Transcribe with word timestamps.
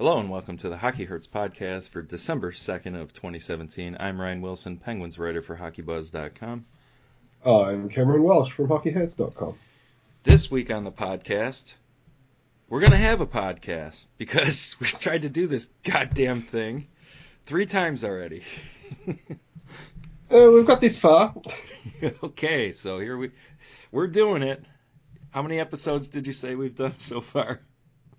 Hello 0.00 0.18
and 0.18 0.30
welcome 0.30 0.56
to 0.56 0.70
the 0.70 0.78
Hockey 0.78 1.04
Hurts 1.04 1.26
podcast 1.26 1.90
for 1.90 2.00
December 2.00 2.52
2nd 2.52 2.98
of 2.98 3.12
2017. 3.12 3.98
I'm 4.00 4.18
Ryan 4.18 4.40
Wilson, 4.40 4.78
Penguins 4.78 5.18
writer 5.18 5.42
for 5.42 5.54
HockeyBuzz.com. 5.54 6.64
I'm 7.44 7.90
Cameron 7.90 8.22
Welsh 8.22 8.50
from 8.50 8.68
HockeyHeads.com. 8.68 9.58
This 10.22 10.50
week 10.50 10.70
on 10.70 10.84
the 10.84 10.90
podcast, 10.90 11.74
we're 12.70 12.80
going 12.80 12.92
to 12.92 12.96
have 12.96 13.20
a 13.20 13.26
podcast 13.26 14.06
because 14.16 14.74
we've 14.80 14.98
tried 14.98 15.20
to 15.20 15.28
do 15.28 15.46
this 15.46 15.68
goddamn 15.84 16.44
thing 16.44 16.88
three 17.44 17.66
times 17.66 18.02
already. 18.02 18.42
Uh, 20.32 20.48
we've 20.48 20.64
got 20.64 20.80
this 20.80 21.00
far. 21.00 21.34
okay, 22.22 22.70
so 22.70 23.00
here 23.00 23.16
we 23.16 23.32
we're 23.90 24.06
doing 24.06 24.44
it. 24.44 24.64
How 25.30 25.42
many 25.42 25.58
episodes 25.58 26.06
did 26.06 26.28
you 26.28 26.32
say 26.32 26.54
we've 26.54 26.76
done 26.76 26.96
so 26.98 27.20
far? 27.20 27.60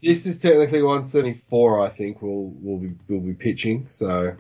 This 0.02 0.26
is 0.26 0.40
technically 0.40 0.82
174. 0.82 1.86
I 1.86 1.90
think 1.90 2.22
we'll 2.22 2.52
we'll 2.60 2.80
be 2.80 2.96
we'll 3.08 3.20
be 3.22 3.34
pitching. 3.34 3.88
So 3.90 4.36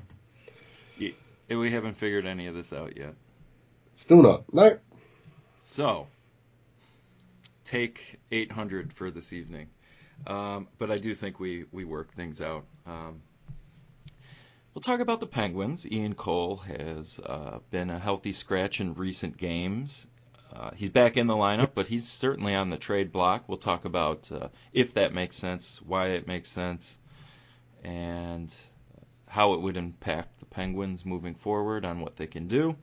Yeah, 0.97 1.11
We 1.49 1.71
haven't 1.71 1.95
figured 1.97 2.25
any 2.25 2.47
of 2.47 2.55
this 2.55 2.73
out 2.73 2.97
yet. 2.97 3.13
still 3.95 4.21
not. 4.23 4.52
No. 4.53 4.77
So, 5.63 6.07
take 7.63 8.19
800 8.31 8.91
for 8.93 9.11
this 9.11 9.31
evening. 9.31 9.67
Um, 10.27 10.67
but 10.77 10.91
I 10.91 10.97
do 10.97 11.16
think 11.16 11.39
we, 11.39 11.66
we 11.71 11.85
work 11.85 12.13
things 12.13 12.41
out. 12.41 12.66
Um, 12.85 13.21
we'll 14.73 14.81
talk 14.81 14.99
about 14.99 15.19
the 15.19 15.27
Penguins. 15.27 15.89
Ian 15.89 16.13
Cole 16.16 16.57
has 16.57 17.19
uh, 17.19 17.59
been 17.69 17.89
a 17.89 17.97
healthy 17.99 18.31
scratch 18.31 18.81
in 18.81 18.93
recent 18.95 19.38
games. 19.38 20.05
Uh, 20.53 20.71
he's 20.75 20.89
back 20.89 21.15
in 21.15 21.27
the 21.27 21.33
lineup, 21.33 21.71
but 21.73 21.87
he's 21.87 22.07
certainly 22.07 22.53
on 22.53 22.69
the 22.69 22.77
trade 22.77 23.11
block. 23.11 23.47
We'll 23.47 23.57
talk 23.57 23.85
about 23.85 24.29
uh, 24.31 24.49
if 24.73 24.95
that 24.95 25.13
makes 25.13 25.37
sense, 25.37 25.81
why 25.81 26.09
it 26.09 26.27
makes 26.27 26.49
sense, 26.49 26.97
and 27.83 28.53
how 29.27 29.53
it 29.53 29.61
would 29.61 29.77
impact 29.77 30.39
the 30.39 30.45
Penguins 30.45 31.05
moving 31.05 31.35
forward 31.35 31.85
on 31.85 32.02
what 32.02 32.17
they 32.17 32.27
can 32.27 32.47
do. 32.47 32.75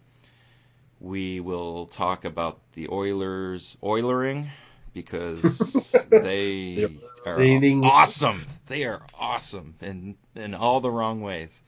We 0.99 1.41
will 1.41 1.87
talk 1.87 2.25
about 2.25 2.59
the 2.73 2.89
Oilers 2.89 3.77
Oilering 3.83 4.49
because 4.95 5.43
they 6.11 6.89
are 7.27 7.41
awesome. 7.85 8.41
They 8.67 8.85
are 8.85 9.03
awesome 9.15 9.75
in 9.81 10.17
in 10.35 10.55
all 10.55 10.81
the 10.81 10.91
wrong 10.91 11.21
ways. 11.21 11.61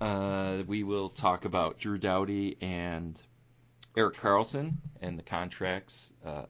Uh, 0.00 0.62
we 0.66 0.84
will 0.84 1.08
talk 1.08 1.44
about 1.44 1.78
Drew 1.78 1.98
Doughty 1.98 2.56
and 2.60 3.20
Erik 3.96 4.16
Karlsson 4.16 4.74
and 5.00 5.18
the 5.18 5.22
contracts 5.22 6.12
uh, 6.24 6.44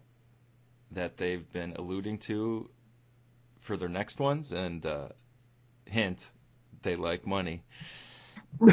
that 0.92 1.17
they've 1.17 1.50
been 1.53 1.75
alluding 1.77 2.19
to 2.19 2.69
for 3.61 3.77
their 3.77 3.89
next 3.89 4.20
ones. 4.20 4.53
And 4.53 4.84
uh, 4.84 5.08
hint, 5.86 6.27
they 6.83 6.97
like 6.97 7.27
money. 7.27 7.62
Ray 8.61 8.70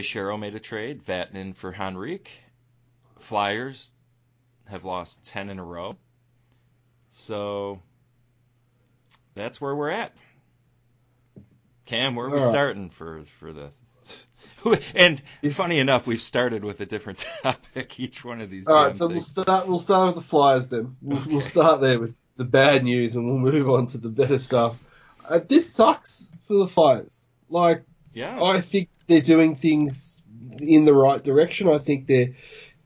Shero 0.00 0.38
made 0.38 0.54
a 0.54 0.60
trade. 0.60 1.04
Vatanen 1.04 1.54
for 1.54 1.74
Henrique. 1.74 2.30
Flyers 3.20 3.92
have 4.66 4.84
lost 4.84 5.24
10 5.26 5.50
in 5.50 5.58
a 5.58 5.64
row. 5.64 5.96
So 7.10 7.80
that's 9.34 9.60
where 9.60 9.74
we're 9.74 9.90
at. 9.90 10.12
Cam, 11.86 12.14
where 12.14 12.26
are 12.26 12.30
we 12.30 12.38
right. 12.38 12.50
starting 12.50 12.90
for 12.90 13.24
for 13.38 13.52
the 13.52 13.70
and 14.94 15.20
funny 15.52 15.78
enough, 15.78 16.06
we've 16.06 16.22
started 16.22 16.64
with 16.64 16.80
a 16.80 16.86
different 16.86 17.26
topic 17.42 17.98
each 17.98 18.24
one 18.24 18.40
of 18.40 18.50
these. 18.50 18.68
All 18.68 18.86
right. 18.86 18.94
So 18.94 19.06
we'll 19.06 19.20
start. 19.20 19.66
We'll 19.66 19.78
start 19.78 20.14
with 20.14 20.24
the 20.24 20.28
Flyers 20.28 20.68
then. 20.68 20.96
We'll, 21.02 21.22
we'll 21.26 21.40
start 21.40 21.80
there 21.80 21.98
with 21.98 22.14
the 22.36 22.44
bad 22.44 22.84
news, 22.84 23.16
and 23.16 23.26
we'll 23.26 23.38
move 23.52 23.68
on 23.68 23.86
to 23.88 23.98
the 23.98 24.08
better 24.08 24.38
stuff. 24.38 24.82
Uh, 25.28 25.40
this 25.46 25.72
sucks 25.72 26.28
for 26.46 26.54
the 26.54 26.68
Flyers. 26.68 27.24
Like 27.48 27.84
yeah, 28.12 28.42
I 28.42 28.60
think 28.60 28.88
they're 29.06 29.20
doing 29.20 29.56
things 29.56 30.22
in 30.58 30.84
the 30.84 30.94
right 30.94 31.22
direction. 31.22 31.68
I 31.68 31.78
think 31.78 32.06
they're 32.06 32.34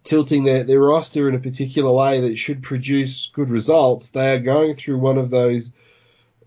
tilting 0.05 0.45
their, 0.45 0.65
their 0.65 0.81
roster 0.81 1.29
in 1.29 1.35
a 1.35 1.39
particular 1.39 1.93
way 1.93 2.21
that 2.21 2.39
should 2.39 2.63
produce 2.63 3.31
good 3.33 3.51
results. 3.51 4.11
They 4.11 4.35
are 4.35 4.41
going 4.41 4.75
through 4.75 4.99
one 4.99 5.19
of 5.19 5.31
those, 5.31 5.71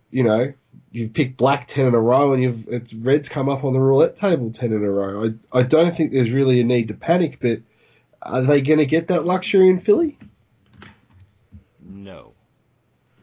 you 0.09 0.23
know, 0.23 0.53
you've 0.91 1.13
picked 1.13 1.37
black 1.37 1.67
10 1.67 1.87
in 1.87 1.95
a 1.95 1.99
row 1.99 2.33
and 2.33 2.43
you've, 2.43 2.67
it's 2.67 2.93
Reds 2.93 3.29
come 3.29 3.49
up 3.49 3.63
on 3.63 3.73
the 3.73 3.79
roulette 3.79 4.17
table 4.17 4.51
10 4.51 4.73
in 4.73 4.83
a 4.83 4.89
row. 4.89 5.33
I, 5.53 5.59
I 5.59 5.63
don't 5.63 5.95
think 5.95 6.11
there's 6.11 6.31
really 6.31 6.59
a 6.61 6.63
need 6.63 6.89
to 6.89 6.93
panic, 6.93 7.39
but 7.39 7.61
are 8.21 8.41
they 8.41 8.61
going 8.61 8.79
to 8.79 8.85
get 8.85 9.07
that 9.07 9.25
luxury 9.25 9.69
in 9.69 9.79
Philly? 9.79 10.17
no, 12.01 12.33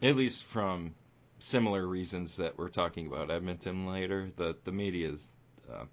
at 0.01 0.15
least 0.15 0.43
from 0.45 0.93
similar 1.39 1.85
reasons 1.85 2.37
that 2.37 2.57
we're 2.57 2.69
talking 2.69 3.07
about 3.07 3.31
Edmonton 3.31 3.87
later. 3.87 4.29
The 4.35 4.55
the 4.63 4.71
media 4.71 5.09
is 5.09 5.29
uh, 5.71 5.85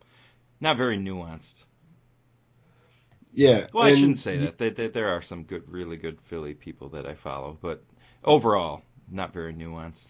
not 0.60 0.76
very 0.76 0.98
nuanced. 0.98 1.64
Yeah. 3.32 3.66
Well, 3.72 3.84
I 3.84 3.94
shouldn't 3.94 4.18
say 4.18 4.38
that. 4.38 4.56
They, 4.56 4.70
they, 4.70 4.88
there 4.88 5.10
are 5.10 5.20
some 5.20 5.44
good, 5.44 5.70
really 5.70 5.96
good 5.98 6.18
Philly 6.22 6.54
people 6.54 6.90
that 6.90 7.04
I 7.04 7.14
follow, 7.14 7.58
but 7.60 7.82
overall, 8.24 8.82
not 9.10 9.34
very 9.34 9.52
nuanced. 9.52 10.06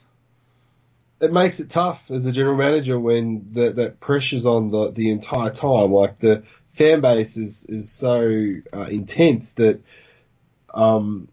It 1.21 1.33
makes 1.33 1.61
it 1.61 1.71
tough 1.71 2.11
as 2.11 2.27
a 2.27 2.33
general 2.33 2.57
manager 2.57 2.99
when 2.99 3.47
the, 3.53 3.73
that 3.73 4.01
pressure's 4.01 4.47
on 4.47 4.71
the, 4.71 4.91
the 4.91 5.11
entire 5.11 5.51
time. 5.51 5.93
Like 5.93 6.19
the 6.19 6.43
fan 6.73 7.01
base 7.01 7.37
is, 7.37 7.65
is 7.65 7.91
so 7.91 8.55
uh, 8.73 8.83
intense 8.83 9.55
that 9.55 9.81
um, 10.75 11.29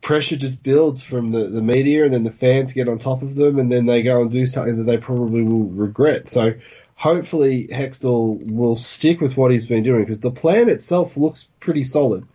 pressure 0.00 0.36
just 0.36 0.64
builds 0.64 1.02
from 1.02 1.30
the, 1.30 1.44
the 1.44 1.62
media 1.62 2.04
and 2.04 2.12
then 2.12 2.24
the 2.24 2.32
fans 2.32 2.72
get 2.72 2.88
on 2.88 2.98
top 2.98 3.22
of 3.22 3.36
them 3.36 3.58
and 3.58 3.70
then 3.70 3.86
they 3.86 4.02
go 4.02 4.20
and 4.20 4.32
do 4.32 4.46
something 4.46 4.78
that 4.78 4.84
they 4.84 4.98
probably 4.98 5.42
will 5.42 5.68
regret. 5.68 6.28
So 6.28 6.54
hopefully 6.96 7.68
Hextall 7.68 8.44
will 8.50 8.74
stick 8.74 9.20
with 9.20 9.36
what 9.36 9.52
he's 9.52 9.66
been 9.66 9.84
doing 9.84 10.02
because 10.02 10.20
the 10.20 10.32
plan 10.32 10.68
itself 10.68 11.16
looks 11.16 11.48
pretty 11.60 11.84
solid. 11.84 12.26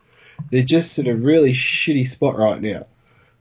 They're 0.50 0.64
just 0.64 0.98
in 0.98 1.08
a 1.08 1.16
really 1.16 1.52
shitty 1.52 2.08
spot 2.08 2.38
right 2.38 2.62
now. 2.62 2.86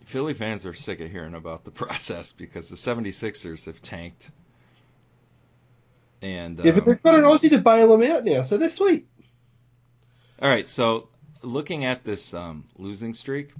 Philly 0.06 0.34
fans 0.34 0.64
are 0.66 0.74
sick 0.74 1.00
of 1.00 1.10
hearing 1.10 1.34
about 1.34 1.64
the 1.64 1.70
process 1.82 2.32
because 2.32 2.68
the 2.68 2.76
76ers 2.76 3.66
have 3.66 3.82
tanked. 3.82 4.30
And 6.22 6.58
Yeah, 6.58 6.72
but 6.72 6.80
um, 6.80 6.84
they've 6.86 7.02
got 7.02 7.16
an 7.16 7.24
Aussie 7.24 7.50
to 7.50 7.58
bail 7.58 7.96
them 7.96 8.10
out 8.10 8.24
now, 8.24 8.42
so 8.42 8.56
they're 8.56 8.70
sweet. 8.70 9.06
All 10.40 10.48
right, 10.48 10.68
so 10.68 11.08
looking 11.42 11.84
at 11.84 12.04
this 12.04 12.32
um, 12.34 12.64
losing 12.78 13.14
streak, 13.14 13.52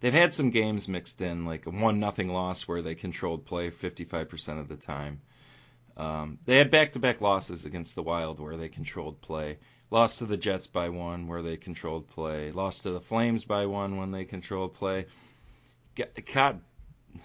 they've 0.00 0.12
had 0.12 0.34
some 0.34 0.50
games 0.50 0.86
mixed 0.86 1.20
in, 1.22 1.46
like 1.46 1.66
a 1.66 1.70
one 1.70 1.98
nothing 1.98 2.28
loss 2.28 2.68
where 2.68 2.82
they 2.82 2.94
controlled 2.94 3.46
play 3.46 3.70
55% 3.70 4.60
of 4.60 4.68
the 4.68 4.76
time. 4.76 5.20
Um, 5.96 6.38
they 6.44 6.56
had 6.56 6.70
back-to-back 6.70 7.20
losses 7.20 7.64
against 7.64 7.94
the 7.94 8.02
Wild 8.02 8.38
where 8.38 8.56
they 8.56 8.68
controlled 8.68 9.20
play. 9.20 9.58
Lost 9.90 10.18
to 10.18 10.26
the 10.26 10.36
Jets 10.36 10.68
by 10.68 10.88
one 10.88 11.26
where 11.26 11.42
they 11.42 11.56
controlled 11.56 12.08
play. 12.08 12.52
Lost 12.52 12.82
to 12.82 12.90
the 12.90 13.00
Flames 13.00 13.44
by 13.44 13.66
one 13.66 13.96
when 13.96 14.12
they 14.12 14.24
controlled 14.24 14.74
play. 14.74 15.06
Got, 16.32 16.56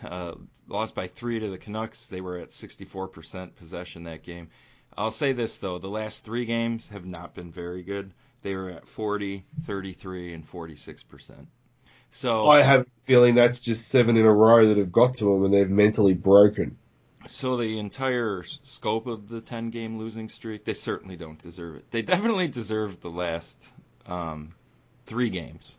uh, 0.04 0.34
lost 0.68 0.96
by 0.96 1.08
three 1.08 1.40
to 1.40 1.50
the 1.50 1.60
Canucks. 1.60 2.08
They 2.08 2.22
were 2.22 2.40
at 2.40 2.50
64% 2.50 3.56
possession 3.56 4.04
that 4.04 4.24
game. 4.24 4.50
I'll 4.98 5.12
say 5.12 5.34
this 5.34 5.58
though, 5.58 5.78
the 5.78 5.90
last 5.90 6.26
three 6.26 6.46
games 6.46 6.88
have 6.90 7.06
not 7.06 7.36
been 7.36 7.52
very 7.52 7.84
good. 7.84 8.12
They 8.42 8.56
were 8.56 8.70
at 8.70 8.88
40, 8.88 9.44
33, 9.64 10.34
and 10.34 10.48
46 10.48 11.04
percent. 11.04 11.48
So, 12.12 12.46
I 12.48 12.62
have 12.62 12.82
a 12.82 12.92
feeling 13.06 13.36
that's 13.36 13.60
just 13.60 13.90
seven 13.90 14.16
in 14.16 14.26
a 14.26 14.32
row 14.32 14.68
that 14.68 14.78
have 14.78 14.92
got 14.92 15.16
to 15.16 15.26
them 15.26 15.44
and 15.44 15.54
they've 15.54 15.70
mentally 15.70 16.14
broken. 16.14 16.78
So 17.28 17.58
the 17.58 17.80
entire 17.80 18.44
scope 18.64 19.08
of 19.08 19.28
the 19.30 19.42
10 19.42 19.70
game 19.70 19.98
losing 19.98 20.30
streak, 20.30 20.64
they 20.66 20.74
certainly 20.74 21.16
don't 21.16 21.40
deserve 21.40 21.78
it. 21.78 21.92
They 21.92 22.02
definitely 22.02 22.48
deserve 22.48 23.02
the 23.02 23.10
last 23.10 23.68
um, 24.06 24.54
three 25.06 25.30
games, 25.30 25.78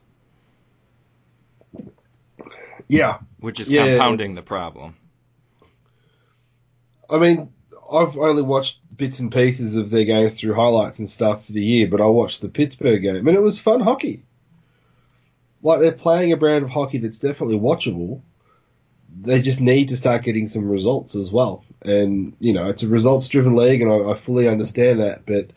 Yeah. 2.89 3.19
which 3.41 3.61
is 3.61 3.71
Yeah. 3.71 3.87
compounding 3.97 4.35
the 4.35 4.43
problem. 4.43 4.97
I 7.09 7.19
mean, 7.19 7.51
I've 7.93 8.19
only 8.19 8.43
watched 8.43 8.79
bits 8.97 9.21
and 9.21 9.31
pieces 9.31 9.77
of 9.77 9.91
their 9.91 10.05
games 10.05 10.35
through 10.35 10.55
highlights 10.55 10.99
and 10.99 11.09
stuff 11.09 11.47
for 11.47 11.53
the 11.53 11.65
year, 11.65 11.87
but 11.87 12.01
I 12.01 12.07
watched 12.07 12.41
the 12.41 12.49
Pittsburgh 12.49 13.03
game 13.03 13.29
and 13.29 13.37
it 13.37 13.43
was 13.43 13.59
fun 13.61 13.81
hockey. 13.81 14.23
Like 15.63 15.81
they're 15.81 15.93
playing 15.93 16.33
a 16.33 16.37
brand 16.37 16.65
of 16.65 16.71
hockey 16.71 16.99
that's 16.99 17.21
definitely 17.21 17.59
watchable. 17.59 18.21
They 19.19 19.41
just 19.41 19.61
need 19.61 19.89
to 19.89 19.97
start 19.97 20.25
getting 20.25 20.47
some 20.47 20.69
results 20.69 21.17
as 21.17 21.33
well. 21.33 21.65
And, 21.83 22.35
you 22.41 22.53
know, 22.53 22.69
it's 22.69 22.83
a 22.83 22.89
results 22.89 23.29
driven 23.29 23.57
league 23.57 23.83
and 23.83 23.91
I, 23.91 24.11
I 24.11 24.15
fully 24.15 24.49
understand 24.49 25.01
that, 25.01 25.27
but 25.27 25.51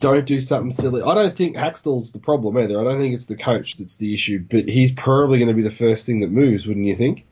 don't 0.00 0.26
do 0.26 0.40
something 0.40 0.72
silly. 0.72 1.02
I 1.02 1.14
don't 1.14 1.36
think 1.36 1.56
Hextall's 1.56 2.12
the 2.12 2.18
problem 2.18 2.56
either. 2.56 2.80
I 2.80 2.84
don't 2.84 2.98
think 2.98 3.14
it's 3.14 3.26
the 3.26 3.36
coach 3.36 3.76
that's 3.76 3.96
the 3.96 4.12
issue, 4.14 4.44
but 4.48 4.68
he's 4.68 4.92
probably 4.92 5.38
going 5.38 5.48
to 5.48 5.54
be 5.54 5.62
the 5.62 5.70
first 5.70 6.06
thing 6.06 6.20
that 6.20 6.30
moves, 6.30 6.66
wouldn't 6.66 6.86
you 6.86 6.96
think? 6.96 7.24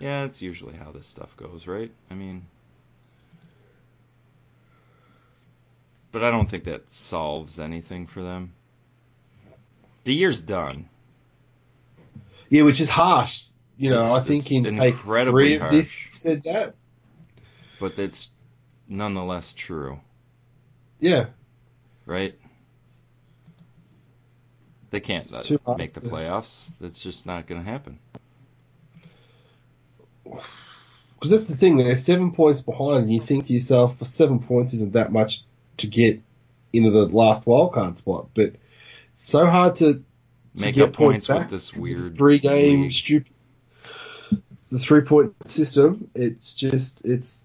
Yeah, 0.00 0.22
that's 0.22 0.42
usually 0.42 0.74
how 0.74 0.90
this 0.90 1.06
stuff 1.06 1.36
goes, 1.36 1.66
right? 1.66 1.92
I 2.10 2.14
mean, 2.14 2.46
but 6.10 6.24
I 6.24 6.30
don't 6.30 6.48
think 6.48 6.64
that 6.64 6.90
solves 6.90 7.60
anything 7.60 8.06
for 8.06 8.22
them. 8.22 8.52
The 10.04 10.14
year's 10.14 10.40
done. 10.40 10.88
Yeah, 12.48 12.62
which 12.62 12.80
is 12.80 12.90
harsh. 12.90 13.44
You 13.82 13.90
know, 13.90 14.02
It's- 14.02 14.16
I 14.16 14.20
think 14.20 14.50
in 14.52 14.64
take 14.64 14.96
three 15.00 15.54
of 15.56 15.70
this 15.72 16.00
said 16.08 16.44
that. 16.44 16.76
but 17.80 17.98
it's 17.98 18.30
nonetheless 18.86 19.54
true, 19.54 19.98
Yeah, 21.00 21.26
right? 22.06 22.38
They 24.90 25.00
can't 25.00 25.24
It's 25.26 25.50
uh, 25.50 25.74
make 25.76 25.92
the 25.92 26.00
to- 26.02 26.06
playoffs. 26.08 26.60
That's 26.80 27.02
just 27.02 27.26
not 27.26 27.46
going 27.48 27.64
to 27.64 27.68
happen. 27.68 27.98
because 30.24 31.30
that's 31.30 31.48
the 31.48 31.56
thing. 31.56 31.76
They're 31.78 31.96
seven 31.96 32.32
points 32.32 32.60
behind, 32.60 33.04
and 33.04 33.12
you 33.12 33.20
think 33.20 33.46
to 33.46 33.52
yourself, 33.52 34.00
seven 34.06 34.38
points 34.40 34.74
isn't 34.74 34.92
that 34.92 35.10
much 35.12 35.42
to 35.78 35.86
get 35.86 36.20
into 36.72 36.90
the 36.90 37.06
last 37.08 37.44
wildcard 37.46 37.96
spot, 37.96 38.28
but 38.34 38.54
so 39.14 39.46
hard 39.46 39.76
to, 39.76 39.94
to 39.94 40.04
Make 40.60 40.74
get 40.76 40.88
up 40.90 40.92
points 40.92 41.28
with 41.28 41.38
back. 41.38 41.50
this 41.50 41.74
weird 41.76 42.12
three 42.14 42.38
game 42.38 42.90
stupid. 42.90 43.32
The 44.72 44.78
three 44.78 45.02
point 45.02 45.34
system. 45.44 46.10
It's 46.14 46.54
just 46.54 47.02
it's. 47.04 47.44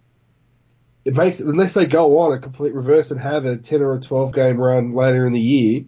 It 1.04 1.14
makes 1.14 1.42
unless 1.42 1.74
they 1.74 1.86
go 1.86 2.20
on 2.20 2.32
a 2.32 2.40
complete 2.40 2.74
reverse 2.74 3.12
and 3.12 3.20
have 3.20 3.44
a 3.44 3.58
ten 3.58 3.82
or 3.82 3.94
a 3.94 4.00
twelve 4.00 4.34
game 4.34 4.58
run 4.58 4.94
later 4.94 5.28
in 5.28 5.34
the 5.34 5.40
year. 5.40 5.84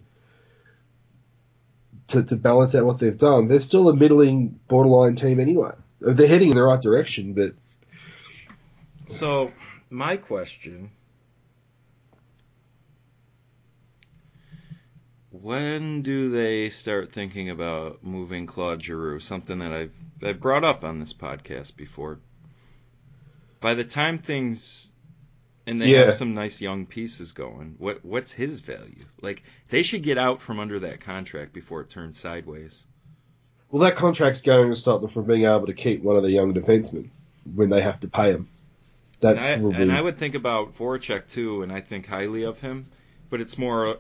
To, 2.08 2.24
to 2.24 2.36
balance 2.36 2.74
out 2.74 2.86
what 2.86 2.98
they've 2.98 3.18
done, 3.18 3.48
they're 3.48 3.60
still 3.60 3.88
a 3.88 3.96
middling, 3.96 4.60
borderline 4.68 5.14
team 5.14 5.40
anyway. 5.40 5.74
They're 6.02 6.28
heading 6.28 6.50
in 6.50 6.56
the 6.56 6.64
right 6.64 6.82
direction, 6.82 7.34
but 7.34 7.54
So, 9.08 9.52
my 9.92 10.18
question 10.18 10.90
When 15.32 16.02
do 16.02 16.32
they 16.32 16.70
start 16.72 17.12
thinking 17.12 17.50
about 17.50 18.04
moving 18.04 18.48
Claude 18.48 18.82
Giroux? 18.84 19.20
Something 19.20 19.60
that 19.60 19.72
I've 19.72 19.94
I've 20.24 20.40
brought 20.40 20.64
up 20.64 20.84
on 20.84 21.00
this 21.00 21.14
podcast 21.14 21.76
before. 21.76 22.20
By 23.62 23.76
the 23.76 23.84
time 23.84 24.18
things 24.18 24.92
and 25.68 25.80
they 25.80 25.90
Yeah. 25.92 26.06
have 26.06 26.16
some 26.16 26.34
nice 26.34 26.62
young 26.62 26.88
pieces 26.88 27.34
going, 27.34 27.76
what 27.78 28.04
what's 28.04 28.32
his 28.32 28.62
value? 28.62 29.06
Like 29.22 29.44
they 29.70 29.84
should 29.84 30.02
get 30.02 30.18
out 30.18 30.42
from 30.42 30.60
under 30.60 30.80
that 30.80 31.02
contract 31.02 31.54
before 31.54 31.82
it 31.82 31.90
turns 31.90 32.18
sideways. 32.18 32.84
Well, 33.70 33.84
that 33.84 33.98
contract's 33.98 34.42
going 34.42 34.70
to 34.72 34.76
stop 34.76 35.02
them 35.02 35.12
from 35.12 35.26
being 35.26 35.44
able 35.46 35.68
to 35.68 35.74
keep 35.74 36.02
one 36.02 36.16
of 36.16 36.24
the 36.24 36.32
young 36.32 36.56
defensemen 36.56 37.10
when 37.54 37.70
they 37.70 37.82
have 37.82 38.00
to 38.00 38.08
pay 38.08 38.32
him. 38.32 38.48
That's 39.20 39.44
and 39.46 39.54
I, 39.54 39.58
probably 39.60 39.82
and 39.84 39.92
I 39.92 40.02
would 40.02 40.18
think 40.18 40.34
about 40.34 40.76
Voracek 40.76 41.28
too, 41.28 41.62
and 41.62 41.72
I 41.72 41.82
think 41.82 42.08
highly 42.08 42.44
of 42.46 42.60
him, 42.60 42.88
but 43.30 43.42
it's 43.42 43.60
more 43.60 43.98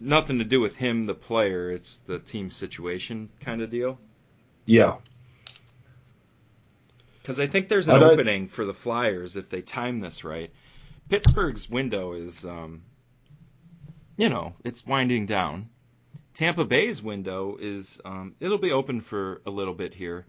nothing 0.00 0.38
to 0.38 0.44
do 0.44 0.60
with 0.60 0.76
him, 0.76 1.06
the 1.06 1.14
player. 1.14 1.70
It's 1.70 1.98
the 2.00 2.18
team 2.18 2.50
situation 2.50 3.30
kind 3.40 3.62
of 3.62 3.70
deal. 3.70 3.98
yeah. 4.64 4.96
Because 7.22 7.40
I 7.40 7.48
think 7.48 7.68
there's 7.68 7.88
an 7.88 8.04
opening 8.04 8.46
for 8.46 8.64
the 8.64 8.72
Flyers 8.72 9.36
if 9.36 9.48
they 9.50 9.60
time 9.60 9.98
this 9.98 10.22
right. 10.22 10.52
Pittsburgh's 11.08 11.68
window 11.68 12.12
is, 12.12 12.44
um, 12.46 12.82
you 14.16 14.28
know, 14.28 14.54
it's 14.64 14.86
winding 14.86 15.26
down. 15.26 15.68
Tampa 16.34 16.64
Bay's 16.64 17.02
window 17.02 17.56
is, 17.60 18.00
um, 18.04 18.36
it'll 18.38 18.58
be 18.58 18.70
open 18.70 19.00
for 19.00 19.40
a 19.44 19.50
little 19.50 19.74
bit 19.74 19.92
here. 19.92 20.24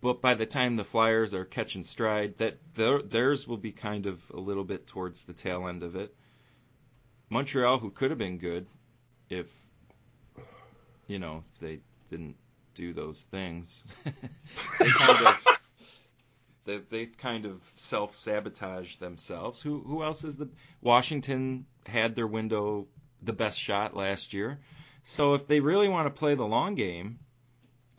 But 0.00 0.20
by 0.20 0.34
the 0.34 0.46
time 0.46 0.76
the 0.76 0.84
Flyers 0.84 1.34
are 1.34 1.44
catching 1.44 1.82
stride, 1.82 2.38
that 2.38 2.58
their, 2.76 3.02
theirs 3.02 3.48
will 3.48 3.56
be 3.56 3.72
kind 3.72 4.06
of 4.06 4.22
a 4.32 4.38
little 4.38 4.64
bit 4.64 4.86
towards 4.86 5.24
the 5.24 5.32
tail 5.32 5.66
end 5.66 5.82
of 5.82 5.96
it. 5.96 6.14
Montreal, 7.34 7.78
who 7.80 7.90
could 7.90 8.10
have 8.10 8.18
been 8.18 8.38
good 8.38 8.64
if, 9.28 9.46
you 11.08 11.18
know, 11.18 11.42
they 11.60 11.80
didn't 12.08 12.36
do 12.76 12.92
those 12.92 13.22
things, 13.24 13.82
they 14.04 14.86
kind 14.88 15.26
of 15.26 15.44
they, 16.64 16.78
they've 16.90 17.18
kind 17.18 17.44
of 17.44 17.60
self 17.74 18.14
sabotaged 18.14 19.00
themselves. 19.00 19.60
Who 19.60 19.80
who 19.80 20.04
else 20.04 20.22
is 20.22 20.36
the 20.36 20.48
Washington 20.80 21.66
had 21.86 22.14
their 22.14 22.26
window 22.28 22.86
the 23.20 23.32
best 23.32 23.58
shot 23.60 23.96
last 23.96 24.32
year. 24.32 24.60
So 25.02 25.34
if 25.34 25.48
they 25.48 25.58
really 25.58 25.88
want 25.88 26.06
to 26.06 26.10
play 26.16 26.36
the 26.36 26.46
long 26.46 26.76
game, 26.76 27.18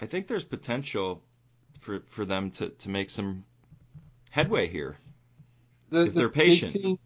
I 0.01 0.05
think 0.05 0.27
there's 0.27 0.45
potential 0.45 1.21
for 1.81 1.99
for 2.07 2.23
them 2.23 2.51
to, 2.51 2.69
to 2.69 2.89
make 2.89 3.09
some 3.09 3.43
headway 4.29 4.69
here. 4.69 4.95
The, 5.89 6.05
If 6.05 6.13
they're 6.13 6.29
big 6.29 6.35
patient. 6.47 6.71
thing- 6.73 6.99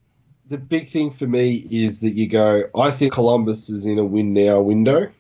the 0.49 0.57
big 0.57 0.87
thing 0.87 1.11
for 1.11 1.27
me 1.27 1.55
is 1.55 2.01
that 2.01 2.15
you 2.15 2.27
go, 2.27 2.63
I 2.75 2.91
think 2.91 3.13
Columbus 3.13 3.69
is 3.69 3.85
in 3.85 3.99
a 3.99 4.03
win 4.03 4.33
now 4.33 4.59
window, 4.61 5.11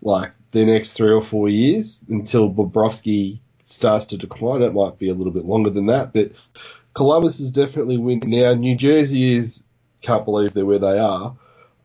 like 0.00 0.32
the 0.50 0.64
next 0.64 0.94
three 0.94 1.12
or 1.12 1.22
four 1.22 1.48
years 1.48 2.02
until 2.08 2.50
Bobrovsky 2.50 3.40
starts 3.64 4.06
to 4.06 4.16
decline. 4.16 4.60
That 4.60 4.72
might 4.72 4.98
be 4.98 5.10
a 5.10 5.14
little 5.14 5.32
bit 5.32 5.44
longer 5.44 5.70
than 5.70 5.86
that, 5.86 6.14
but 6.14 6.32
Columbus 6.94 7.38
is 7.38 7.52
definitely 7.52 7.98
win 7.98 8.22
now. 8.24 8.54
New 8.54 8.76
Jersey 8.76 9.36
is, 9.36 9.62
can't 10.00 10.24
believe 10.24 10.54
they're 10.54 10.64
where 10.64 10.78
they 10.78 10.98
are. 10.98 11.36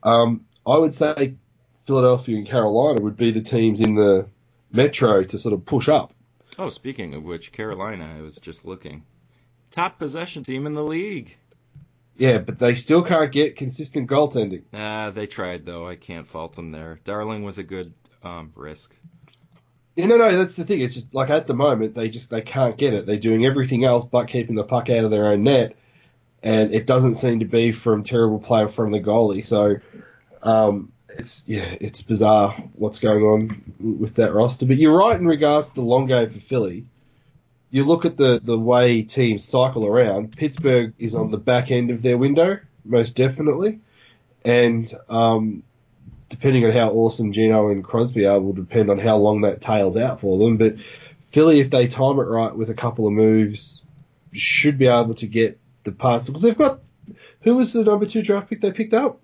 Um, 0.01 0.45
I 0.65 0.77
would 0.77 0.95
say 0.95 1.35
Philadelphia 1.83 2.37
and 2.37 2.47
Carolina 2.47 3.01
would 3.01 3.17
be 3.17 3.31
the 3.31 3.41
teams 3.41 3.81
in 3.81 3.95
the 3.95 4.27
Metro 4.71 5.23
to 5.23 5.37
sort 5.37 5.53
of 5.53 5.65
push 5.65 5.89
up. 5.89 6.13
Oh, 6.57 6.69
speaking 6.69 7.15
of 7.15 7.23
which, 7.23 7.51
Carolina, 7.51 8.15
I 8.17 8.21
was 8.21 8.37
just 8.37 8.63
looking. 8.63 9.03
Top 9.71 9.99
possession 9.99 10.43
team 10.43 10.65
in 10.65 10.73
the 10.73 10.83
league. 10.83 11.35
Yeah, 12.21 12.37
but 12.37 12.59
they 12.59 12.75
still 12.75 13.01
can't 13.01 13.31
get 13.31 13.55
consistent 13.55 14.07
goaltending. 14.07 14.61
Ah, 14.75 15.09
they 15.09 15.25
tried 15.25 15.65
though. 15.65 15.87
I 15.87 15.95
can't 15.95 16.27
fault 16.27 16.53
them 16.53 16.71
there. 16.71 16.99
Darling 17.03 17.41
was 17.41 17.57
a 17.57 17.63
good 17.63 17.91
um, 18.21 18.51
risk. 18.53 18.95
Yeah, 19.95 20.05
no, 20.05 20.17
no, 20.17 20.37
that's 20.37 20.55
the 20.55 20.63
thing. 20.63 20.81
It's 20.81 20.93
just 20.93 21.15
like 21.15 21.31
at 21.31 21.47
the 21.47 21.55
moment 21.55 21.95
they 21.95 22.09
just 22.09 22.29
they 22.29 22.43
can't 22.43 22.77
get 22.77 22.93
it. 22.93 23.07
They're 23.07 23.17
doing 23.17 23.43
everything 23.43 23.85
else 23.85 24.05
but 24.05 24.27
keeping 24.27 24.53
the 24.53 24.63
puck 24.63 24.87
out 24.91 25.03
of 25.03 25.09
their 25.09 25.29
own 25.29 25.41
net, 25.41 25.75
and 26.43 26.71
it 26.75 26.85
doesn't 26.85 27.15
seem 27.15 27.39
to 27.39 27.45
be 27.45 27.71
from 27.71 28.03
terrible 28.03 28.37
play 28.37 28.67
from 28.67 28.91
the 28.91 28.99
goalie. 28.99 29.43
So, 29.43 29.77
um, 30.43 30.91
it's 31.09 31.47
yeah, 31.47 31.75
it's 31.81 32.03
bizarre 32.03 32.51
what's 32.73 32.99
going 32.99 33.23
on 33.23 33.73
with 33.79 34.13
that 34.17 34.31
roster. 34.31 34.67
But 34.67 34.77
you're 34.77 34.95
right 34.95 35.19
in 35.19 35.25
regards 35.25 35.69
to 35.69 35.73
the 35.73 35.81
long 35.81 36.05
game 36.05 36.29
for 36.29 36.39
Philly. 36.39 36.85
You 37.71 37.85
look 37.85 38.03
at 38.05 38.17
the 38.17 38.39
the 38.43 38.59
way 38.59 39.03
teams 39.03 39.45
cycle 39.45 39.85
around. 39.85 40.35
Pittsburgh 40.35 40.93
is 40.99 41.15
on 41.15 41.31
the 41.31 41.37
back 41.37 41.71
end 41.71 41.89
of 41.89 42.01
their 42.01 42.17
window, 42.17 42.59
most 42.83 43.15
definitely, 43.15 43.79
and 44.43 44.91
um, 45.07 45.63
depending 46.27 46.65
on 46.65 46.73
how 46.73 46.91
awesome 46.91 47.31
Gino 47.31 47.69
and 47.69 47.83
Crosby 47.83 48.25
are, 48.25 48.39
will 48.39 48.53
depend 48.53 48.91
on 48.91 48.99
how 48.99 49.17
long 49.17 49.41
that 49.41 49.61
tails 49.61 49.95
out 49.95 50.19
for 50.19 50.37
them. 50.37 50.57
But 50.57 50.75
Philly, 51.29 51.61
if 51.61 51.69
they 51.69 51.87
time 51.87 52.19
it 52.19 52.23
right 52.23 52.53
with 52.53 52.69
a 52.69 52.75
couple 52.75 53.07
of 53.07 53.13
moves, 53.13 53.81
should 54.33 54.77
be 54.77 54.87
able 54.87 55.15
to 55.15 55.27
get 55.27 55.57
the 55.83 55.93
parts 55.93 56.27
because 56.27 56.41
they've 56.43 56.57
got. 56.57 56.81
Who 57.41 57.55
was 57.55 57.73
the 57.73 57.83
number 57.83 58.05
two 58.05 58.21
draft 58.21 58.49
pick 58.49 58.61
they 58.61 58.71
picked 58.71 58.93
up? 58.93 59.23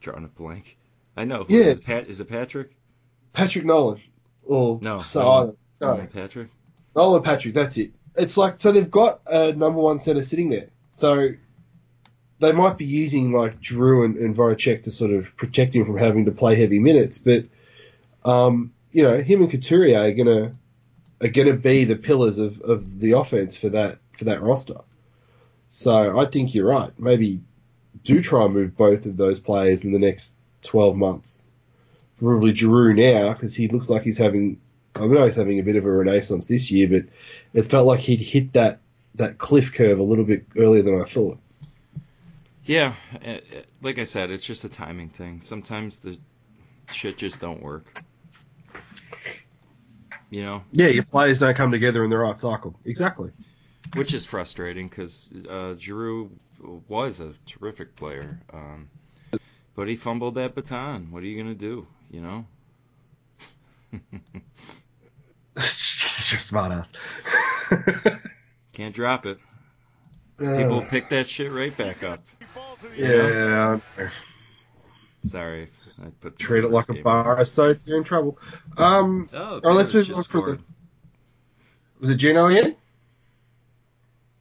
Drawing 0.00 0.24
a 0.24 0.28
blank. 0.28 0.78
I 1.16 1.24
know. 1.24 1.46
Yeah, 1.48 1.64
Is 1.64 1.78
it, 1.78 1.92
Pat, 1.92 2.08
is 2.08 2.20
it 2.20 2.28
Patrick? 2.28 2.70
Patrick 3.32 3.64
Nolan. 3.64 4.00
Or 4.46 4.78
No, 4.80 5.00
so 5.00 5.20
Nolan. 5.20 5.36
I 5.36 5.44
don't- 5.46 5.58
no, 5.80 5.96
No, 6.02 6.06
Patrick. 6.06 6.48
Nolan 6.94 7.22
Patrick. 7.22 7.54
That's 7.54 7.76
it. 7.76 7.90
It's 8.16 8.36
like 8.36 8.58
so 8.60 8.72
they've 8.72 8.90
got 8.90 9.20
a 9.26 9.52
number 9.52 9.80
one 9.80 9.98
center 9.98 10.22
sitting 10.22 10.48
there. 10.48 10.68
So 10.90 11.30
they 12.38 12.52
might 12.52 12.78
be 12.78 12.86
using 12.86 13.32
like 13.32 13.60
Drew 13.60 14.04
and, 14.04 14.16
and 14.16 14.36
Voracek 14.36 14.84
to 14.84 14.90
sort 14.90 15.10
of 15.10 15.36
protect 15.36 15.74
him 15.74 15.84
from 15.84 15.98
having 15.98 16.24
to 16.26 16.32
play 16.32 16.54
heavy 16.54 16.78
minutes, 16.78 17.18
but 17.18 17.44
um, 18.24 18.72
you 18.92 19.02
know 19.02 19.20
him 19.22 19.42
and 19.42 19.50
Couturier 19.50 19.98
are 19.98 20.12
gonna 20.12 20.52
are 21.22 21.28
gonna 21.28 21.56
be 21.56 21.84
the 21.84 21.96
pillars 21.96 22.38
of, 22.38 22.60
of 22.60 22.98
the 23.00 23.12
offense 23.12 23.56
for 23.56 23.70
that 23.70 23.98
for 24.12 24.24
that 24.24 24.42
roster. 24.42 24.80
So 25.70 26.18
I 26.18 26.26
think 26.26 26.54
you're 26.54 26.66
right. 26.66 26.92
Maybe 26.98 27.40
do 28.04 28.20
try 28.22 28.44
and 28.44 28.54
move 28.54 28.76
both 28.76 29.06
of 29.06 29.16
those 29.16 29.40
players 29.40 29.84
in 29.84 29.92
the 29.92 29.98
next 29.98 30.34
12 30.62 30.96
months. 30.96 31.44
Probably 32.18 32.52
Drew 32.52 32.94
now 32.94 33.32
because 33.32 33.54
he 33.54 33.68
looks 33.68 33.88
like 33.90 34.02
he's 34.02 34.18
having. 34.18 34.60
I 34.94 35.06
know 35.06 35.24
he's 35.26 35.36
having 35.36 35.58
a 35.58 35.62
bit 35.62 35.76
of 35.76 35.84
a 35.84 35.90
renaissance 35.90 36.46
this 36.46 36.70
year, 36.70 36.88
but 36.88 37.10
it 37.52 37.64
felt 37.70 37.86
like 37.86 38.00
he'd 38.00 38.20
hit 38.20 38.54
that 38.54 38.80
that 39.16 39.38
cliff 39.38 39.72
curve 39.74 39.98
a 39.98 40.02
little 40.02 40.24
bit 40.24 40.46
earlier 40.56 40.82
than 40.82 41.00
I 41.00 41.04
thought. 41.04 41.38
Yeah, 42.64 42.94
like 43.82 43.98
I 43.98 44.04
said, 44.04 44.30
it's 44.30 44.44
just 44.44 44.64
a 44.64 44.68
timing 44.68 45.10
thing. 45.10 45.40
Sometimes 45.42 45.98
the 45.98 46.18
shit 46.90 47.16
just 47.18 47.40
don't 47.40 47.62
work. 47.62 48.02
You 50.30 50.42
know, 50.42 50.64
Yeah, 50.72 50.88
your 50.88 51.04
players 51.04 51.38
don't 51.38 51.54
come 51.54 51.70
together 51.70 52.02
in 52.02 52.10
the 52.10 52.18
right 52.18 52.36
cycle. 52.38 52.74
Exactly. 52.84 53.30
which 53.94 54.12
is 54.12 54.26
frustrating 54.26 54.88
because 54.88 55.30
uh, 55.48 55.74
Giroux 55.78 56.30
was 56.88 57.20
a 57.20 57.34
terrific 57.46 57.94
player, 57.94 58.40
um, 58.52 58.88
but 59.76 59.86
he 59.86 59.94
fumbled 59.94 60.34
that 60.34 60.54
baton. 60.56 61.12
What 61.12 61.22
are 61.22 61.26
you 61.26 61.40
gonna 61.40 61.54
do? 61.54 61.86
You 62.10 62.20
know. 62.20 62.46
Jesus, 65.56 66.32
you're 66.32 66.40
smart 66.40 66.72
ass. 66.72 66.92
Can't 68.72 68.94
drop 68.94 69.26
it. 69.26 69.38
People 70.38 70.82
pick 70.82 71.08
that 71.10 71.26
shit 71.26 71.50
right 71.50 71.74
back 71.76 72.02
up. 72.02 72.20
yeah. 72.96 73.78
Sorry. 75.24 75.68
I 76.04 76.08
put 76.20 76.38
the 76.38 76.44
treat 76.44 76.64
it 76.64 76.70
like 76.70 76.88
a 76.90 76.94
bar, 77.02 77.44
so 77.46 77.74
you're 77.86 77.96
in 77.96 78.04
trouble. 78.04 78.38
Um, 78.76 79.28
Oh, 79.32 79.60
Oh, 79.64 79.72
let's 79.72 79.94
move 79.94 80.08
on 80.10 80.14
from 80.14 80.22
scored. 80.24 80.62
was 82.00 82.10
it 82.10 82.16
Gino 82.16 82.46
again? 82.48 82.76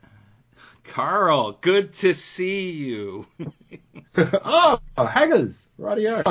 Carl, 0.84 1.58
good 1.62 1.94
to 1.94 2.14
see 2.14 2.72
you. 2.72 3.26
oh, 4.18 4.80
Haggers, 4.98 5.70
radio. 5.78 6.22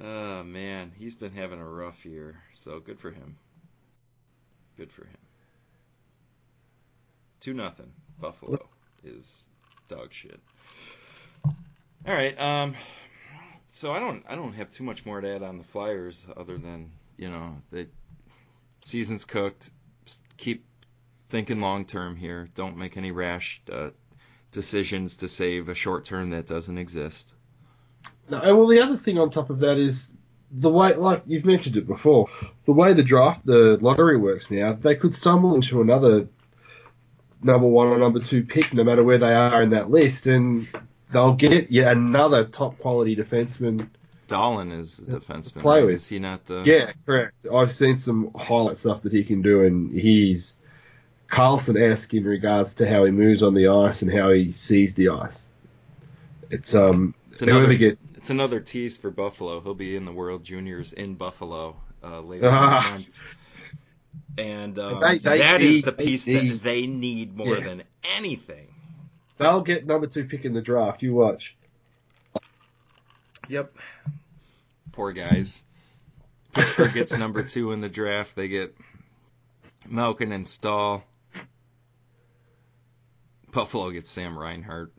Oh 0.00 0.44
man, 0.44 0.92
he's 0.96 1.14
been 1.14 1.32
having 1.32 1.60
a 1.60 1.68
rough 1.68 2.04
year, 2.04 2.40
so 2.52 2.78
good 2.78 3.00
for 3.00 3.10
him. 3.10 3.36
Good 4.76 4.92
for 4.92 5.04
him. 5.04 5.18
Two 7.40 7.54
nothing. 7.54 7.92
Buffalo 8.20 8.58
is 9.04 9.44
dog 9.88 10.12
shit. 10.12 10.40
All 11.44 11.54
right. 12.14 12.38
Um. 12.38 12.74
So 13.70 13.92
I 13.92 13.98
don't 13.98 14.24
I 14.28 14.34
don't 14.34 14.54
have 14.54 14.70
too 14.70 14.84
much 14.84 15.04
more 15.04 15.20
to 15.20 15.34
add 15.34 15.42
on 15.42 15.58
the 15.58 15.64
Flyers 15.64 16.24
other 16.36 16.58
than 16.58 16.90
you 17.16 17.28
know 17.28 17.56
the 17.70 17.88
season's 18.80 19.24
cooked. 19.24 19.70
Keep 20.36 20.64
thinking 21.28 21.60
long 21.60 21.84
term 21.84 22.16
here. 22.16 22.48
Don't 22.54 22.76
make 22.76 22.96
any 22.96 23.10
rash 23.10 23.60
uh, 23.70 23.90
decisions 24.52 25.16
to 25.16 25.28
save 25.28 25.68
a 25.68 25.74
short 25.74 26.04
term 26.04 26.30
that 26.30 26.46
doesn't 26.46 26.78
exist. 26.78 27.32
No, 28.30 28.38
and 28.40 28.56
well, 28.56 28.66
the 28.66 28.80
other 28.80 28.96
thing 28.96 29.18
on 29.18 29.30
top 29.30 29.50
of 29.50 29.60
that 29.60 29.78
is 29.78 30.12
the 30.50 30.70
way, 30.70 30.94
like 30.94 31.22
you've 31.26 31.44
mentioned 31.44 31.76
it 31.76 31.86
before, 31.86 32.28
the 32.64 32.72
way 32.72 32.92
the 32.92 33.02
draft, 33.02 33.44
the 33.44 33.78
lottery 33.80 34.16
works 34.16 34.50
now, 34.50 34.72
they 34.72 34.96
could 34.96 35.14
stumble 35.14 35.54
into 35.54 35.80
another 35.80 36.28
number 37.42 37.66
one 37.66 37.88
or 37.88 37.98
number 37.98 38.20
two 38.20 38.42
pick, 38.42 38.72
no 38.74 38.84
matter 38.84 39.02
where 39.02 39.18
they 39.18 39.34
are 39.34 39.62
in 39.62 39.70
that 39.70 39.90
list, 39.90 40.26
and 40.26 40.68
they'll 41.12 41.34
get 41.34 41.70
yet 41.70 41.96
another 41.96 42.44
top 42.44 42.78
quality 42.78 43.16
defenseman. 43.16 43.88
Dahlin 44.26 44.78
is 44.78 44.98
a 44.98 45.02
defenseman. 45.02 45.62
Play 45.62 45.78
right? 45.78 45.86
with. 45.86 45.96
Is 45.96 46.08
he 46.08 46.18
not 46.18 46.44
the? 46.46 46.62
Yeah, 46.64 46.92
correct. 47.06 47.32
I've 47.52 47.72
seen 47.72 47.96
some 47.96 48.32
highlight 48.34 48.78
stuff 48.78 49.02
that 49.02 49.12
he 49.12 49.24
can 49.24 49.40
do, 49.42 49.64
and 49.64 49.92
he's 49.98 50.56
Karlsson-esque 51.30 52.12
in 52.14 52.24
regards 52.24 52.74
to 52.74 52.88
how 52.88 53.04
he 53.04 53.10
moves 53.10 53.42
on 53.42 53.54
the 53.54 53.68
ice 53.68 54.02
and 54.02 54.12
how 54.12 54.30
he 54.30 54.52
sees 54.52 54.94
the 54.94 55.10
ice. 55.10 55.46
It's 56.50 56.74
um, 56.74 57.14
It's 57.30 57.42
another, 57.42 57.58
whoever 57.60 57.74
gets 57.74 58.00
it's 58.14 58.30
another 58.30 58.60
tease 58.60 58.96
for 58.96 59.10
Buffalo. 59.10 59.60
He'll 59.60 59.74
be 59.74 59.94
in 59.96 60.04
the 60.04 60.12
World 60.12 60.44
Juniors 60.44 60.92
in 60.92 61.14
Buffalo 61.14 61.76
uh, 62.02 62.20
later 62.20 62.48
Ah. 62.50 62.82
this 62.82 62.90
month. 63.06 63.10
And 64.38 64.78
um, 64.78 65.00
They- 65.00 65.18
they 65.18 65.38
that 65.38 65.60
is 65.60 65.82
the 65.82 65.92
piece 65.92 66.24
that 66.26 66.60
they 66.62 66.86
need 66.86 67.36
more 67.36 67.56
Yeah. 67.58 67.64
than 67.64 67.82
anything. 68.16 68.66
they'll 69.36 69.60
get 69.60 69.86
number 69.86 70.06
two 70.08 70.24
pick 70.24 70.44
in 70.44 70.52
the 70.52 70.62
draft. 70.62 71.02
You 71.02 71.14
watch. 71.14 71.56
Yep. 73.48 73.72
Poor 74.92 75.12
guys. 75.12 75.62
Pittsburgh 76.54 76.92
gets 76.92 77.16
number 77.16 77.42
two 77.44 77.70
in 77.72 77.80
the 77.80 77.88
draft. 77.88 78.34
They 78.34 78.48
get 78.48 78.76
Malkin 79.88 80.32
and 80.32 80.46
Staal. 80.46 81.04
Buffalo 83.52 83.90
gets 83.90 84.10
Sam 84.10 84.36
Reinhart. 84.38 84.92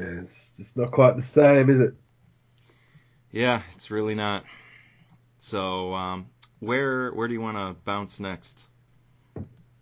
It's 0.00 0.56
just 0.56 0.76
not 0.76 0.90
quite 0.90 1.16
the 1.16 1.22
same, 1.22 1.70
is 1.70 1.80
it? 1.80 1.94
Yeah, 3.32 3.62
it's 3.72 3.90
really 3.90 4.14
not. 4.14 4.44
So, 5.38 5.94
um, 5.94 6.26
where 6.58 7.10
where 7.12 7.28
do 7.28 7.34
you 7.34 7.40
want 7.40 7.56
to 7.56 7.80
bounce 7.84 8.20
next? 8.20 8.64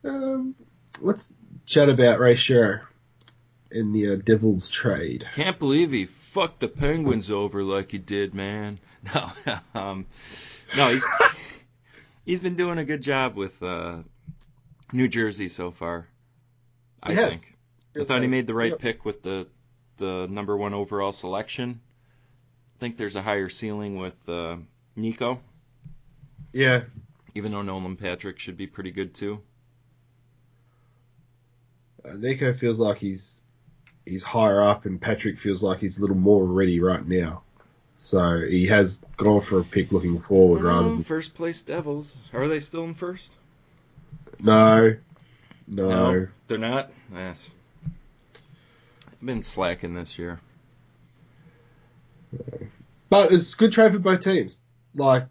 Um, 0.04 0.54
let's 1.00 1.32
chat 1.66 1.88
about 1.88 2.20
Ray 2.20 2.34
Shero 2.34 2.82
in 3.70 3.92
the 3.92 4.12
uh, 4.12 4.16
Devils 4.16 4.70
trade. 4.70 5.26
Can't 5.34 5.58
believe 5.58 5.90
he 5.90 6.06
fucked 6.06 6.60
the 6.60 6.68
Penguins 6.68 7.30
over 7.30 7.62
like 7.62 7.90
he 7.90 7.98
did, 7.98 8.34
man. 8.34 8.78
No, 9.14 9.30
um, 9.74 10.06
no, 10.76 10.88
he's 10.88 11.06
he's 12.26 12.40
been 12.40 12.56
doing 12.56 12.78
a 12.78 12.84
good 12.84 13.00
job 13.00 13.36
with 13.36 13.62
uh, 13.62 13.98
New 14.92 15.06
Jersey 15.06 15.48
so 15.48 15.70
far. 15.70 16.08
I 17.00 17.14
think. 17.14 17.56
I 17.98 18.02
thought 18.04 18.22
he 18.22 18.28
made 18.28 18.48
the 18.48 18.54
right 18.54 18.72
Yep. 18.72 18.80
pick 18.80 19.04
with 19.04 19.22
the 19.22 19.46
the 19.98 20.26
number 20.28 20.56
one 20.56 20.74
overall 20.74 21.12
selection. 21.12 21.80
I 22.76 22.80
think 22.80 22.96
there's 22.96 23.16
a 23.16 23.22
higher 23.22 23.48
ceiling 23.48 23.96
with 23.98 24.14
uh, 24.28 24.56
Nico, 24.96 25.40
Yeah, 26.52 26.82
even 27.34 27.52
though 27.52 27.62
Nolan 27.62 27.96
Patrick 27.96 28.38
should 28.38 28.56
be 28.56 28.66
pretty 28.66 28.90
good 28.92 29.14
too. 29.14 29.40
uh, 32.04 32.12
Nico 32.14 32.54
feels 32.54 32.78
like 32.80 32.98
he's 32.98 33.40
he's 34.06 34.22
higher 34.22 34.62
up, 34.62 34.86
and 34.86 35.00
Patrick 35.00 35.38
feels 35.38 35.62
like 35.62 35.80
he's 35.80 35.98
a 35.98 36.00
little 36.00 36.16
more 36.16 36.44
ready 36.44 36.80
right 36.80 37.06
now. 37.06 37.42
So 37.98 38.40
he 38.48 38.66
has 38.68 39.02
gone 39.16 39.40
for 39.40 39.58
a 39.60 39.64
pick 39.64 39.90
looking 39.90 40.20
forward 40.20 40.62
rather 40.62 40.88
than 40.88 41.02
first 41.02 41.34
place 41.34 41.62
Devils. 41.62 42.16
Are 42.32 42.46
they 42.46 42.60
still 42.60 42.84
in 42.84 42.94
first? 42.94 43.32
no, 44.40 44.94
no. 45.66 45.88
No. 45.88 46.28
They're 46.46 46.58
not. 46.58 46.92
Yes. 47.12 47.52
I've 49.20 49.26
been 49.26 49.42
slacking 49.42 49.94
this 49.94 50.18
year. 50.18 50.40
But 53.08 53.32
it's 53.32 53.54
good 53.54 53.72
trade 53.72 53.92
for 53.92 53.98
both 53.98 54.20
teams. 54.20 54.60
Like 54.94 55.26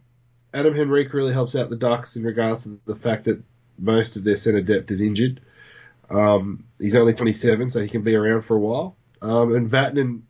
Adam 0.53 0.73
Henrique 0.73 1.13
really 1.13 1.33
helps 1.33 1.55
out 1.55 1.69
the 1.69 1.77
Ducks 1.77 2.15
in 2.15 2.23
regards 2.23 2.63
to 2.63 2.79
the 2.85 2.95
fact 2.95 3.25
that 3.25 3.43
most 3.77 4.17
of 4.17 4.23
their 4.23 4.37
center 4.37 4.61
depth 4.61 4.91
is 4.91 5.01
injured. 5.01 5.41
Um, 6.09 6.65
he's 6.79 6.95
only 6.95 7.13
27, 7.13 7.69
so 7.69 7.81
he 7.81 7.89
can 7.89 8.01
be 8.01 8.15
around 8.15 8.41
for 8.41 8.55
a 8.55 8.59
while. 8.59 8.95
Um, 9.21 9.55
and 9.55 9.69
Vatanen 9.69 10.21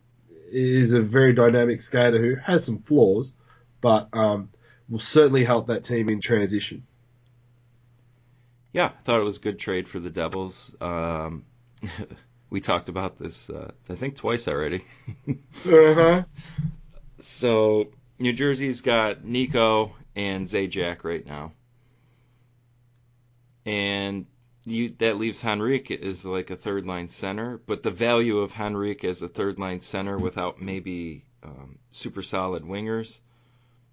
is 0.50 0.92
a 0.92 1.00
very 1.00 1.32
dynamic 1.32 1.80
skater 1.82 2.18
who 2.20 2.36
has 2.36 2.64
some 2.64 2.78
flaws, 2.78 3.32
but 3.80 4.08
um, 4.12 4.50
will 4.88 4.98
certainly 4.98 5.44
help 5.44 5.68
that 5.68 5.84
team 5.84 6.08
in 6.08 6.20
transition. 6.20 6.86
Yeah, 8.72 8.86
I 8.86 9.02
thought 9.02 9.20
it 9.20 9.24
was 9.24 9.38
a 9.38 9.40
good 9.40 9.58
trade 9.58 9.88
for 9.88 9.98
the 9.98 10.10
Devils. 10.10 10.74
Um, 10.80 11.44
we 12.50 12.60
talked 12.60 12.88
about 12.88 13.18
this, 13.18 13.50
uh, 13.50 13.70
I 13.88 13.94
think, 13.94 14.16
twice 14.16 14.48
already. 14.48 14.84
Uh-huh. 15.66 16.22
So 17.20 17.88
New 18.18 18.32
Jersey's 18.32 18.80
got 18.80 19.24
Nico 19.24 19.94
and 20.14 20.46
Zajac 20.46 21.02
right 21.02 21.26
now, 21.26 21.52
and 23.66 24.26
you, 24.64 24.90
that 24.98 25.18
leaves 25.18 25.44
Henrique 25.44 25.90
as 25.90 26.24
like 26.24 26.50
a 26.50 26.56
third 26.56 26.86
line 26.86 27.08
center. 27.08 27.58
But 27.58 27.82
the 27.82 27.90
value 27.90 28.38
of 28.38 28.52
Henrique 28.52 29.04
as 29.04 29.22
a 29.22 29.28
third 29.28 29.58
line 29.58 29.80
center 29.80 30.16
without 30.16 30.62
maybe 30.62 31.24
um, 31.42 31.78
super 31.90 32.22
solid 32.22 32.62
wingers, 32.62 33.18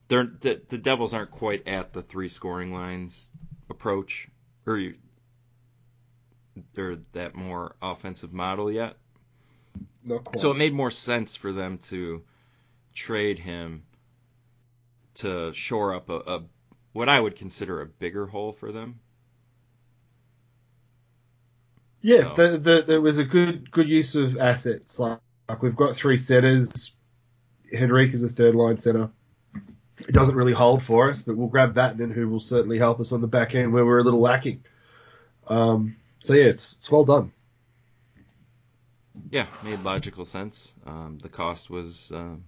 they're 0.08 0.32
the, 0.42 0.62
the 0.70 0.78
Devils 0.78 1.14
aren't 1.14 1.32
quite 1.32 1.68
at 1.68 1.94
the 1.94 2.04
three 2.04 2.30
scoring 2.30 2.74
lines 2.74 3.28
approach, 3.70 4.28
or 4.66 4.78
you, 4.78 4.96
they're 6.74 6.98
that 7.14 7.36
more 7.36 7.76
offensive 7.82 8.34
model 8.34 8.72
yet. 8.72 8.96
So 10.38 10.52
it 10.52 10.58
made 10.58 10.74
more 10.74 10.92
sense 10.92 11.36
for 11.36 11.52
them 11.52 11.80
to 11.90 12.24
trade 12.94 13.40
him 13.40 13.84
to 15.16 15.54
shore 15.54 15.94
up 15.94 16.10
a, 16.10 16.18
a 16.18 16.44
what 16.94 17.10
I 17.10 17.20
would 17.20 17.36
consider 17.36 17.82
a 17.82 17.86
bigger 17.86 18.26
hole 18.26 18.54
for 18.54 18.72
them. 18.72 19.00
Yeah, 22.02 22.36
So- 22.36 22.52
the, 22.52 22.58
the, 22.58 22.84
there 22.84 23.02
was 23.02 23.18
a 23.18 23.24
good 23.24 23.72
good 23.72 23.90
use 23.90 24.16
of 24.16 24.38
assets. 24.38 25.00
Like, 25.00 25.20
like 25.50 25.62
we've 25.62 25.76
got 25.76 25.96
three 25.96 26.18
centers. 26.18 26.92
Henrique 27.74 28.14
is 28.14 28.22
a 28.24 28.30
third 28.30 28.56
line 28.56 28.78
center. 28.78 29.10
It 29.98 30.12
doesn't 30.12 30.36
really 30.36 30.54
hold 30.54 30.84
for 30.84 31.10
us, 31.10 31.22
but 31.22 31.36
we'll 31.36 31.48
grab 31.48 31.74
Vatanen, 31.74 32.14
who 32.14 32.30
will 32.30 32.40
certainly 32.40 32.78
help 32.78 33.00
us 33.00 33.12
on 33.12 33.22
the 33.22 33.28
back 33.28 33.56
end 33.56 33.74
where 33.74 33.86
we're 33.86 34.00
a 34.00 34.04
little 34.04 34.20
lacking. 34.20 34.64
Um, 35.48 35.96
so 36.26 36.34
yeah, 36.34 36.46
it's 36.46 36.74
it's 36.74 36.92
well 36.92 37.06
done. 37.06 37.32
Yeah, 39.30 39.48
made 39.64 39.82
logical 39.82 40.26
sense. 40.26 40.74
Um, 40.86 41.20
the 41.22 41.30
cost 41.30 41.70
was, 41.70 42.12
um, 42.14 42.44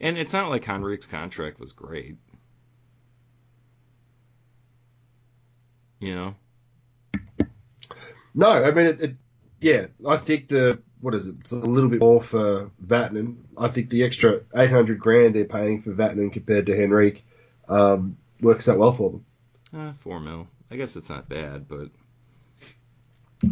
and 0.00 0.18
it's 0.18 0.32
not 0.32 0.50
like 0.50 0.64
Henrique's 0.64 1.06
contract 1.06 1.60
was 1.60 1.72
great. 1.72 2.16
You 6.00 6.14
know, 6.14 6.34
No, 8.34 8.48
I 8.50 8.70
mean 8.70 8.86
it, 8.86 9.00
it. 9.00 9.16
Yeah, 9.60 9.86
I 10.06 10.16
think 10.16 10.48
the 10.48 10.80
what 11.00 11.14
is 11.14 11.26
it? 11.28 11.36
It's 11.40 11.50
a 11.52 11.56
little 11.56 11.90
bit 11.90 12.00
more 12.00 12.20
for 12.22 12.70
Vatanen. 12.84 13.36
I 13.56 13.68
think 13.68 13.90
the 13.90 14.04
extra 14.04 14.40
eight 14.54 14.70
hundred 14.70 15.00
grand 15.00 15.34
they're 15.34 15.44
paying 15.44 15.82
for 15.82 15.92
Vatanen 15.92 16.32
compared 16.32 16.66
to 16.66 16.80
Henrique 16.80 17.24
um, 17.68 18.16
works 18.40 18.68
out 18.68 18.78
well 18.78 18.92
for 18.92 19.10
them. 19.10 19.24
uh, 19.74 19.92
four 20.00 20.20
mil. 20.20 20.46
I 20.70 20.76
guess 20.76 20.94
it's 20.96 21.10
not 21.10 21.28
bad, 21.28 21.66
but 21.68 21.88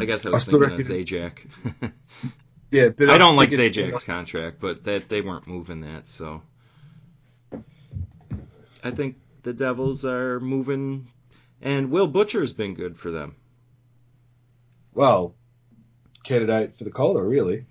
I 0.01 0.05
guess 0.05 0.27
I 0.27 0.31
was 0.31 0.49
I 0.49 0.51
thinking 0.53 0.73
of 0.73 0.79
reckon- 0.91 1.05
Zajac. 1.05 1.93
Yeah, 2.73 2.89
but 2.89 3.11
I 3.11 3.19
don't 3.19 3.37
like 3.37 3.51
Zajac's 3.51 4.03
contract, 4.03 4.59
but 4.61 4.83
that 4.85 5.09
they 5.09 5.21
weren't 5.21 5.47
moving 5.47 5.83
that, 5.83 6.09
so 6.09 6.43
I 8.83 8.91
think 8.91 9.17
the 9.45 9.53
Devils 9.53 10.05
are 10.05 10.41
moving, 10.41 11.07
and 11.63 11.93
Will 11.93 12.09
Butcher's 12.09 12.53
been 12.53 12.75
good 12.75 12.99
for 12.99 13.13
them. 13.13 13.37
Well, 14.93 15.37
candidate 16.25 16.77
for 16.77 16.83
the 16.83 16.91
Calder, 16.91 17.23
really. 17.23 17.67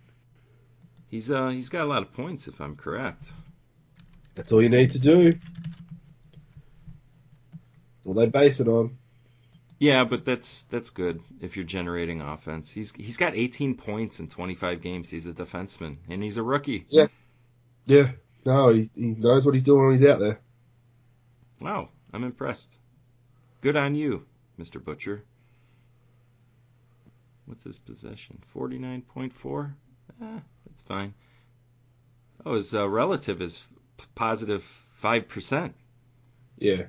He's 1.09 1.29
uh 1.29 1.49
he's 1.49 1.67
got 1.69 1.83
a 1.83 1.89
lot 1.89 2.01
of 2.01 2.13
points 2.13 2.47
if 2.47 2.61
I'm 2.61 2.77
correct. 2.77 3.29
That's 4.35 4.53
all 4.53 4.63
you 4.63 4.69
need 4.69 4.91
to 4.91 4.99
do. 4.99 5.31
That's 5.33 5.41
all 8.05 8.13
they 8.13 8.27
base 8.27 8.61
it 8.61 8.67
on. 8.69 8.97
Yeah, 9.77 10.05
but 10.05 10.23
that's 10.25 10.63
that's 10.63 10.89
good 10.89 11.21
if 11.41 11.57
you're 11.57 11.65
generating 11.65 12.21
offense. 12.21 12.71
He's 12.71 12.93
he's 12.93 13.17
got 13.17 13.35
18 13.35 13.75
points 13.75 14.19
in 14.19 14.29
25 14.29 14.81
games. 14.81 15.09
He's 15.09 15.27
a 15.27 15.33
defenseman 15.33 15.97
and 16.09 16.23
he's 16.23 16.37
a 16.37 16.43
rookie. 16.43 16.85
Yeah. 16.89 17.07
Yeah. 17.85 18.11
No, 18.45 18.69
he, 18.69 18.89
he 18.95 19.07
knows 19.07 19.45
what 19.45 19.53
he's 19.55 19.63
doing 19.63 19.81
when 19.81 19.91
he's 19.91 20.05
out 20.05 20.19
there. 20.19 20.39
Wow, 21.59 21.89
I'm 22.13 22.23
impressed. 22.23 22.71
Good 23.61 23.75
on 23.75 23.95
you, 23.95 24.25
Mr. 24.59 24.83
Butcher. 24.83 25.23
What's 27.45 27.63
his 27.63 27.79
possession? 27.79 28.39
49.4? 28.55 29.73
Eh, 30.21 30.39
that's 30.67 30.81
fine. 30.83 31.13
Oh, 32.45 32.53
his 32.53 32.73
uh, 32.73 32.87
relative 32.87 33.41
is 33.41 33.65
p- 33.97 34.05
positive 34.15 34.63
5%. 35.01 35.73
Yeah. 36.57 36.83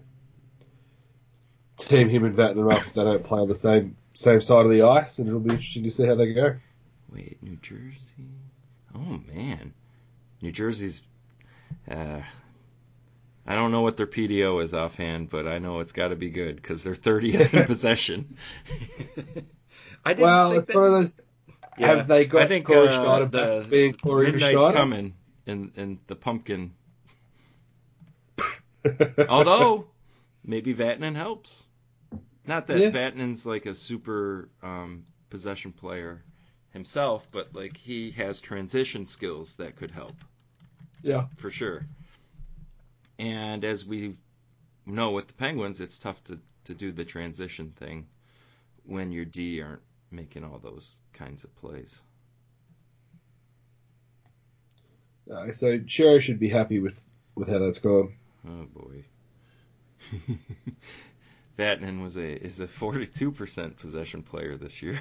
Team 1.86 2.08
him 2.08 2.24
and 2.24 2.36
Vatanen 2.36 2.72
up 2.72 2.84
if 2.84 2.94
they 2.94 3.04
don't 3.04 3.22
play 3.22 3.40
on 3.40 3.48
the 3.48 3.54
same 3.54 3.96
same 4.14 4.40
side 4.40 4.64
of 4.64 4.72
the 4.72 4.82
ice, 4.82 5.20
and 5.20 5.28
it'll 5.28 5.38
be 5.38 5.50
interesting 5.50 5.84
to 5.84 5.90
see 5.90 6.04
how 6.04 6.16
they 6.16 6.32
go. 6.32 6.56
Wait, 7.12 7.40
New 7.42 7.56
Jersey? 7.62 8.30
Oh, 8.92 9.20
man. 9.32 9.72
New 10.42 10.50
Jersey's. 10.50 11.02
Uh, 11.88 12.22
I 13.46 13.54
don't 13.54 13.70
know 13.70 13.82
what 13.82 13.96
their 13.96 14.06
PDO 14.08 14.64
is 14.64 14.74
offhand, 14.74 15.30
but 15.30 15.46
I 15.46 15.58
know 15.58 15.78
it's 15.78 15.92
got 15.92 16.08
to 16.08 16.16
be 16.16 16.30
good 16.30 16.56
because 16.56 16.82
they're 16.82 16.96
30th 16.96 17.54
in 17.54 17.66
possession. 17.66 18.36
I 20.04 20.14
didn't 20.14 20.24
well, 20.24 20.52
it's 20.52 20.72
that... 20.72 20.76
one 20.76 20.86
of 20.86 20.92
those. 20.92 21.20
Yeah, 21.78 21.96
Have 21.96 22.08
they 22.08 22.24
got 22.24 22.42
I 22.42 22.46
think, 22.48 22.66
Corey 22.66 22.88
uh, 22.88 22.92
Schneider 22.92 23.26
the 23.26 23.60
back 23.60 23.70
being 23.70 23.94
Corey 23.94 24.32
Midnight's 24.32 24.62
Schneider? 24.62 24.76
coming 24.76 25.14
in, 25.44 25.70
in 25.76 26.00
the 26.06 26.16
pumpkin. 26.16 26.72
Although, 29.28 29.86
maybe 30.42 30.74
Vatanen 30.74 31.14
helps. 31.14 31.64
Not 32.46 32.68
that 32.68 32.78
Yeah. 32.78 32.90
Vatanen's 32.90 33.44
like 33.44 33.66
a 33.66 33.74
super 33.74 34.48
um, 34.62 35.04
possession 35.30 35.72
player 35.72 36.22
himself, 36.70 37.26
but 37.30 37.54
like 37.54 37.76
he 37.76 38.12
has 38.12 38.40
transition 38.40 39.06
skills 39.06 39.56
that 39.56 39.76
could 39.76 39.90
help 39.90 40.14
yeah. 41.02 41.26
for 41.36 41.50
sure. 41.50 41.86
And 43.18 43.64
as 43.64 43.84
we 43.84 44.16
know 44.84 45.12
with 45.12 45.26
the 45.28 45.34
Penguins, 45.34 45.80
it's 45.80 45.98
tough 45.98 46.22
to, 46.24 46.38
to 46.64 46.74
do 46.74 46.92
the 46.92 47.04
transition 47.04 47.70
thing 47.70 48.06
when 48.84 49.10
your 49.10 49.24
D 49.24 49.62
aren't 49.62 49.82
making 50.10 50.44
all 50.44 50.58
those 50.58 50.94
kinds 51.12 51.44
of 51.44 51.54
plays. 51.56 52.00
Uh, 55.30 55.50
so 55.52 55.78
Shero 55.80 56.20
should 56.20 56.38
be 56.38 56.48
happy 56.48 56.78
with, 56.78 57.02
with 57.34 57.48
how 57.48 57.58
that's 57.58 57.80
gone. 57.80 58.14
Oh 58.46 58.66
boy. 58.72 59.04
Vatanen 61.58 62.02
was 62.02 62.16
a 62.18 62.44
is 62.44 62.60
a 62.60 62.66
42% 62.66 63.76
possession 63.78 64.22
player 64.22 64.56
this 64.56 64.82
year, 64.82 64.98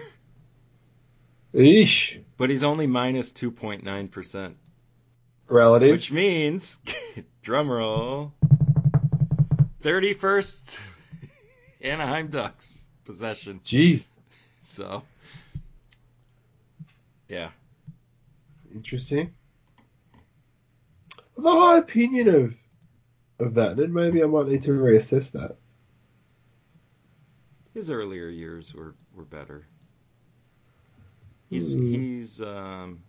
Eesh. 1.54 2.22
but 2.38 2.50
he's 2.50 2.64
only 2.64 2.88
minus 2.88 3.32
2.9%, 3.32 4.56
Relative. 5.50 5.92
which 5.92 6.12
means 6.12 6.80
drum 7.42 7.70
roll 7.70 8.34
31st 9.84 10.78
Anaheim 11.82 12.28
Ducks 12.28 12.88
possession. 13.04 13.60
Jesus. 13.64 14.38
So 14.64 15.04
yeah, 17.28 17.50
Interesting. 18.74 19.34
I 21.38 21.42
have 21.42 21.46
a 21.46 21.52
high 21.60 21.78
opinion 21.80 22.28
of 22.30 22.54
of 23.40 23.52
Vatanen. 23.54 23.90
Maybe 23.92 24.24
I 24.24 24.26
might 24.28 24.48
need 24.48 24.62
to 24.64 24.72
reassess 24.72 25.34
that. 25.34 25.58
His 27.76 27.92
earlier 27.92 28.30
years 28.30 28.74
were 28.74 28.96
were 29.14 29.26
better. 29.26 29.68
He's 31.50 31.68
Hmm. 31.68 31.86
he's 31.86 32.42
um, 32.42 33.04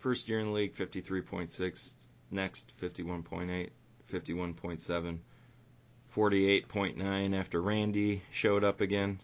first 0.00 0.28
year 0.28 0.40
in 0.40 0.46
the 0.46 0.52
league 0.52 0.74
53.6, 0.74 1.94
next 2.30 2.72
51.8, 2.82 3.70
51.7, 4.12 5.18
48.9 6.14 7.34
after 7.38 7.62
Randy 7.62 8.22
showed 8.32 8.64
up 8.64 8.82
again. 8.82 9.20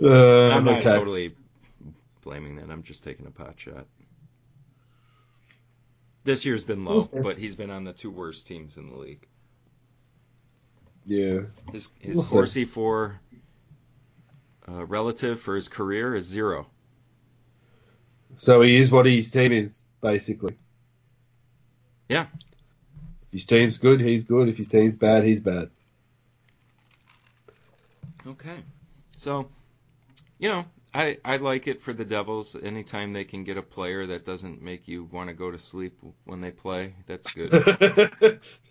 Uh, 0.00 0.48
I'm 0.48 0.64
not 0.64 0.78
okay. 0.78 0.90
totally 0.90 1.34
blaming 2.22 2.56
that. 2.56 2.70
I'm 2.70 2.84
just 2.84 3.02
taking 3.02 3.26
a 3.26 3.30
pot 3.30 3.54
shot. 3.58 3.86
This 6.24 6.44
year's 6.44 6.64
been 6.64 6.84
low, 6.84 7.02
We'll 7.12 7.22
but 7.22 7.38
he's 7.38 7.56
been 7.56 7.70
on 7.70 7.84
the 7.84 7.92
two 7.92 8.10
worst 8.10 8.46
teams 8.46 8.76
in 8.76 8.90
the 8.90 8.96
league. 8.96 9.26
Yeah. 11.08 11.40
His 11.72 11.90
his 11.98 12.16
We'll. 12.16 12.24
Corsi 12.24 12.66
for 12.66 13.18
uh, 14.68 14.84
relative 14.84 15.40
for 15.40 15.54
his 15.54 15.68
career 15.68 16.14
is 16.14 16.26
zero. 16.26 16.66
So 18.36 18.60
he 18.60 18.76
is 18.76 18.92
what 18.92 19.06
his 19.06 19.30
team 19.30 19.52
is, 19.52 19.82
basically. 20.02 20.56
Yeah. 22.08 22.26
If 23.22 23.32
his 23.32 23.46
team's 23.46 23.78
good, 23.78 24.00
he's 24.00 24.24
good. 24.24 24.48
If 24.48 24.58
his 24.58 24.68
team's 24.68 24.96
bad, 24.96 25.24
he's 25.24 25.40
bad. 25.40 25.70
Okay. 28.26 28.58
So, 29.16 29.48
you 30.38 30.50
know, 30.50 30.66
I, 30.92 31.18
I 31.24 31.38
like 31.38 31.66
it 31.66 31.80
for 31.80 31.94
the 31.94 32.04
Devils. 32.04 32.54
Anytime 32.54 33.14
they 33.14 33.24
can 33.24 33.44
get 33.44 33.56
a 33.56 33.62
player 33.62 34.06
that 34.06 34.26
doesn't 34.26 34.60
make 34.62 34.88
you 34.88 35.04
want 35.04 35.30
to 35.30 35.34
go 35.34 35.50
to 35.50 35.58
sleep 35.58 35.98
when 36.24 36.42
they 36.42 36.50
play, 36.50 36.94
that's 37.06 37.32
good. 37.32 38.40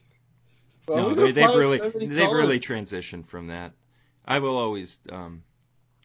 Well, 0.88 1.10
no, 1.10 1.15
they, 1.15 1.32
they've 1.34 1.56
really 1.56 1.80
so 1.80 1.89
they've 1.89 2.32
really 2.32 2.60
transitioned 2.60 3.28
from 3.28 3.47
that. 3.47 3.73
I 4.26 4.39
will 4.39 4.58
always 4.58 5.00
um, 5.12 5.43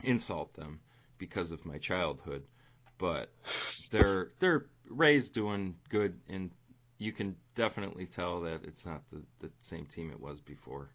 insult 0.02 0.54
them 0.54 0.80
because 1.18 1.52
of 1.52 1.64
my 1.64 1.78
childhood, 1.78 2.42
but 2.98 3.30
they're 3.90 4.30
they're 4.38 4.66
Ray's 4.88 5.28
doing 5.28 5.76
good, 5.88 6.18
and 6.28 6.50
you 6.98 7.12
can 7.12 7.36
definitely 7.54 8.06
tell 8.06 8.42
that 8.42 8.64
it's 8.64 8.84
not 8.86 9.02
the, 9.10 9.22
the 9.40 9.50
same 9.60 9.86
team 9.86 10.10
it 10.10 10.20
was 10.20 10.40
before. 10.40 10.88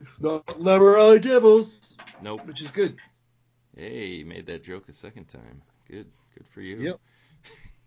It's 0.00 0.20
not 0.20 0.46
Lamoriello 0.46 1.20
Devils, 1.20 1.96
Nope. 2.22 2.46
which 2.46 2.60
is 2.60 2.70
good. 2.70 2.96
Hey, 3.76 4.06
you 4.06 4.26
made 4.26 4.46
that 4.46 4.64
joke 4.64 4.88
a 4.88 4.92
second 4.92 5.28
time. 5.28 5.62
Good, 5.88 6.06
good 6.34 6.46
for 6.52 6.60
you. 6.60 6.80
Yep. 6.80 7.00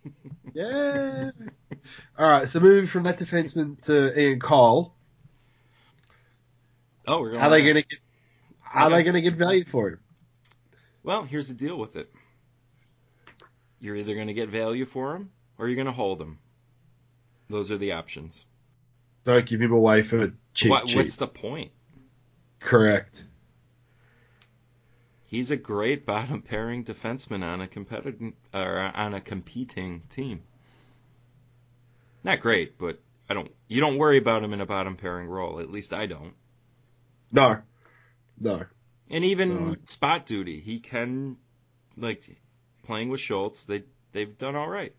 Yeah. 0.53 1.31
All 2.17 2.29
right, 2.29 2.47
so 2.47 2.59
moving 2.59 2.87
from 2.87 3.03
that 3.03 3.19
defenseman 3.19 3.79
to 3.81 4.19
Ian 4.19 4.39
Cole, 4.39 4.95
Oh, 7.09 7.21
we're 7.21 7.31
going. 7.31 7.41
are 7.41 7.49
they 7.49 7.63
going 7.63 7.75
to 7.75 7.81
get? 7.81 7.99
Are 8.71 8.85
Okay. 8.85 9.03
they 9.03 9.11
to 9.11 9.21
get 9.21 9.33
value 9.35 9.63
for 9.63 9.89
him? 9.89 9.99
Well, 11.01 11.23
here's 11.23 11.47
the 11.47 11.55
deal 11.55 11.75
with 11.75 11.95
it. 11.95 12.11
You're 13.79 13.95
either 13.95 14.13
going 14.13 14.27
to 14.27 14.33
get 14.33 14.49
value 14.49 14.85
for 14.85 15.15
him 15.15 15.31
or 15.57 15.67
you're 15.67 15.75
going 15.75 15.87
to 15.87 15.91
hold 15.91 16.21
him. 16.21 16.37
Those 17.47 17.71
are 17.71 17.79
the 17.79 17.93
options. 17.93 18.45
Don't 19.23 19.47
give 19.47 19.59
him 19.59 19.71
away 19.71 20.03
for 20.03 20.33
cheap. 20.53 20.69
What, 20.69 20.85
cheap. 20.85 20.97
what's 20.97 21.15
the 21.15 21.27
point? 21.27 21.71
Correct. 22.59 23.23
He's 25.23 25.49
a 25.49 25.57
great 25.57 26.05
bottom 26.05 26.43
pairing 26.43 26.83
defenseman 26.83 27.43
on 27.43 27.61
a 27.61 27.67
competitive 27.67 28.33
or 28.53 28.77
on 28.77 29.15
a 29.15 29.21
competing 29.21 30.03
team. 30.09 30.43
Not 32.23 32.39
great, 32.39 32.77
but 32.77 32.99
I 33.29 33.33
don't. 33.33 33.51
You 33.67 33.81
don't 33.81 33.97
worry 33.97 34.17
about 34.17 34.43
him 34.43 34.53
in 34.53 34.61
a 34.61 34.65
bottom 34.65 34.95
pairing 34.95 35.27
role. 35.27 35.59
At 35.59 35.71
least 35.71 35.93
I 35.93 36.05
don't. 36.05 36.33
No. 37.31 37.61
No. 38.39 38.65
And 39.09 39.25
even 39.25 39.49
No. 39.69 39.75
spot 39.85 40.25
duty, 40.25 40.59
he 40.59 40.79
can 40.79 41.37
like 41.97 42.37
playing 42.83 43.09
with 43.09 43.19
Schultz. 43.19 43.65
They 43.65 43.83
they've 44.11 44.37
done 44.37 44.55
all 44.55 44.69
right. 44.69 44.93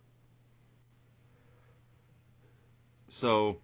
So, 3.08 3.58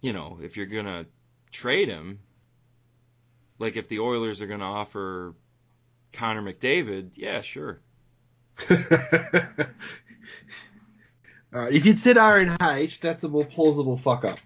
you 0.00 0.12
know, 0.12 0.38
if 0.42 0.56
you're 0.56 0.66
gonna 0.66 1.06
trade 1.50 1.88
him, 1.88 2.20
like 3.58 3.76
if 3.76 3.88
the 3.88 4.00
Oilers 4.00 4.40
are 4.40 4.46
gonna 4.46 4.64
offer 4.64 5.34
Connor 6.12 6.42
McDavid, 6.42 7.16
yeah, 7.16 7.40
sure. 7.42 7.80
All 11.54 11.60
right. 11.60 11.72
If 11.72 11.84
you'd 11.84 11.98
said 11.98 12.16
R 12.16 12.38
and 12.38 12.56
H, 12.62 13.00
that's 13.00 13.24
a 13.24 13.28
more 13.28 13.44
plausible 13.44 13.96
fuck 13.96 14.24
up. 14.24 14.38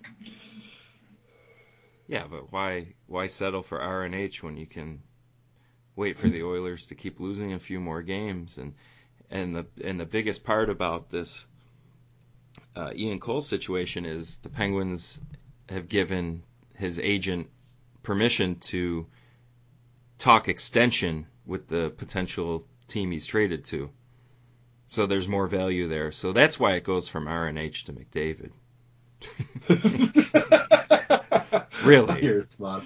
Yeah, 2.08 2.24
but 2.30 2.52
why 2.52 2.94
why 3.06 3.26
settle 3.26 3.62
for 3.62 3.80
R 3.80 4.04
and 4.04 4.14
H 4.14 4.42
when 4.42 4.56
you 4.56 4.66
can 4.66 5.02
wait 5.96 6.18
for 6.18 6.28
the 6.28 6.42
Oilers 6.44 6.86
to 6.86 6.94
keep 6.94 7.18
losing 7.20 7.52
a 7.52 7.58
few 7.58 7.80
more 7.80 8.02
games 8.02 8.58
and 8.58 8.74
and 9.30 9.54
the 9.54 9.66
and 9.82 9.98
the 9.98 10.06
biggest 10.06 10.44
part 10.44 10.70
about 10.70 11.10
this 11.10 11.46
uh, 12.76 12.90
Ian 12.94 13.18
Cole 13.18 13.40
situation 13.40 14.04
is 14.06 14.38
the 14.38 14.48
Penguins 14.48 15.20
have 15.68 15.88
given 15.88 16.42
his 16.74 17.00
agent 17.00 17.48
permission 18.02 18.56
to 18.56 19.06
talk 20.18 20.48
extension 20.48 21.26
with 21.44 21.66
the 21.68 21.90
potential 21.96 22.66
team 22.86 23.10
he's 23.10 23.26
traded 23.26 23.64
to. 23.64 23.90
So 24.86 25.06
there's 25.06 25.26
more 25.26 25.48
value 25.48 25.88
there. 25.88 26.12
So 26.12 26.32
that's 26.32 26.60
why 26.60 26.74
it 26.74 26.84
goes 26.84 27.08
from 27.08 27.26
RNH 27.26 27.86
to 27.86 27.92
McDavid. 27.92 28.52
really? 31.87 32.22
You're 32.25 32.42
smart. 32.42 32.85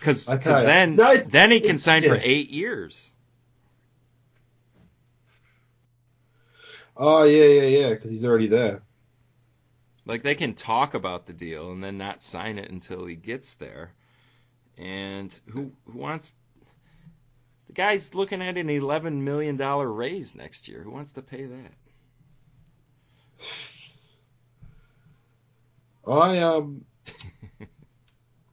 Because 0.00 0.26
then 0.26 0.96
No, 0.96 1.16
then 1.16 1.50
he 1.50 1.60
can 1.60 1.78
sign 1.78 2.02
for 2.02 2.18
eight 2.20 2.50
years. 2.50 3.10
Oh 6.96 7.24
yeah, 7.24 7.46
yeah, 7.46 7.62
yeah, 7.62 7.90
because 7.90 8.10
he's 8.10 8.24
already 8.24 8.48
there. 8.48 8.82
Like 10.06 10.22
they 10.22 10.34
can 10.34 10.54
talk 10.54 10.94
about 10.94 11.26
the 11.26 11.32
deal 11.32 11.70
and 11.72 11.82
then 11.82 11.98
not 11.98 12.22
sign 12.22 12.58
it 12.58 12.70
until 12.70 13.06
he 13.06 13.14
gets 13.14 13.54
there. 13.54 13.92
And 14.76 15.32
who 15.50 15.72
who 15.86 15.98
wants 15.98 16.34
the 17.66 17.72
guy's 17.72 18.14
looking 18.14 18.42
at 18.42 18.58
an 18.58 18.68
eleven 18.68 19.24
million 19.24 19.56
dollar 19.56 19.90
raise 19.90 20.34
next 20.34 20.68
year. 20.68 20.82
Who 20.82 20.90
wants 20.90 21.12
to 21.12 21.22
pay 21.22 21.46
that? 21.46 21.72
I 26.06 26.38
um, 26.38 26.84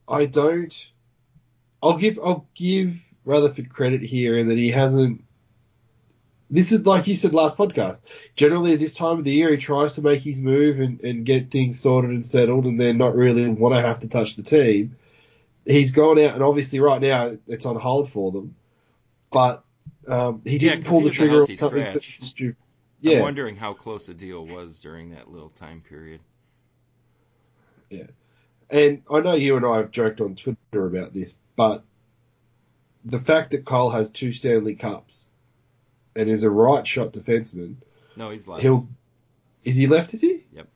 I 0.10 0.26
don't. 0.26 0.90
I'll 1.82 1.98
give 1.98 2.20
I'll 2.24 2.48
give 2.56 3.02
Rutherford 3.26 3.70
credit 3.70 4.02
here 4.02 4.38
in 4.38 4.48
that 4.48 4.58
he 4.58 4.72
hasn't. 4.72 5.24
This 6.50 6.72
is 6.72 6.86
like 6.86 7.06
you 7.08 7.16
said 7.16 7.34
last 7.34 7.58
podcast. 7.58 8.02
Generally, 8.36 8.74
at 8.74 8.80
this 8.80 8.96
time 8.96 9.20
of 9.20 9.24
the 9.24 9.32
year, 9.32 9.52
he 9.52 9.58
tries 9.58 9.96
to 9.96 10.02
make 10.02 10.22
his 10.22 10.42
move 10.42 10.80
and, 10.80 11.00
and 11.02 11.26
get 11.26 11.52
things 11.52 11.80
sorted 11.80 12.10
and 12.10 12.26
settled, 12.26 12.66
and 12.66 12.80
then 12.80 12.98
not 12.98 13.16
really 13.16 13.48
want 13.48 13.76
to 13.76 13.82
have 13.82 14.00
to 14.00 14.10
touch 14.10 14.36
the 14.36 14.42
team. 14.44 14.98
He's 15.66 15.92
gone 15.92 16.18
out, 16.20 16.34
and 16.34 16.44
obviously, 16.44 16.80
right 16.80 17.00
now 17.02 17.38
it's 17.48 17.68
on 17.68 17.76
hold 17.76 18.10
for 18.12 18.32
them. 18.32 18.56
But 19.32 19.64
um, 20.08 20.42
he 20.44 20.58
Yeah, 20.58 20.72
didn't 20.72 20.86
pull 20.86 21.02
he 21.02 21.06
the 21.06 21.12
trigger 21.12 21.42
on 21.44 21.56
something. 21.56 21.82
scratch. 21.82 21.94
that 21.94 22.20
was 22.20 22.30
stu- 22.30 22.56
I'm 23.06 23.12
Yeah, 23.12 23.20
wondering 23.22 23.56
how 23.56 23.74
close 23.74 24.08
the 24.08 24.16
deal 24.16 24.44
was 24.44 24.80
during 24.80 25.12
that 25.12 25.30
little 25.30 25.50
time 25.50 25.82
period. 25.82 26.20
And 28.70 29.02
I 29.12 29.22
know 29.22 29.34
you 29.34 29.58
and 29.58 29.66
I 29.66 29.78
have 29.78 29.92
joked 29.92 30.22
on 30.22 30.36
Twitter 30.36 30.86
about 30.86 31.14
this, 31.14 31.38
but 31.56 31.84
the 33.04 33.20
fact 33.20 33.52
that 33.52 33.66
Cole 33.66 33.90
has 33.90 34.10
two 34.12 34.32
Stanley 34.34 34.76
Cups 34.76 35.28
and 36.16 36.30
is 36.30 36.44
a 36.44 36.50
right 36.52 36.86
shot 36.86 37.14
defenseman, 37.14 37.76
No, 38.16 38.30
he's 38.30 38.48
left. 38.48 38.62
he'll 38.62 38.88
is 39.64 39.76
he 39.76 39.88
left? 39.88 40.14
Is 40.14 40.22
he? 40.22 40.46
Yep. 40.54 40.68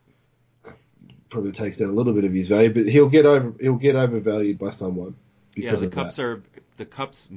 Probably 1.30 1.52
takes 1.52 1.78
down 1.78 1.88
a 1.88 1.92
little 1.92 2.12
bit 2.12 2.24
of 2.24 2.32
his 2.32 2.48
value, 2.48 2.72
but 2.72 2.86
he'll 2.88 3.08
get 3.08 3.26
over 3.26 3.54
he'll 3.60 3.76
get 3.76 3.96
overvalued 3.96 4.58
by 4.58 4.70
someone 4.70 5.16
yeah, 5.56 5.76
the 5.76 5.88
cups 5.88 6.16
that. 6.16 6.22
are 6.22 6.42
the 6.76 6.84
cups 6.84 7.28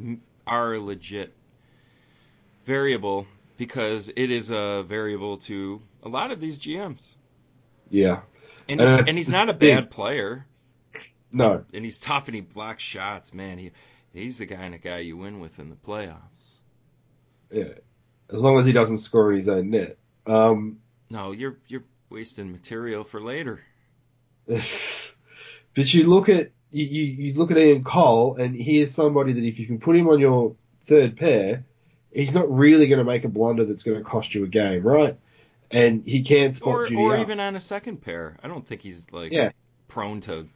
are 0.46 0.74
a 0.74 0.80
legit 0.80 1.34
variable 2.66 3.28
because 3.58 4.10
it 4.16 4.32
is 4.32 4.50
a 4.52 4.84
variable 4.88 5.38
to 5.38 5.82
a 6.04 6.10
lot 6.10 6.32
of 6.32 6.40
these 6.40 6.60
GMs. 6.60 7.16
Yeah, 7.90 8.22
And 8.70 8.80
And 8.80 8.82
he's, 8.82 8.90
that's- 8.90 9.10
and 9.10 9.18
he's 9.18 9.30
not 9.30 9.50
a 9.50 9.54
bad 9.54 9.90
player. 9.92 10.46
no, 11.32 11.64
and 11.74 11.84
he's 11.84 11.98
tough 11.98 12.28
and 12.28 12.36
he 12.36 12.42
blocks 12.42 12.84
shots. 12.84 13.34
Man, 13.34 13.58
he 13.58 13.72
he's 14.14 14.38
the 14.40 14.48
kind 14.48 14.74
of 14.76 14.82
guy 14.82 15.00
you 15.00 15.18
win 15.18 15.40
with 15.40 15.60
in 15.60 15.70
the 15.70 15.76
playoffs. 15.76 16.54
yeah, 17.52 17.74
as 18.32 18.44
long 18.44 18.58
as 18.60 18.66
he 18.66 18.72
doesn't 18.72 18.98
score 19.00 19.32
in 19.32 19.38
his 19.38 19.50
own 19.50 19.70
net. 19.70 19.98
Um, 20.26 20.80
No, 21.10 21.32
you're 21.32 21.58
you're 21.68 21.84
wasting 22.10 22.52
material 22.52 23.04
for 23.04 23.22
later. 23.22 23.62
but 24.48 25.94
you 25.94 26.04
look 26.06 26.30
at 26.30 26.52
you, 26.72 26.86
you, 26.86 27.04
you 27.04 27.34
look 27.34 27.52
at 27.52 27.58
Ian 27.58 27.84
Cole, 27.84 28.36
and 28.36 28.56
he 28.56 28.80
is 28.80 28.94
somebody 28.94 29.34
that 29.34 29.44
if 29.44 29.60
you 29.60 29.66
can 29.66 29.80
put 29.80 29.96
him 29.96 30.08
on 30.10 30.20
your 30.20 30.56
third 30.84 31.16
pair, 31.18 31.64
he's 32.12 32.34
not 32.34 32.50
really 32.54 32.88
going 32.88 33.00
to 33.00 33.06
make 33.06 33.24
a 33.24 33.30
blunder 33.30 33.66
that's 33.66 33.84
going 33.84 33.98
to 33.98 34.04
cost 34.04 34.36
you 34.36 34.44
a 34.44 34.48
game, 34.48 34.84
right? 34.84 35.18
And 35.70 36.04
he 36.06 36.24
can 36.24 36.54
spot 36.54 36.74
Or 36.74 36.86
duty 36.86 37.02
or 37.02 37.18
even 37.18 37.40
on 37.40 37.56
a 37.56 37.60
second 37.60 38.02
pair. 38.02 38.38
I 38.42 38.48
don't 38.48 38.66
think 38.66 38.82
he's 38.82 39.06
like 39.12 39.32
Yeah. 39.34 39.52
prone 39.88 40.22
to 40.22 40.48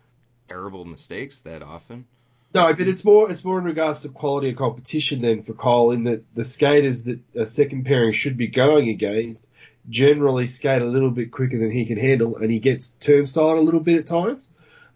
terrible 0.47 0.85
mistakes 0.85 1.41
that 1.41 1.61
often. 1.63 2.05
No, 2.53 2.73
but 2.73 2.87
it's 2.87 3.05
more 3.05 3.31
it's 3.31 3.45
more 3.45 3.57
in 3.59 3.63
regards 3.63 4.01
to 4.01 4.09
quality 4.09 4.49
of 4.49 4.57
competition 4.57 5.21
than 5.21 5.43
for 5.43 5.53
Cole, 5.53 5.91
in 5.91 6.03
that 6.05 6.23
the 6.35 6.43
skaters 6.43 7.03
that 7.05 7.19
a 7.35 7.45
second 7.45 7.85
pairing 7.85 8.13
should 8.13 8.37
be 8.37 8.47
going 8.47 8.89
against 8.89 9.45
generally 9.89 10.47
skate 10.47 10.81
a 10.81 10.85
little 10.85 11.09
bit 11.11 11.31
quicker 11.31 11.57
than 11.57 11.71
he 11.71 11.85
can 11.85 11.97
handle, 11.97 12.35
and 12.37 12.51
he 12.51 12.59
gets 12.59 12.91
turnstile 12.91 13.57
a 13.57 13.61
little 13.61 13.79
bit 13.79 13.99
at 13.99 14.07
times. 14.07 14.47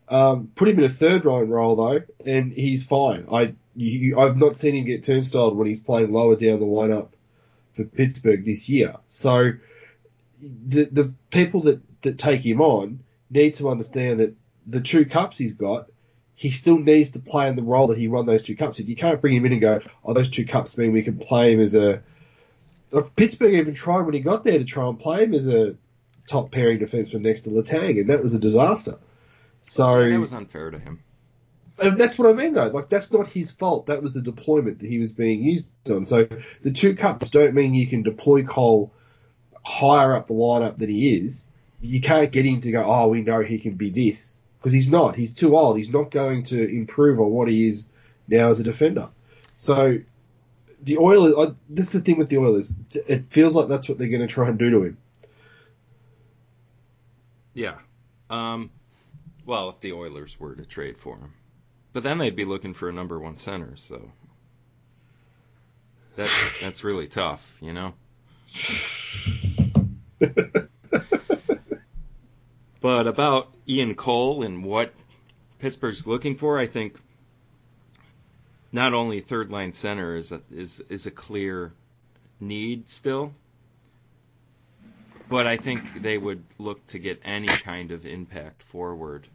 Um, 0.08 0.51
put 0.54 0.67
him 0.67 0.78
in 0.80 0.86
a 0.86 0.89
third 0.89 1.25
line 1.25 1.49
role 1.49 1.75
though, 1.75 2.04
and 2.25 2.51
he's 2.51 2.84
fine. 2.84 3.28
I 3.32 3.54
you, 3.75 4.19
I've 4.19 4.38
not 4.38 4.58
seen 4.58 4.75
him 4.75 4.86
get 4.86 5.04
turnstiled 5.04 5.58
when 5.58 5.67
he's 5.67 5.82
playing 5.82 6.12
lower 6.12 6.36
down 6.36 6.60
the 6.60 6.65
lineup 6.65 7.10
for 7.73 7.84
Pittsburgh 7.86 8.45
this 8.45 8.69
year. 8.69 8.95
So 9.08 9.54
the 10.41 10.86
the 10.86 11.13
people 11.30 11.62
that 11.62 11.82
that 12.02 12.17
take 12.17 12.41
him 12.45 12.62
on 12.62 13.02
need 13.30 13.56
to 13.56 13.69
understand 13.69 14.19
that 14.19 14.36
the 14.67 14.82
two 14.82 15.06
cups 15.06 15.38
he's 15.38 15.54
got 15.54 15.88
he 16.36 16.50
still 16.50 16.78
needs 16.78 17.12
to 17.12 17.19
play 17.19 17.48
in 17.48 17.56
the 17.56 17.63
role 17.63 17.88
that 17.88 17.98
he 17.98 18.10
won 18.10 18.26
those 18.26 18.43
two 18.43 18.56
cups. 18.58 18.78
You 18.80 18.95
can't 18.95 19.21
bring 19.21 19.34
him 19.34 19.45
in 19.45 19.54
and 19.54 19.62
go, 19.62 19.80
oh, 20.04 20.13
those 20.13 20.30
two 20.30 20.45
cups 20.45 20.78
mean 20.78 20.91
we 20.91 21.02
can 21.02 21.17
play 21.17 21.54
him 21.54 21.62
as 21.62 21.76
a. 21.76 22.04
Like, 22.91 23.15
Pittsburgh 23.15 23.54
even 23.54 23.74
tried 23.74 24.02
when 24.02 24.13
he 24.13 24.19
got 24.19 24.43
there 24.43 24.60
to 24.60 24.65
try 24.65 24.88
and 24.88 25.00
play 25.00 25.24
him 25.24 25.34
as 25.34 25.48
a 25.48 25.76
top 26.28 26.52
pairing 26.52 26.80
defenseman 26.80 27.21
next 27.21 27.41
to 27.41 27.52
Letang, 27.52 28.02
and 28.02 28.10
that 28.10 28.21
was 28.21 28.34
a 28.34 28.39
disaster. 28.39 28.98
So 29.63 30.10
That 30.10 30.19
was 30.19 30.34
unfair 30.34 30.71
to 30.71 30.78
him. 30.78 31.00
and 31.80 31.98
that's 31.98 32.19
what 32.19 32.30
I 32.30 32.34
mean 32.34 32.54
though. 32.54 32.67
Like 32.67 32.89
that's 32.89 33.12
not 33.13 33.28
his 33.28 33.52
fault. 33.52 33.86
That 33.86 34.04
was 34.04 34.13
the 34.13 34.21
deployment 34.21 34.80
that 34.80 34.89
he 34.89 35.00
was 35.00 35.13
being 35.13 35.41
used 35.41 35.65
on. 35.89 36.04
So 36.04 36.28
the 36.62 36.71
two 36.71 36.95
cups 36.95 37.30
don't 37.30 37.54
mean 37.54 37.74
you 37.74 37.88
can 37.88 38.04
deploy 38.04 38.43
Cole 38.43 38.91
higher 39.65 40.15
up 40.15 40.28
the 40.28 40.34
lineup 40.34 40.78
than 40.78 40.89
he 40.89 41.15
is. 41.17 41.47
You 41.82 41.99
can't 41.99 42.32
get 42.32 42.45
him 42.45 42.62
to 42.62 42.71
go, 42.71 42.84
oh, 42.84 43.08
we 43.08 43.21
know 43.21 43.41
he 43.41 43.60
can 43.60 43.73
be 43.73 43.89
this. 43.89 44.39
Because 44.60 44.73
he's 44.73 44.89
not. 44.89 45.15
He's 45.15 45.32
too 45.32 45.58
old. 45.58 45.78
He's 45.78 45.91
not 45.91 46.12
going 46.12 46.43
to 46.43 46.63
improve 46.63 47.19
on 47.19 47.30
what 47.30 47.47
he 47.47 47.67
is 47.67 47.88
now 48.28 48.49
as 48.49 48.60
a 48.60 48.63
defender. 48.63 49.10
So 49.56 49.99
the 50.82 50.97
Oilers, 50.97 51.34
I, 51.38 51.56
this 51.69 51.88
is 51.88 51.93
the 51.93 52.01
thing 52.01 52.17
with 52.17 52.30
the 52.30 52.38
Oilers. 52.38 52.73
It 53.08 53.28
feels 53.28 53.54
like 53.54 53.67
that's 53.67 53.88
what 53.89 53.97
they're 53.97 54.10
going 54.10 54.21
to 54.21 54.28
try 54.28 54.49
and 54.49 54.58
do 54.58 54.69
to 54.71 54.84
him. 54.84 54.97
Yeah. 57.54 57.75
Um, 58.30 58.71
well, 59.45 59.69
if 59.69 59.80
the 59.80 59.93
Oilers 59.93 60.39
were 60.39 60.56
to 60.56 60.65
trade 60.65 60.97
for 60.97 61.15
him, 61.15 61.34
but 61.93 62.04
then 62.04 62.17
they'd 62.17 62.36
be 62.36 62.45
looking 62.45 62.73
for 62.73 62.89
a 62.89 62.93
number 62.93 63.19
one 63.19 63.36
center. 63.36 63.75
So 63.78 64.12
that's 66.15 66.62
that's 66.62 66.84
really 66.84 67.08
tough, 67.08 67.58
you 67.62 67.71
know. 67.71 67.93
But 72.86 73.08
about 73.08 73.52
Ian 73.68 73.96
Cole 73.96 74.44
and 74.44 74.63
what 74.63 74.94
Pittsburgh's 75.58 76.06
looking 76.06 76.36
for, 76.36 76.60
I 76.60 76.68
think 76.68 76.96
not 78.72 78.94
only 78.94 79.22
third 79.22 79.50
line 79.50 79.72
center 79.72 80.15
is 80.15 80.32
a, 80.32 80.39
is 80.52 80.82
is 80.82 81.08
a 81.08 81.10
clear 81.10 81.74
need 82.39 82.88
still, 82.88 83.34
but 85.28 85.48
I 85.48 85.58
think 85.58 86.04
they 86.04 86.15
would 86.15 86.44
look 86.60 86.86
to 86.89 87.00
get 87.00 87.20
any 87.26 87.48
kind 87.48 87.91
of 87.91 88.06
impact 88.06 88.62
forward 88.62 89.28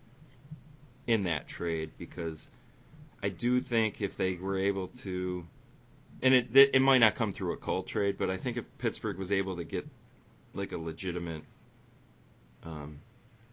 in 1.09 1.25
that 1.25 1.49
trade 1.49 1.91
because 1.99 2.49
I 3.21 3.31
do 3.31 3.61
think 3.61 4.01
if 4.01 4.17
they 4.17 4.37
were 4.37 4.59
able 4.59 4.87
to, 5.03 5.45
and 6.23 6.35
it 6.35 6.57
it 6.75 6.81
might 6.81 6.99
not 6.99 7.15
come 7.15 7.33
through 7.33 7.53
a 7.53 7.57
Cole 7.57 7.83
trade, 7.83 8.17
but 8.19 8.31
I 8.31 8.37
think 8.37 8.57
if 8.57 8.65
Pittsburgh 8.79 9.19
was 9.19 9.33
able 9.33 9.57
to 9.57 9.65
get 9.65 9.87
like 10.55 10.73
a 10.73 10.79
legitimate 10.79 11.43
um, 12.65 12.99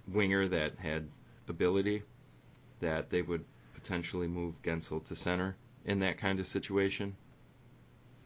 winger 0.07 0.47
that 0.47 0.77
had 0.77 1.07
ability, 1.47 2.03
that 2.79 3.09
they 3.09 3.21
would 3.21 3.43
potentially 3.73 4.27
move 4.27 4.61
Guentzel 4.63 5.03
to 5.05 5.15
center 5.15 5.55
in 5.85 5.99
that 5.99 6.17
kind 6.17 6.39
of 6.39 6.47
situation. 6.47 7.15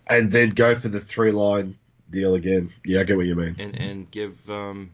And 0.07 0.31
then 0.31 0.49
go 0.51 0.75
for 0.75 0.89
the 0.89 1.01
three 1.01 1.31
line 1.31 1.77
deal 2.09 2.33
again. 2.33 2.71
Yeah, 2.83 3.01
I 3.01 3.03
get 3.03 3.17
what 3.17 3.25
you 3.25 3.35
mean. 3.35 3.55
and 3.59 3.75
and 3.75 4.11
give 4.11 4.49
um 4.49 4.91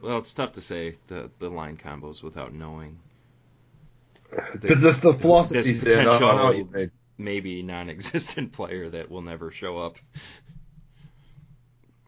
well 0.00 0.18
it's 0.18 0.34
tough 0.34 0.52
to 0.52 0.60
say 0.60 0.94
the 1.08 1.30
the 1.38 1.50
line 1.50 1.76
combos 1.76 2.22
without 2.22 2.52
knowing 2.52 2.98
The, 4.54 4.96
the 5.02 5.12
philosophy 5.12 5.72
this 5.72 5.82
there, 5.84 6.08
I, 6.08 6.14
I 6.14 6.18
potential- 6.62 6.88
maybe 7.18 7.62
non-existent 7.62 8.52
player 8.52 8.88
that 8.90 9.10
will 9.10 9.22
never 9.22 9.50
show 9.50 9.78
up 9.78 9.98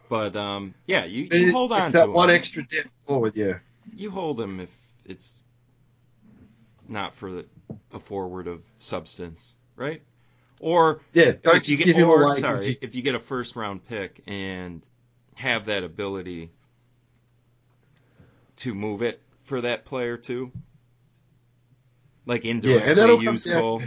but 0.09 0.37
um 0.37 0.75
yeah 0.87 1.05
you, 1.05 1.25
you 1.25 1.49
It- 1.49 1.53
hold 1.53 1.73
on 1.73 1.83
it's 1.83 1.93
to 1.93 1.99
that 1.99 2.05
him. 2.05 2.13
one 2.13 2.31
extra 2.31 2.63
depth 2.67 2.93
forward, 2.93 3.33
yeah. 3.37 3.59
you 3.95 4.11
hold 4.11 4.41
him 4.41 4.61
if 4.61 4.71
it's 5.05 5.35
not 6.89 7.15
for 7.15 7.31
the, 7.31 7.47
a 7.93 7.99
forward 8.01 8.47
of 8.47 8.63
substance 8.79 9.55
right 9.77 10.03
or 10.61 11.01
Yeah, 11.13 11.33
don't 11.33 11.57
if 11.57 11.69
you 11.69 11.77
get 11.77 11.87
give 11.87 11.97
him 11.97 12.09
or, 12.09 12.23
away. 12.23 12.37
sorry, 12.37 12.67
you- 12.69 12.77
if 12.81 12.95
you 12.95 13.03
get 13.03 13.15
a 13.15 13.21
first 13.21 13.57
round 13.57 13.85
pick 13.87 14.23
and 14.27 14.81
have 15.35 15.67
that 15.67 15.83
ability 15.83 16.51
to 18.57 18.75
move 18.75 19.03
it 19.03 19.21
for 19.45 19.61
that 19.63 19.85
player 19.85 20.17
too, 20.17 20.53
like 22.27 22.45
yeah, 22.45 22.51
indirectly 22.53 23.03
and 23.03 23.23
use 23.23 23.45
down 23.45 23.63
Cole. 23.63 23.83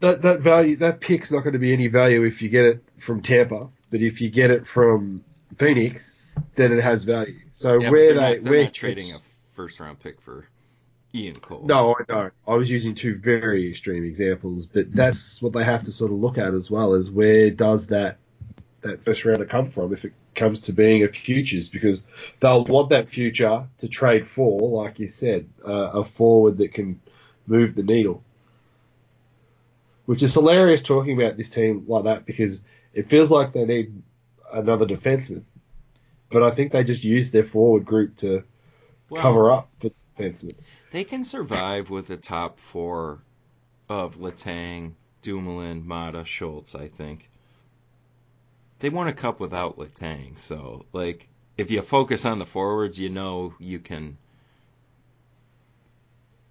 that 0.00 0.22
that 0.22 0.40
value 0.40 0.76
that 0.76 1.00
pick's 1.00 1.30
not 1.30 1.40
going 1.40 1.52
to 1.54 1.58
be 1.58 1.72
any 1.72 1.88
value 1.88 2.24
if 2.24 2.42
you 2.42 2.48
get 2.48 2.64
it 2.64 2.84
from 2.98 3.22
Tampa, 3.22 3.68
but 3.90 4.00
if 4.00 4.20
you 4.20 4.30
get 4.30 4.50
it 4.50 4.66
from 4.66 5.24
Phoenix, 5.56 6.30
then 6.54 6.72
it 6.72 6.82
has 6.82 7.04
value. 7.04 7.40
So 7.52 7.80
Yeah, 7.80 7.90
where 7.90 8.14
they're 8.14 8.14
they 8.14 8.40
not, 8.40 8.50
where 8.50 8.64
not 8.64 8.74
trading 8.74 9.04
a 9.12 9.18
first 9.54 9.80
round 9.80 10.00
pick 10.00 10.20
for 10.20 10.48
Ian 11.14 11.36
Cole. 11.36 11.62
No, 11.64 11.94
I 11.94 12.12
know. 12.12 12.30
I 12.46 12.54
was 12.54 12.70
using 12.70 12.94
two 12.94 13.18
very 13.18 13.70
extreme 13.70 14.04
examples, 14.04 14.66
but 14.66 14.92
that's 14.92 15.42
what 15.42 15.52
they 15.52 15.64
have 15.64 15.84
to 15.84 15.92
sort 15.92 16.10
of 16.10 16.18
look 16.18 16.38
at 16.38 16.54
as 16.54 16.70
well 16.70 16.94
as 16.94 17.10
where 17.10 17.50
does 17.50 17.88
that 17.88 18.18
that 18.80 19.04
first 19.04 19.24
rounder 19.24 19.44
come 19.44 19.70
from 19.70 19.92
if 19.92 20.04
it 20.04 20.12
comes 20.34 20.60
to 20.60 20.72
being 20.72 21.02
a 21.02 21.08
futures 21.08 21.68
because 21.68 22.06
they'll 22.40 22.64
want 22.64 22.90
that 22.90 23.08
future 23.10 23.66
to 23.78 23.88
trade 23.88 24.26
for, 24.26 24.82
like 24.82 24.98
you 24.98 25.08
said, 25.08 25.48
uh, 25.66 25.72
a 25.72 26.04
forward 26.04 26.58
that 26.58 26.72
can 26.74 27.00
move 27.46 27.74
the 27.74 27.82
needle. 27.82 28.22
Which 30.06 30.22
is 30.22 30.34
hilarious 30.34 30.82
talking 30.82 31.20
about 31.20 31.36
this 31.36 31.50
team 31.50 31.84
like 31.86 32.04
that 32.04 32.26
because 32.26 32.64
it 32.92 33.06
feels 33.06 33.30
like 33.30 33.52
they 33.52 33.64
need 33.64 34.02
another 34.52 34.86
defenseman. 34.86 35.44
But 36.30 36.42
I 36.42 36.50
think 36.50 36.72
they 36.72 36.84
just 36.84 37.04
use 37.04 37.30
their 37.30 37.44
forward 37.44 37.84
group 37.84 38.16
to 38.18 38.42
Well, 39.10 39.22
cover 39.22 39.50
up 39.50 39.70
for 39.78 39.90
the 39.90 39.94
defenseman. 40.18 40.56
They 40.90 41.04
can 41.04 41.24
survive 41.24 41.90
with 41.90 42.08
the 42.08 42.16
top 42.16 42.58
four 42.58 43.22
of 43.88 44.16
Letang, 44.16 44.92
Dumoulin, 45.22 45.84
Maatta, 45.86 46.24
Schultz. 46.24 46.74
I 46.74 46.88
think 46.88 47.30
they 48.82 48.90
won 48.90 49.06
a 49.08 49.12
cup 49.12 49.38
without 49.40 49.78
Letang, 49.78 50.36
so 50.36 50.84
like 50.92 51.28
if 51.56 51.70
you 51.70 51.82
focus 51.82 52.24
on 52.24 52.38
the 52.40 52.46
forwards, 52.46 52.98
you 52.98 53.08
know 53.10 53.54
you 53.60 53.78
can. 53.78 54.18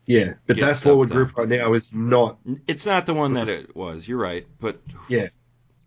Yeah, 0.05 0.33
but 0.47 0.55
Get 0.55 0.65
that 0.65 0.75
forward 0.77 1.09
done. 1.09 1.17
group 1.17 1.37
right 1.37 1.47
now 1.47 1.73
is 1.73 1.93
not. 1.93 2.39
It's 2.67 2.85
not 2.85 3.05
the 3.05 3.13
one 3.13 3.33
that 3.33 3.49
it 3.49 3.75
was. 3.75 4.07
You're 4.07 4.17
right, 4.17 4.47
but 4.59 4.81
Yeah. 5.09 5.27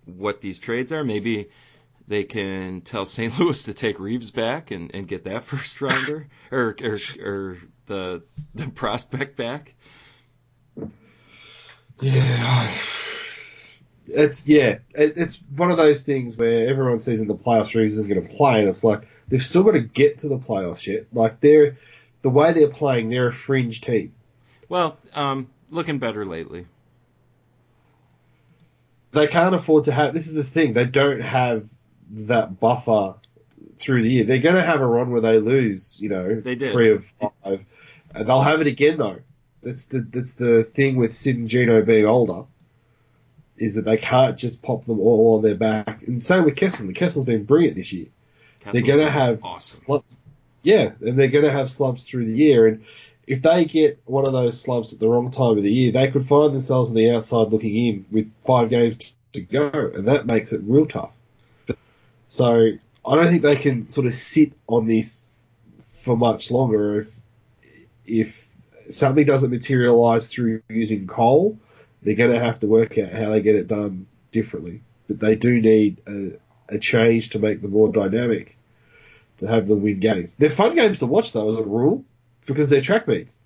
what 0.04 0.40
these 0.42 0.58
trades 0.58 0.92
are, 0.92 1.02
maybe 1.02 1.48
they 2.08 2.24
can 2.24 2.82
tell 2.82 3.06
St. 3.06 3.36
Louis 3.40 3.62
to 3.64 3.72
take 3.74 3.98
Reeves 3.98 4.30
back 4.30 4.70
and, 4.70 4.94
and 4.94 5.08
get 5.08 5.24
that 5.24 5.44
first 5.50 5.80
rounder 5.80 6.28
or, 6.52 6.76
or 6.82 6.98
or 7.22 7.58
the 7.86 8.22
the 8.54 8.68
prospect 8.68 9.36
back. 9.36 9.74
Yeah, 12.00 12.74
it's 14.06 14.46
yeah, 14.46 14.78
it, 14.94 15.14
it's 15.16 15.40
one 15.54 15.70
of 15.70 15.76
those 15.76 16.02
things 16.02 16.36
where 16.36 16.68
everyone 16.68 16.98
sees 16.98 17.20
in 17.20 17.28
the 17.28 17.34
playoffs 17.34 17.74
Reeves 17.74 17.98
is 17.98 18.06
going 18.06 18.22
to 18.22 18.34
play, 18.34 18.60
and 18.60 18.68
it's 18.68 18.84
like 18.84 19.08
they've 19.28 19.42
still 19.42 19.62
got 19.62 19.72
to 19.72 19.80
get 19.80 20.20
to 20.20 20.28
the 20.28 20.38
playoffs 20.38 20.86
yet. 20.86 21.06
Like 21.12 21.40
they're 21.40 21.78
the 22.22 22.30
way 22.30 22.52
they're 22.52 22.68
playing, 22.68 23.10
they're 23.10 23.28
a 23.28 23.32
fringe 23.32 23.80
team. 23.80 24.12
Well, 24.68 24.98
um, 25.14 25.48
looking 25.70 25.98
better 25.98 26.24
lately. 26.24 26.66
They 29.12 29.26
can't 29.26 29.54
afford 29.54 29.84
to 29.84 29.92
have. 29.92 30.12
This 30.12 30.26
is 30.26 30.34
the 30.34 30.44
thing. 30.44 30.72
They 30.72 30.86
don't 30.86 31.20
have 31.20 31.70
that 32.10 32.58
buffer 32.58 33.14
through 33.76 34.02
the 34.02 34.10
year. 34.10 34.24
They're 34.24 34.38
going 34.38 34.56
to 34.56 34.62
have 34.62 34.80
a 34.80 34.86
run 34.86 35.10
where 35.10 35.20
they 35.20 35.38
lose. 35.38 36.00
You 36.00 36.08
know, 36.08 36.40
three 36.42 36.92
of 36.92 37.04
five, 37.04 37.64
and 38.14 38.28
they'll 38.28 38.40
have 38.40 38.60
it 38.60 38.66
again 38.66 38.98
though. 38.98 39.20
That's 39.62 39.86
the 39.86 40.00
that's 40.00 40.34
the 40.34 40.64
thing 40.64 40.96
with 40.96 41.14
Sid 41.14 41.36
and 41.36 41.48
Gino 41.48 41.82
being 41.82 42.06
older, 42.06 42.44
is 43.56 43.76
that 43.76 43.84
they 43.84 43.96
can't 43.96 44.36
just 44.36 44.62
pop 44.62 44.84
them 44.84 45.00
all 45.00 45.36
on 45.36 45.42
their 45.42 45.54
back. 45.54 46.02
And 46.06 46.22
same 46.24 46.44
with 46.44 46.56
Kessel. 46.56 46.92
Kessel's 46.92 47.24
been 47.24 47.44
brilliant 47.44 47.76
this 47.76 47.92
year. 47.92 48.06
Kessel's 48.60 48.72
they're 48.72 48.96
going 48.96 49.06
to 49.06 49.10
have 49.10 49.42
awesome. 49.42 49.84
slumps. 49.84 50.18
Yeah, 50.62 50.92
and 51.00 51.18
they're 51.18 51.28
going 51.28 51.44
to 51.44 51.52
have 51.52 51.68
slumps 51.68 52.04
through 52.04 52.26
the 52.26 52.36
year. 52.36 52.66
And 52.66 52.84
if 53.26 53.42
they 53.42 53.64
get 53.64 54.00
one 54.06 54.26
of 54.26 54.32
those 54.32 54.60
slumps 54.60 54.92
at 54.92 55.00
the 55.00 55.08
wrong 55.08 55.30
time 55.30 55.56
of 55.58 55.62
the 55.62 55.72
year, 55.72 55.92
they 55.92 56.10
could 56.10 56.26
find 56.26 56.52
themselves 56.52 56.90
on 56.90 56.96
the 56.96 57.10
outside 57.10 57.48
looking 57.48 57.76
in 57.76 58.06
with 58.10 58.32
five 58.40 58.70
games 58.70 59.14
to 59.32 59.40
go, 59.40 59.70
and 59.94 60.08
that 60.08 60.26
makes 60.26 60.52
it 60.52 60.62
real 60.64 60.86
tough. 60.86 61.12
So 62.28 62.72
I 63.06 63.16
don't 63.16 63.28
think 63.28 63.42
they 63.42 63.56
can 63.56 63.88
sort 63.88 64.06
of 64.06 64.14
sit 64.14 64.52
on 64.66 64.86
this 64.86 65.32
for 65.78 66.16
much 66.16 66.50
longer. 66.50 66.98
If 66.98 67.20
if 68.06 68.54
something 68.90 69.24
doesn't 69.24 69.50
materialise 69.50 70.28
through 70.28 70.62
using 70.68 71.06
Cole, 71.06 71.58
they're 72.04 72.14
going 72.14 72.32
to 72.32 72.40
have 72.40 72.60
to 72.60 72.66
work 72.66 72.98
out 72.98 73.12
how 73.12 73.30
they 73.30 73.40
get 73.40 73.56
it 73.56 73.66
done 73.66 74.06
differently. 74.30 74.82
But 75.08 75.20
they 75.20 75.34
do 75.34 75.60
need 75.60 75.98
a, 76.06 76.74
a 76.76 76.78
change 76.78 77.30
to 77.30 77.38
make 77.38 77.60
them 77.62 77.72
more 77.72 77.90
dynamic 77.90 78.56
to 79.38 79.46
have 79.48 79.66
them 79.66 79.82
win 79.82 79.98
games. 80.00 80.34
They're 80.36 80.48
fun 80.50 80.74
games 80.74 81.00
to 81.00 81.06
watch 81.06 81.32
though, 81.32 81.48
as 81.48 81.56
a 81.56 81.62
rule, 81.62 82.04
because 82.46 82.68
they're 82.70 82.80
track 82.80 83.08
meets. 83.08 83.38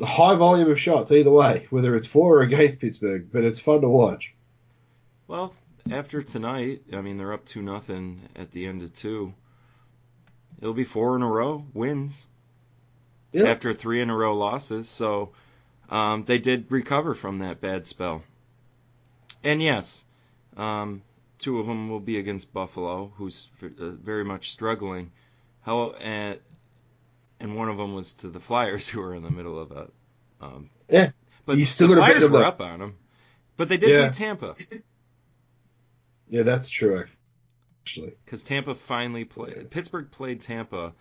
A 0.00 0.06
high 0.06 0.34
volume 0.34 0.70
of 0.70 0.80
shots 0.80 1.12
either 1.12 1.30
way, 1.30 1.66
whether 1.70 1.94
it's 1.96 2.06
for 2.06 2.38
or 2.38 2.42
against 2.42 2.80
Pittsburgh, 2.80 3.28
but 3.32 3.44
it's 3.44 3.58
fun 3.60 3.80
to 3.82 3.88
watch. 3.88 4.32
Well, 5.26 5.54
after 5.90 6.22
tonight, 6.22 6.82
I 6.92 7.00
mean 7.02 7.18
they're 7.18 7.32
up 7.32 7.44
two 7.46 7.62
nothing 7.62 8.20
at 8.36 8.50
the 8.50 8.66
end 8.66 8.82
of 8.82 8.92
two. 8.94 9.32
It'll 10.60 10.74
be 10.74 10.84
four 10.84 11.16
in 11.16 11.22
a 11.22 11.28
row 11.28 11.64
wins 11.74 12.26
Yeah. 13.32 13.44
after 13.46 13.72
three 13.72 14.00
in 14.00 14.10
a 14.10 14.16
row 14.16 14.36
losses. 14.36 14.88
So 14.88 15.30
um, 15.90 16.24
they 16.24 16.38
did 16.38 16.70
recover 16.70 17.14
from 17.14 17.40
that 17.40 17.60
bad 17.60 17.86
spell. 17.86 18.22
And 19.42 19.60
yes, 19.62 20.04
um, 20.56 21.02
two 21.38 21.58
of 21.58 21.66
them 21.66 21.88
will 21.90 22.00
be 22.00 22.18
against 22.18 22.52
Buffalo, 22.52 23.12
who's 23.16 23.48
uh, 23.62 23.66
very 23.90 24.24
much 24.24 24.52
struggling. 24.52 25.10
How 25.62 25.90
and 25.92 26.38
and 27.40 27.56
one 27.56 27.68
of 27.68 27.76
them 27.76 27.94
was 27.94 28.14
to 28.14 28.28
the 28.28 28.40
Flyers, 28.40 28.88
who 28.88 29.00
are 29.02 29.14
in 29.14 29.22
the 29.22 29.30
middle 29.30 29.58
of 29.58 29.72
a. 29.72 29.88
Um, 30.40 30.70
Yeah. 30.88 31.10
but 31.44 31.58
You 31.58 31.66
still 31.66 31.88
the 31.88 31.96
Flyers 31.96 32.28
were 32.28 32.44
up 32.44 32.60
on 32.60 32.78
them, 32.78 32.96
but 33.56 33.68
they 33.68 33.76
did 33.76 33.90
Yeah. 33.90 34.06
beat 34.06 34.14
Tampa. 34.14 34.54
Yeah, 36.28 36.44
that's 36.44 36.68
true. 36.68 37.06
Actually, 37.82 38.12
because 38.24 38.44
Tampa 38.44 38.74
finally 38.74 39.24
played. 39.24 39.70
Pittsburgh 39.70 40.10
played 40.10 40.42
Tampa 40.42 40.92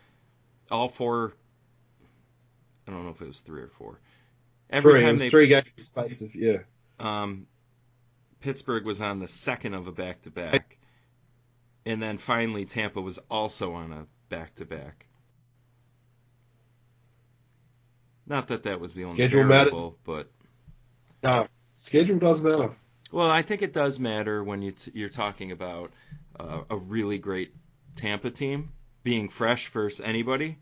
all 0.72 0.90
four. 0.90 1.34
I 2.88 2.92
don't 2.92 3.04
know 3.04 3.12
if 3.12 3.22
it 3.22 3.28
was 3.28 3.42
three 3.42 3.62
or 3.62 3.68
four. 3.68 4.00
Every 4.70 4.94
three. 4.94 5.02
Time 5.02 5.18
they, 5.18 5.30
three 5.30 5.48
games 5.48 5.70
in 5.76 5.84
space 5.84 6.22
of 6.22 6.36
yeah. 6.36 6.60
um, 7.00 7.48
Pittsburgh 8.42 8.86
was 8.86 9.02
on 9.02 9.20
the 9.20 9.28
second 9.28 9.74
of 9.74 9.88
a 9.88 9.92
back 9.92 10.22
to 10.24 10.32
back, 10.32 10.78
and 11.86 12.02
then 12.02 12.18
finally 12.18 12.66
Tampa 12.66 13.02
was 13.02 13.20
also 13.30 13.74
on 13.74 13.92
a 13.92 14.06
back 14.30 14.56
to 14.56 14.66
back. 14.66 15.08
Not 18.28 18.50
that 18.50 18.64
that 18.64 18.80
was 18.80 18.94
the 18.94 19.06
only 19.06 19.18
Schedule 19.18 19.48
variable, 19.48 19.78
matters. 19.80 19.96
but 20.06 20.32
No, 21.24 21.48
schedule 21.74 22.20
does 22.20 22.42
matter. 22.42 22.76
Well, 23.12 23.30
I 23.30 23.42
think 23.42 23.64
it 23.64 23.74
does 23.74 24.00
matter 24.00 24.44
when 24.44 24.62
you 24.62 24.72
t- 24.74 24.92
you're 24.94 25.10
talking 25.10 25.52
about 25.52 25.92
uh, 26.40 26.62
a 26.70 26.78
really 26.78 27.18
great 27.18 27.56
Tampa 27.96 28.30
team 28.30 28.72
being 29.02 29.30
fresh 29.30 29.68
versus 29.70 30.00
anybody. 30.00 30.60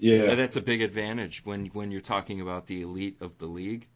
Yeah, 0.00 0.34
that's 0.34 0.56
a 0.56 0.60
big 0.62 0.80
advantage 0.82 1.42
when 1.44 1.66
when 1.66 1.90
you're 1.90 2.00
talking 2.00 2.40
about 2.40 2.66
the 2.66 2.82
elite 2.82 3.18
of 3.20 3.38
the 3.38 3.46
league. 3.46 3.86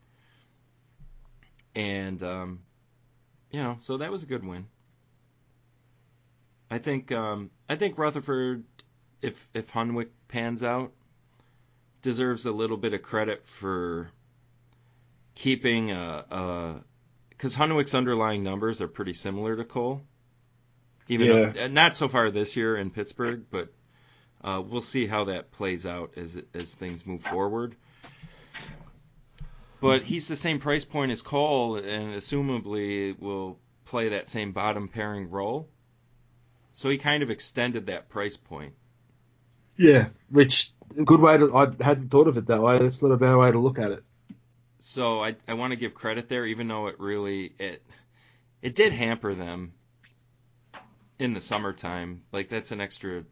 And 1.75 2.23
um, 2.23 2.61
you 3.51 3.63
know, 3.63 3.77
so 3.79 3.97
that 3.97 4.11
was 4.11 4.23
a 4.23 4.27
good 4.27 4.45
win. 4.45 4.67
I 6.71 6.79
think 6.79 7.11
um, 7.11 7.51
I 7.69 7.77
think 7.77 7.99
Rutherford, 7.99 8.65
if 9.23 9.49
if 9.55 9.73
Hunwick 9.73 10.09
pans 10.29 10.63
out, 10.63 10.93
deserves 12.03 12.47
a 12.47 12.53
little 12.53 12.77
bit 12.77 12.93
of 12.95 13.03
credit 13.03 13.47
for 13.47 14.11
keeping 15.35 15.91
a. 15.91 16.25
a 16.31 16.85
because 17.31 17.57
Hunwick's 17.57 17.95
underlying 17.95 18.45
numbers 18.45 18.81
are 18.81 18.89
pretty 18.89 19.13
similar 19.15 19.57
to 19.57 19.65
Cole. 19.65 20.03
Even 21.09 21.27
Yeah. 21.27 21.51
though, 21.51 21.67
not 21.69 21.97
so 21.97 22.09
far 22.09 22.31
this 22.31 22.57
year 22.57 22.77
in 22.77 22.91
Pittsburgh, 22.91 23.45
but 23.51 23.73
uh, 24.45 24.63
we'll 24.65 24.83
see 24.83 25.07
how 25.07 25.25
that 25.25 25.51
plays 25.53 25.87
out 25.87 26.13
as 26.17 26.41
as 26.55 26.75
things 26.75 27.07
move 27.07 27.23
forward. 27.25 27.75
But 29.81 30.03
he's 30.05 30.29
the 30.29 30.37
same 30.37 30.61
price 30.61 30.85
point 30.85 31.13
as 31.13 31.23
Cole, 31.23 31.77
and 31.77 32.15
assumably 32.15 33.19
will 33.19 33.59
play 33.87 34.11
that 34.11 34.29
same 34.29 34.53
bottom 34.53 34.89
pairing 34.89 35.31
role. 35.31 35.69
So 36.73 36.89
he 36.89 36.99
kind 36.99 37.23
of 37.23 37.31
extended 37.31 37.87
that 37.87 38.09
price 38.09 38.37
point. 38.37 38.75
yeah. 39.77 40.09
Which 40.31 40.73
a 40.99 41.05
good 41.05 41.21
way 41.21 41.39
to. 41.39 41.55
I 41.55 41.69
hadn't 41.83 42.11
thought 42.11 42.29
of 42.29 42.37
it 42.37 42.47
that 42.47 42.63
way. 42.63 42.79
That's 42.79 43.03
not 43.03 43.13
a 43.13 43.17
bad 43.17 43.37
way 43.37 43.51
to 43.51 43.59
look 43.59 43.79
at 43.79 43.93
it. 43.93 44.05
So 44.81 45.23
I 45.23 45.37
I 45.49 45.55
want 45.55 45.73
to 45.73 45.77
give 45.77 45.95
credit 45.95 46.29
there, 46.29 46.47
even 46.47 46.69
though 46.69 46.89
it 46.89 47.01
really 47.01 47.55
it 47.59 47.83
it 48.63 48.75
did 48.75 48.93
hamper 48.93 49.35
them 49.35 49.73
in 51.19 51.33
the 51.35 51.41
summertime. 51.41 52.23
Like 52.33 52.49
that's 52.49 52.73
an 52.73 52.81
extra 52.81 53.25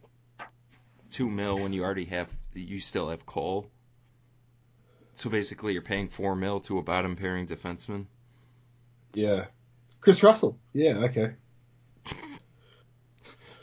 two 1.12 1.29
mil 1.31 1.59
when 1.59 1.72
you 1.72 1.85
already 1.85 2.07
have 2.07 2.29
you 2.55 2.81
still 2.81 3.11
have 3.11 3.25
Cole. 3.27 3.68
So 5.14 5.31
basically, 5.31 5.75
you're 5.75 5.83
paying 5.83 6.09
four 6.09 6.35
mil 6.35 6.61
to 6.61 6.79
a 6.79 6.83
bottom 6.83 7.16
pairing 7.16 7.46
defenseman. 7.46 8.07
Yeah, 9.14 9.46
Chris 10.01 10.22
Russell. 10.22 10.59
Yeah, 10.72 10.96
okay. 11.05 11.33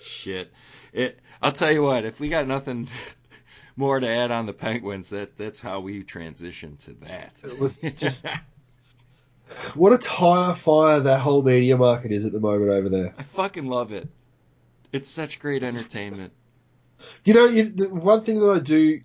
Shit, 0.01 0.51
it. 0.93 1.19
I'll 1.41 1.51
tell 1.51 1.71
you 1.71 1.81
what. 1.83 2.05
If 2.05 2.19
we 2.19 2.29
got 2.29 2.47
nothing 2.47 2.88
more 3.75 3.99
to 3.99 4.07
add 4.07 4.31
on 4.31 4.45
the 4.45 4.53
Penguins, 4.53 5.09
that 5.09 5.38
that's 5.38 5.59
how 5.59 5.79
we 5.81 6.03
transition 6.03 6.77
to 6.77 6.93
that. 7.05 7.41
Let's 7.59 7.81
just- 7.99 8.25
What 9.73 9.93
a 9.93 9.97
tire 9.97 10.53
fire 10.53 10.99
that 10.99 11.21
whole 11.21 11.41
media 11.41 11.75
market 11.75 12.12
is 12.12 12.23
at 12.23 12.31
the 12.31 12.39
moment 12.39 12.69
over 12.69 12.88
there. 12.88 13.15
I 13.17 13.23
fucking 13.23 13.65
love 13.65 13.91
it. 13.91 14.07
It's 14.91 15.09
such 15.09 15.39
great 15.39 15.63
entertainment. 15.63 16.33
You 17.25 17.34
know, 17.34 17.45
you, 17.45 17.69
the 17.69 17.89
one 17.93 18.21
thing 18.21 18.39
that 18.39 18.49
I 18.49 18.60
do 18.60 19.01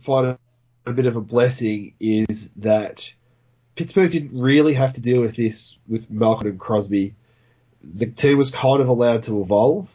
find 0.00 0.26
a, 0.26 0.38
a 0.84 0.92
bit 0.92 1.06
of 1.06 1.16
a 1.16 1.20
blessing 1.20 1.94
is 1.98 2.50
that 2.56 3.12
Pittsburgh 3.74 4.10
didn't 4.10 4.38
really 4.40 4.74
have 4.74 4.94
to 4.94 5.00
deal 5.00 5.20
with 5.20 5.36
this 5.36 5.76
with 5.88 6.10
Malkin 6.10 6.48
and 6.48 6.60
Crosby. 6.60 7.14
The 7.82 8.06
team 8.06 8.36
was 8.38 8.50
kind 8.50 8.80
of 8.80 8.88
allowed 8.88 9.24
to 9.24 9.40
evolve. 9.40 9.90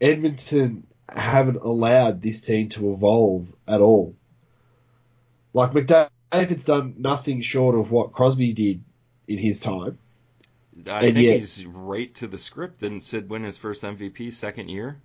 Edmonton 0.00 0.86
haven't 1.08 1.56
allowed 1.62 2.20
this 2.22 2.40
team 2.40 2.68
to 2.70 2.92
evolve 2.92 3.52
at 3.68 3.80
all. 3.80 4.14
Like 5.52 5.72
McDavid's 5.72 6.64
done 6.64 6.94
nothing 6.98 7.42
short 7.42 7.76
of 7.76 7.90
what 7.92 8.12
Crosby 8.12 8.52
did 8.52 8.82
in 9.28 9.38
his 9.38 9.60
time. 9.60 9.98
I 10.86 11.04
And 11.06 11.14
think 11.14 11.26
yet- 11.26 11.36
he's 11.36 11.64
right 11.66 12.12
to 12.16 12.26
the 12.26 12.38
script. 12.38 12.80
Didn't 12.80 13.00
Sid 13.00 13.28
win 13.28 13.44
his 13.44 13.58
first 13.58 13.82
MVP 13.82 14.32
second 14.32 14.68
year? 14.70 15.00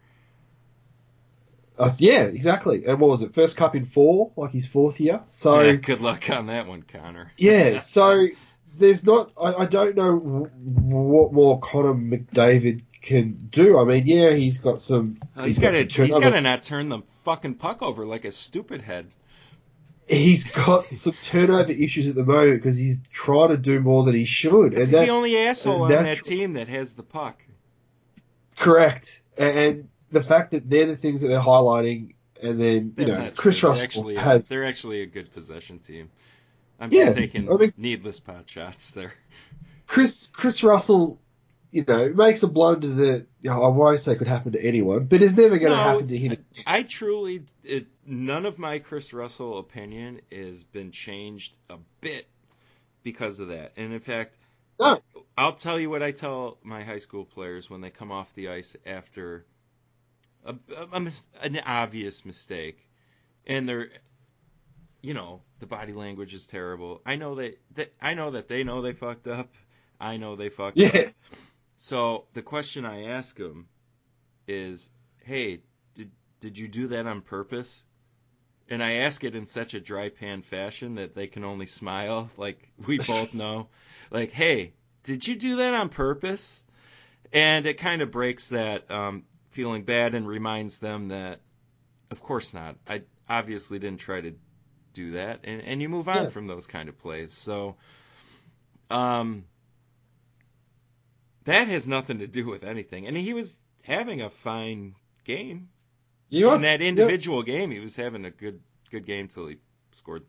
Uh, 1.77 1.91
yeah, 1.99 2.23
exactly. 2.23 2.85
And 2.85 2.99
what 2.99 3.09
was 3.09 3.21
it? 3.21 3.33
First 3.33 3.55
cup 3.55 3.75
in 3.75 3.85
four, 3.85 4.31
like 4.35 4.51
his 4.51 4.65
fourth 4.65 4.99
year. 4.99 5.21
So 5.27 5.61
yeah, 5.61 5.73
good 5.73 6.01
luck 6.01 6.29
on 6.29 6.47
that 6.47 6.67
one, 6.67 6.81
Connor. 6.83 7.31
Yeah, 7.37 7.79
so 7.79 8.27
there's 8.75 9.05
not. 9.05 9.31
I, 9.39 9.53
I 9.53 9.65
don't 9.65 9.95
know 9.95 10.19
w- 10.19 10.49
what 10.65 11.33
more 11.33 11.59
Connor 11.59 11.93
McDavid 11.93 12.81
can 13.01 13.47
do. 13.51 13.77
I 13.79 13.83
mean, 13.83 14.07
yeah, 14.07 14.31
he's 14.31 14.57
got 14.57 14.81
some. 14.81 15.19
Oh, 15.35 15.43
he's 15.43 15.59
got 15.59 15.71
to. 15.71 15.83
He's 15.83 16.17
got 16.19 16.29
to 16.31 16.41
not 16.41 16.63
turn 16.63 16.89
the 16.89 16.99
fucking 17.23 17.55
puck 17.55 17.81
over 17.81 18.05
like 18.05 18.25
a 18.25 18.31
stupid 18.31 18.81
head. 18.81 19.07
He's 20.07 20.45
got 20.45 20.91
some 20.93 21.13
turnover 21.21 21.71
issues 21.71 22.07
at 22.07 22.15
the 22.15 22.23
moment 22.23 22.61
because 22.61 22.77
he's 22.77 23.01
trying 23.09 23.49
to 23.49 23.57
do 23.57 23.81
more 23.81 24.03
than 24.03 24.15
he 24.15 24.25
should. 24.25 24.73
He's 24.73 24.91
the 24.91 25.09
only 25.09 25.37
asshole 25.37 25.83
on 25.83 25.91
that 25.91 26.23
team 26.23 26.53
that 26.53 26.69
has 26.69 26.93
the 26.93 27.03
puck. 27.03 27.43
Correct, 28.55 29.21
and, 29.37 29.57
and 29.59 29.89
the 30.11 30.23
fact 30.23 30.51
that 30.51 30.69
they're 30.69 30.85
the 30.85 30.95
things 30.95 31.21
that 31.21 31.27
they're 31.27 31.39
highlighting, 31.41 32.13
and 32.41 32.59
then 32.61 32.93
you 32.97 33.05
That's 33.05 33.17
know 33.19 33.31
Kris 33.35 33.57
true. 33.59 33.69
Russell 33.69 33.73
They're 33.75 33.83
actually, 33.83 34.15
has. 34.15 34.49
they're 34.49 34.65
actually 34.65 35.01
a 35.01 35.05
good 35.05 35.33
possession 35.33 35.79
team. 35.79 36.09
I'm 36.79 36.91
Yeah, 36.91 37.05
just 37.05 37.17
taking 37.17 37.51
I 37.51 37.55
mean- 37.57 37.73
needless 37.77 38.19
pot 38.19 38.47
shots 38.49 38.91
there. 38.91 39.13
Kris 39.87 40.27
Kris 40.27 40.63
Russell, 40.63 41.19
you 41.71 41.83
know, 41.87 42.09
makes 42.09 42.43
a 42.43 42.47
blunder 42.47 42.87
that 42.87 43.25
you 43.41 43.49
know, 43.49 43.61
I 43.63 43.67
won't 43.69 43.99
say 44.01 44.15
could 44.15 44.27
happen 44.27 44.51
to 44.53 44.61
anyone, 44.63 45.05
but 45.05 45.21
it's 45.21 45.35
never 45.35 45.57
going 45.57 45.71
to 45.71 45.77
No, 45.77 45.83
happen 45.83 46.07
to 46.09 46.17
him. 46.17 46.45
I 46.65 46.83
truly, 46.83 47.43
it, 47.63 47.87
none 48.05 48.45
of 48.45 48.59
my 48.59 48.79
Kris 48.79 49.13
Russell 49.13 49.57
opinion 49.59 50.21
has 50.31 50.63
been 50.63 50.91
changed 50.91 51.55
a 51.69 51.77
bit 52.01 52.27
because 53.03 53.39
of 53.39 53.47
that. 53.49 53.71
And 53.77 53.93
in 53.93 53.99
fact, 54.01 54.37
No. 54.79 55.01
I'll 55.37 55.53
tell 55.53 55.79
you 55.79 55.89
what 55.89 56.03
I 56.03 56.11
tell 56.11 56.57
my 56.63 56.83
high 56.83 56.97
school 56.99 57.23
players 57.25 57.69
when 57.69 57.79
they 57.81 57.89
come 57.89 58.11
off 58.11 58.33
the 58.33 58.49
ice 58.49 58.75
after 58.85 59.45
a, 60.47 60.55
a- 60.75 60.87
a 61.01 61.11
an 61.41 61.59
obvious 61.65 62.25
mistake, 62.25 62.87
and 63.47 63.67
they're, 63.67 63.89
you 65.01 65.13
know, 65.13 65.41
the 65.59 65.65
body 65.65 65.93
language 65.93 66.33
is 66.33 66.47
terrible. 66.47 67.01
I 67.05 67.15
know 67.15 67.35
that, 67.35 67.59
that 67.75 67.93
I 68.01 68.13
know 68.13 68.31
that 68.31 68.47
they 68.47 68.63
know 68.63 68.81
they 68.81 68.93
fucked 68.93 69.27
up. 69.27 69.53
I 69.99 70.17
know 70.17 70.35
they 70.35 70.49
fucked 70.49 70.83
up. 70.85 70.93
Yeah, 70.93 71.09
So 71.77 72.25
the 72.33 72.41
question 72.43 72.85
I 72.85 73.05
ask 73.05 73.35
them 73.37 73.67
is, 74.47 74.89
"Hey, 75.23 75.61
did 75.95 76.11
did 76.41 76.57
you 76.59 76.67
do 76.69 76.87
that 76.89 77.07
on 77.07 77.21
purpose?" 77.21 77.83
And 78.69 78.83
I 78.83 78.93
ask 78.93 79.23
it 79.23 79.35
in 79.35 79.45
such 79.47 79.73
a 79.75 79.79
dry 79.81 80.09
pan 80.09 80.41
fashion 80.43 80.95
that 80.95 81.15
they 81.15 81.27
can 81.27 81.43
only 81.45 81.67
smile, 81.67 82.29
like 82.37 82.69
we 82.87 82.99
both 83.07 83.33
know. 83.33 83.69
Like, 84.11 84.31
"Hey, 84.31 84.73
did 85.03 85.27
you 85.27 85.35
do 85.35 85.57
that 85.57 85.73
on 85.75 85.89
purpose?" 85.89 86.63
And 87.33 87.65
it 87.65 87.75
kind 87.79 88.01
of 88.01 88.11
breaks 88.11 88.49
that 88.49 88.89
um, 88.91 89.25
feeling 89.57 89.81
bad 89.81 90.13
and 90.13 90.27
reminds 90.27 90.77
them 90.77 91.07
that, 91.07 91.39
of 92.11 92.21
course 92.21 92.53
not. 92.53 92.75
I 92.87 93.01
obviously 93.27 93.79
didn't 93.79 93.99
try 93.99 94.21
to 94.21 94.33
do 94.93 95.13
that, 95.13 95.39
and 95.45 95.61
and 95.63 95.81
you 95.81 95.89
move 95.89 96.07
on 96.07 96.25
Yeah. 96.25 96.29
from 96.29 96.45
those 96.45 96.67
kind 96.67 96.89
of 96.89 96.99
plays. 96.99 97.33
So, 97.33 97.75
um, 98.91 99.45
that 101.45 101.67
has 101.69 101.87
nothing 101.87 102.19
to 102.19 102.27
do 102.27 102.45
with 102.45 102.63
anything. 102.63 103.07
And 103.07 103.17
he 103.17 103.33
was 103.33 103.57
having 103.87 104.21
a 104.21 104.29
fine 104.29 104.93
game. 105.23 105.69
you 106.29 106.53
In 106.53 106.61
that 106.61 106.81
individual 106.83 107.41
game, 107.41 107.71
he 107.71 107.79
was 107.79 107.95
having 107.95 108.25
a 108.25 108.31
good 108.31 108.61
good 108.91 109.07
game 109.07 109.27
till 109.27 109.47
he 109.47 109.57
scored 109.93 110.23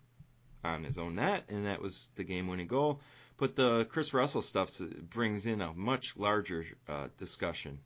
on 0.64 0.84
his 0.84 0.96
own 0.96 1.16
net, 1.16 1.44
and 1.50 1.66
that 1.66 1.82
was 1.82 2.08
the 2.16 2.24
game-winning 2.24 2.66
goal. 2.66 3.00
But 3.36 3.56
the 3.56 3.84
Kris 3.84 4.14
Russell 4.14 4.42
stuff 4.42 4.70
brings 5.10 5.44
in 5.44 5.60
a 5.60 5.74
much 5.74 6.16
larger 6.16 6.64
uh, 6.88 7.08
discussion 7.18 7.78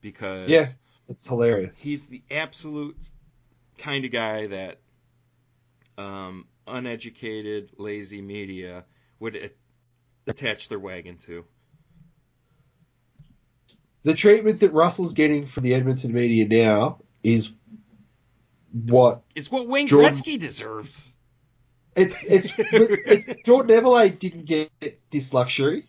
because 0.00 0.50
Yeah. 0.50 0.66
It's 1.08 1.26
hilarious. 1.26 1.80
he's 1.80 2.06
the 2.06 2.22
absolute 2.30 2.96
kind 3.78 4.04
of 4.04 4.10
guy 4.12 4.46
that 4.46 4.78
um, 5.98 6.46
uneducated, 6.66 7.72
lazy 7.78 8.22
media 8.22 8.84
would 9.18 9.50
attach 10.26 10.68
their 10.68 10.78
wagon 10.78 11.18
to. 11.18 11.44
The 14.02 14.14
treatment 14.14 14.60
that 14.60 14.72
Russell's 14.72 15.12
getting 15.12 15.46
from 15.46 15.62
the 15.64 15.74
Edmonton 15.74 16.12
media 16.12 16.46
now 16.48 17.00
is 17.22 17.50
what 18.72 19.22
It's 19.34 19.50
what 19.50 19.68
Wayne 19.68 19.88
Jordan- 19.88 20.12
Gretzky 20.12 20.38
deserves. 20.38 21.16
it's 21.94 22.24
it's 22.24 22.52
it's 22.58 23.28
Jordan 23.44 23.76
Eberle 23.82 24.18
didn't 24.18 24.46
get 24.46 24.70
this 25.10 25.34
luxury, 25.34 25.86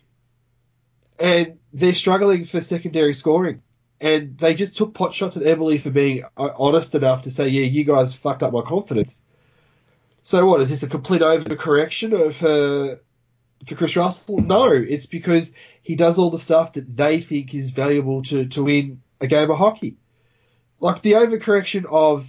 and 1.18 1.58
they're 1.72 1.94
struggling 1.94 2.44
for 2.44 2.60
secondary 2.60 3.14
scoring, 3.14 3.62
and 4.02 4.36
they 4.36 4.54
just 4.54 4.76
took 4.76 4.94
pot 4.94 5.14
shots 5.14 5.36
at 5.36 5.44
Eberle 5.44 5.80
for 5.80 5.90
being 5.90 6.24
uh, 6.36 6.50
honest 6.58 6.96
enough 6.96 7.22
to 7.22 7.30
say, 7.30 7.48
yeah, 7.48 7.66
you 7.66 7.84
guys 7.84 8.14
fucked 8.16 8.42
up 8.42 8.52
my 8.52 8.62
confidence. 8.62 9.22
So 10.24 10.44
what 10.44 10.60
is 10.60 10.70
this 10.70 10.82
a 10.82 10.88
complete 10.88 11.22
overcorrection 11.22 12.12
of 12.12 12.42
uh, 12.42 12.96
for 13.64 13.74
Kris 13.76 13.96
Russell? 13.96 14.38
No, 14.38 14.72
it's 14.72 15.06
because 15.06 15.52
he 15.82 15.94
does 15.94 16.18
all 16.18 16.30
the 16.30 16.38
stuff 16.38 16.72
that 16.72 16.96
they 16.96 17.20
think 17.20 17.54
is 17.54 17.70
valuable 17.70 18.22
to 18.22 18.46
to 18.48 18.64
win 18.64 19.02
a 19.20 19.28
game 19.28 19.50
of 19.50 19.58
hockey. 19.58 19.96
Like 20.80 21.00
the 21.02 21.12
overcorrection 21.12 21.84
of 21.88 22.28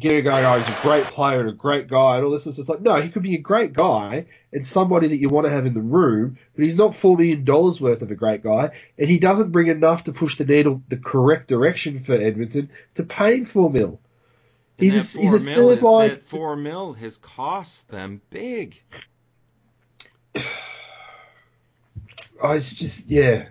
guy, 0.00 0.42
oh, 0.44 0.58
he's 0.58 0.68
a 0.68 0.82
great 0.82 1.04
player 1.04 1.40
and 1.40 1.48
a 1.48 1.52
great 1.52 1.88
guy 1.88 2.16
and 2.16 2.24
all 2.24 2.30
this. 2.30 2.46
It's 2.46 2.56
just 2.56 2.68
like, 2.68 2.80
no, 2.80 3.00
he 3.00 3.08
could 3.08 3.22
be 3.22 3.34
a 3.34 3.40
great 3.40 3.72
guy 3.72 4.26
and 4.52 4.66
somebody 4.66 5.08
that 5.08 5.16
you 5.16 5.28
want 5.28 5.46
to 5.46 5.52
have 5.52 5.66
in 5.66 5.74
the 5.74 5.80
room, 5.80 6.38
but 6.54 6.64
he's 6.64 6.76
not 6.76 6.94
four 6.94 7.16
million 7.16 7.44
dollars 7.44 7.80
worth 7.80 8.02
of 8.02 8.10
a 8.10 8.14
great 8.14 8.42
guy, 8.42 8.70
and 8.98 9.08
he 9.08 9.18
doesn't 9.18 9.52
bring 9.52 9.68
enough 9.68 10.04
to 10.04 10.12
push 10.12 10.36
the 10.36 10.44
needle 10.44 10.82
the 10.88 10.96
correct 10.96 11.48
direction 11.48 11.98
for 11.98 12.14
Edmonton 12.14 12.70
to 12.94 13.04
pay 13.04 13.36
him 13.36 13.44
four 13.44 13.70
mil. 13.70 14.00
And 14.78 14.84
He's 14.84 15.14
a, 15.14 15.20
he's 15.20 15.32
a 15.32 15.40
third 15.40 15.82
line. 15.82 16.10
That 16.10 16.18
four 16.18 16.56
mil 16.56 16.92
has 16.94 17.16
cost 17.16 17.88
them 17.88 18.20
big. 18.30 18.82
Oh, 22.42 22.50
it's 22.50 22.78
just 22.78 23.08
yeah. 23.08 23.46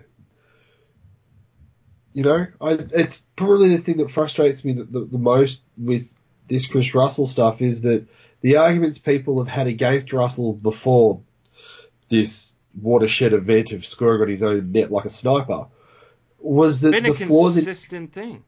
You 2.12 2.22
know, 2.22 2.46
I, 2.60 2.78
it's 2.92 3.20
probably 3.34 3.70
the 3.70 3.78
thing 3.78 3.96
that 3.96 4.10
frustrates 4.10 4.64
me 4.64 4.74
the, 4.74 4.84
the, 4.84 5.00
the 5.00 5.18
most 5.18 5.62
with 5.76 6.14
this 6.46 6.66
Kris 6.66 6.94
Russell 6.94 7.26
stuff 7.26 7.62
is 7.62 7.82
that 7.82 8.06
the 8.40 8.56
arguments 8.56 8.98
people 8.98 9.38
have 9.38 9.48
had 9.48 9.66
against 9.66 10.12
Russell 10.12 10.52
before 10.52 11.20
this 12.08 12.54
watershed 12.80 13.32
event 13.32 13.72
of 13.72 13.84
scoring 13.84 14.22
on 14.22 14.28
his 14.28 14.42
own 14.42 14.72
net 14.72 14.90
like 14.90 15.04
a 15.04 15.10
sniper 15.10 15.66
was 16.38 16.80
that 16.80 16.90
Been 16.90 17.06
a 17.06 17.12
before 17.12 17.48
the 17.50 17.54
consistent 17.60 18.12
thing. 18.12 18.44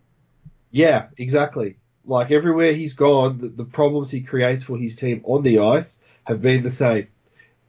yeah, 0.70 1.08
exactly. 1.16 1.76
Like 2.04 2.30
everywhere 2.30 2.72
he's 2.72 2.92
gone, 2.92 3.38
the, 3.38 3.48
the 3.48 3.64
problems 3.64 4.10
he 4.10 4.20
creates 4.20 4.62
for 4.62 4.76
his 4.76 4.94
team 4.96 5.22
on 5.24 5.42
the 5.42 5.60
ice 5.60 5.98
have 6.24 6.42
been 6.42 6.62
the 6.62 6.70
same. 6.70 7.08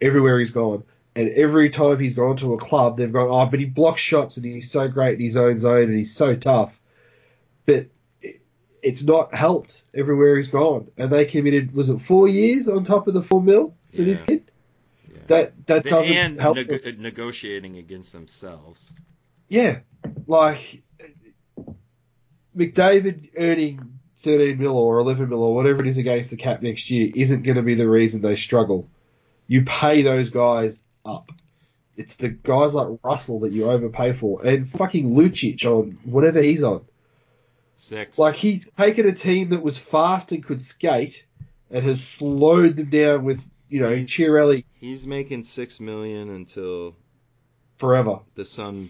Everywhere 0.02 0.40
he's 0.40 0.52
gone. 0.52 0.84
And 1.16 1.30
every 1.30 1.72
time 1.72 2.00
he's 2.00 2.14
gone 2.14 2.38
to 2.38 2.54
a 2.54 2.58
club, 2.58 2.98
they've 2.98 3.12
gone, 3.12 3.30
oh, 3.32 3.50
but 3.50 3.60
he 3.60 3.66
blocks 3.66 4.02
shots 4.02 4.38
and 4.38 4.46
he's 4.46 4.70
so 4.70 4.88
great 4.88 5.16
in 5.16 5.26
his 5.26 5.38
own 5.38 5.58
zone 5.58 5.84
and 5.84 5.98
he's 5.98 6.14
so 6.14 6.36
tough. 6.36 6.80
But 7.66 7.88
it's 8.82 9.04
not 9.04 9.34
helped 9.34 9.84
everywhere 9.94 10.38
he's 10.38 10.48
gone. 10.48 10.90
And 10.98 11.12
they 11.12 11.26
committed, 11.26 11.74
was 11.74 11.90
it 11.90 12.00
four 12.00 12.28
years 12.28 12.68
on 12.68 12.84
top 12.84 13.08
of 13.08 13.14
the 13.14 13.24
four 13.24 13.42
mil 13.42 13.76
for 13.94 14.02
this 14.02 14.22
kid? 14.22 14.52
Yeah. 15.10 15.20
That 15.28 15.68
that 15.68 15.86
doesn't 15.86 16.16
and 16.16 16.42
help. 16.42 16.56
neg- 16.56 16.84
them. 16.84 17.02
negotiating 17.02 17.78
against 17.78 18.14
themselves. 18.14 18.94
Yeah, 19.50 19.80
like 20.26 20.84
McDavid 22.56 23.30
earning 23.38 24.00
13 24.18 24.58
mil 24.58 24.78
or 24.78 24.98
11 25.00 25.30
mil 25.30 25.44
or 25.44 25.56
whatever 25.56 25.82
it 25.82 25.88
is 25.88 25.98
against 25.98 26.32
the 26.32 26.38
cap 26.38 26.62
next 26.62 26.90
year 26.90 27.12
isn't 27.14 27.44
going 27.44 27.56
to 27.56 27.62
be 27.62 27.76
the 27.76 27.88
reason 27.88 28.22
they 28.22 28.36
struggle. 28.36 28.90
You 29.48 29.64
pay 29.64 30.02
those 30.02 30.30
guys 30.30 30.82
up. 31.06 31.32
It's 31.96 32.16
the 32.16 32.30
guys 32.30 32.76
like 32.76 33.00
Russell 33.04 33.40
that 33.42 33.54
you 33.54 33.70
overpay 33.70 34.14
for, 34.14 34.46
and 34.46 34.70
fucking 34.70 35.16
Lucic 35.16 35.66
on 35.66 35.98
whatever 36.04 36.42
he's 36.42 36.64
on. 36.64 36.86
Six. 37.80 38.18
Like 38.18 38.34
he's 38.36 38.66
taken 38.76 39.08
a 39.08 39.14
team 39.14 39.50
that 39.50 39.62
was 39.62 39.78
fast 39.78 40.32
and 40.32 40.44
could 40.44 40.60
skate, 40.62 41.24
and 41.70 41.86
has 41.86 42.04
slowed 42.04 42.76
them 42.76 42.90
down 42.90 43.24
with 43.24 43.48
you 43.70 43.82
know, 43.82 43.92
He's- 43.94 44.10
Chiarelli 44.10 44.66
He's 44.80 45.06
making 45.06 45.44
six 45.44 45.80
million 45.80 46.30
until 46.30 46.96
forever, 47.78 48.20
the 48.36 48.46
sun 48.46 48.90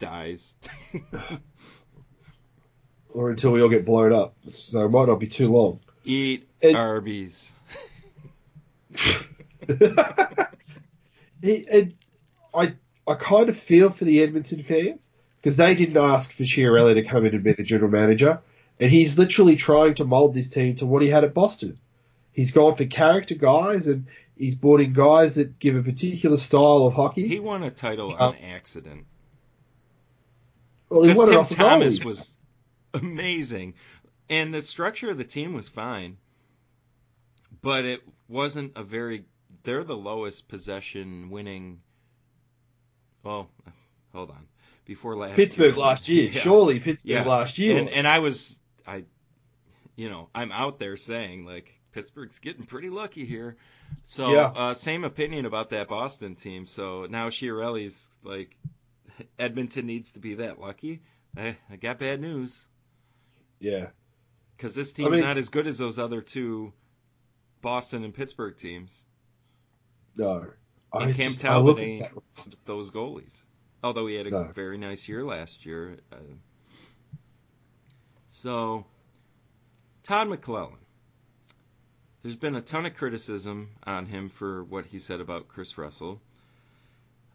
dies. 0.00 0.54
or 3.10 3.30
until 3.30 3.52
we 3.52 3.62
all 3.62 3.68
get 3.68 3.84
blown 3.84 4.12
up. 4.12 4.34
So 4.50 4.84
it 4.84 4.88
might 4.90 5.06
not 5.06 5.20
be 5.20 5.26
too 5.28 5.52
long. 5.52 5.78
Eat 6.04 6.48
And- 6.60 6.76
Arby's. 6.76 7.52
he, 11.40 11.66
and 11.70 11.94
I 12.52 12.74
I 13.06 13.14
kind 13.14 13.48
of 13.48 13.56
feel 13.56 13.90
for 13.90 14.04
the 14.04 14.22
Edmonton 14.22 14.62
fans 14.62 15.08
because 15.42 15.56
they 15.56 15.74
didn't 15.74 15.96
ask 15.96 16.32
for 16.32 16.44
Chiarelli 16.44 16.94
to 16.94 17.02
come 17.02 17.26
in 17.26 17.34
and 17.34 17.42
be 17.44 17.52
the 17.52 17.64
general 17.64 17.90
manager, 17.90 18.40
and 18.80 18.90
he's 18.90 19.18
literally 19.18 19.56
trying 19.56 19.94
to 19.96 20.04
mold 20.04 20.34
this 20.34 20.48
team 20.48 20.76
to 20.76 20.86
what 20.86 21.02
he 21.02 21.08
had 21.08 21.24
at 21.24 21.34
Boston. 21.34 21.78
He's 22.32 22.52
gone 22.52 22.76
for 22.76 22.84
character 22.86 23.34
guys, 23.34 23.88
and 23.88 24.06
he's 24.36 24.54
brought 24.54 24.80
in 24.80 24.92
guys 24.92 25.34
that 25.34 25.58
give 25.58 25.76
a 25.76 25.82
particular 25.82 26.36
style 26.38 26.86
of 26.86 26.94
hockey. 26.94 27.26
He 27.28 27.40
won 27.40 27.62
a 27.64 27.70
title 27.70 28.12
Uh, 28.12 28.28
on 28.28 28.36
accident. 28.36 29.04
well, 30.88 31.02
he 31.02 31.12
won 31.14 31.28
it 31.28 31.32
Tim 31.32 31.40
off 31.40 31.50
Thomas 31.50 31.98
goalie. 31.98 32.04
was 32.04 32.36
amazing, 32.94 33.74
and 34.30 34.54
the 34.54 34.62
structure 34.62 35.10
of 35.10 35.18
the 35.18 35.24
team 35.24 35.54
was 35.54 35.68
fine, 35.68 36.16
but 37.60 37.84
it 37.84 38.00
wasn't 38.28 38.72
a 38.76 38.82
very. 38.84 39.24
They're 39.64 39.84
the 39.84 39.96
lowest 39.96 40.48
possession 40.48 41.30
winning. 41.30 41.80
Well, 43.22 43.48
hold 44.12 44.30
on. 44.30 44.46
Before 44.84 45.16
last 45.16 45.36
Pittsburgh 45.36 45.76
year. 45.76 45.84
last 45.84 46.08
year. 46.08 46.30
Yeah. 46.32 46.40
Surely 46.40 46.80
Pittsburgh 46.80 47.10
Yeah. 47.10 47.24
last 47.24 47.58
year. 47.58 47.78
and 47.78 47.88
and 47.88 48.06
I 48.06 48.18
was 48.18 48.58
I, 48.86 49.04
you 49.96 50.10
know, 50.10 50.28
I'm 50.34 50.50
out 50.52 50.78
there 50.78 50.96
saying 50.96 51.44
like 51.44 51.72
Pittsburgh's 51.92 52.38
getting 52.40 52.64
pretty 52.64 52.90
lucky 52.90 53.24
here. 53.24 53.56
So 54.04 54.32
Yeah. 54.32 54.46
uh, 54.46 54.74
same 54.74 55.04
opinion 55.04 55.46
about 55.46 55.70
that 55.70 55.88
Boston 55.88 56.34
team. 56.34 56.66
So 56.66 57.06
now 57.08 57.28
Chiarelli's 57.28 58.08
like 58.24 58.56
Edmonton 59.38 59.86
needs 59.86 60.12
to 60.12 60.18
be 60.20 60.34
that 60.36 60.58
lucky. 60.60 61.02
I, 61.36 61.56
I 61.70 61.76
got 61.76 61.98
bad 61.98 62.20
news 62.20 62.66
yeah. 63.60 63.86
because 64.56 64.74
this 64.74 64.92
team's 64.92 65.12
mean- 65.12 65.20
not 65.20 65.38
as 65.38 65.48
good 65.50 65.66
as 65.66 65.78
those 65.78 65.98
other 65.98 66.20
two 66.22 66.72
Boston 67.60 68.02
and 68.04 68.12
Pittsburgh 68.12 68.56
teams. 68.56 69.04
No. 70.16 70.46
I 70.92 71.04
And 71.04 71.14
Cam 71.14 71.30
I 71.30 71.34
Talbot 71.34 71.78
ain't 71.78 72.04
those 72.66 72.90
goalies. 72.90 73.40
Although 73.82 74.06
he 74.06 74.14
had 74.14 74.26
a 74.26 74.30
No. 74.30 74.44
very 74.44 74.78
nice 74.78 75.08
year 75.08 75.24
last 75.24 75.66
year. 75.66 75.98
Uh, 76.12 76.16
so, 78.28 78.86
Todd 80.02 80.28
McLellan. 80.28 80.76
There's 82.22 82.36
been 82.36 82.54
a 82.54 82.60
ton 82.60 82.86
of 82.86 82.94
criticism 82.94 83.70
on 83.84 84.06
him 84.06 84.28
for 84.28 84.62
what 84.62 84.86
he 84.86 85.00
said 85.00 85.20
about 85.20 85.48
Kris 85.48 85.76
Russell. 85.76 86.20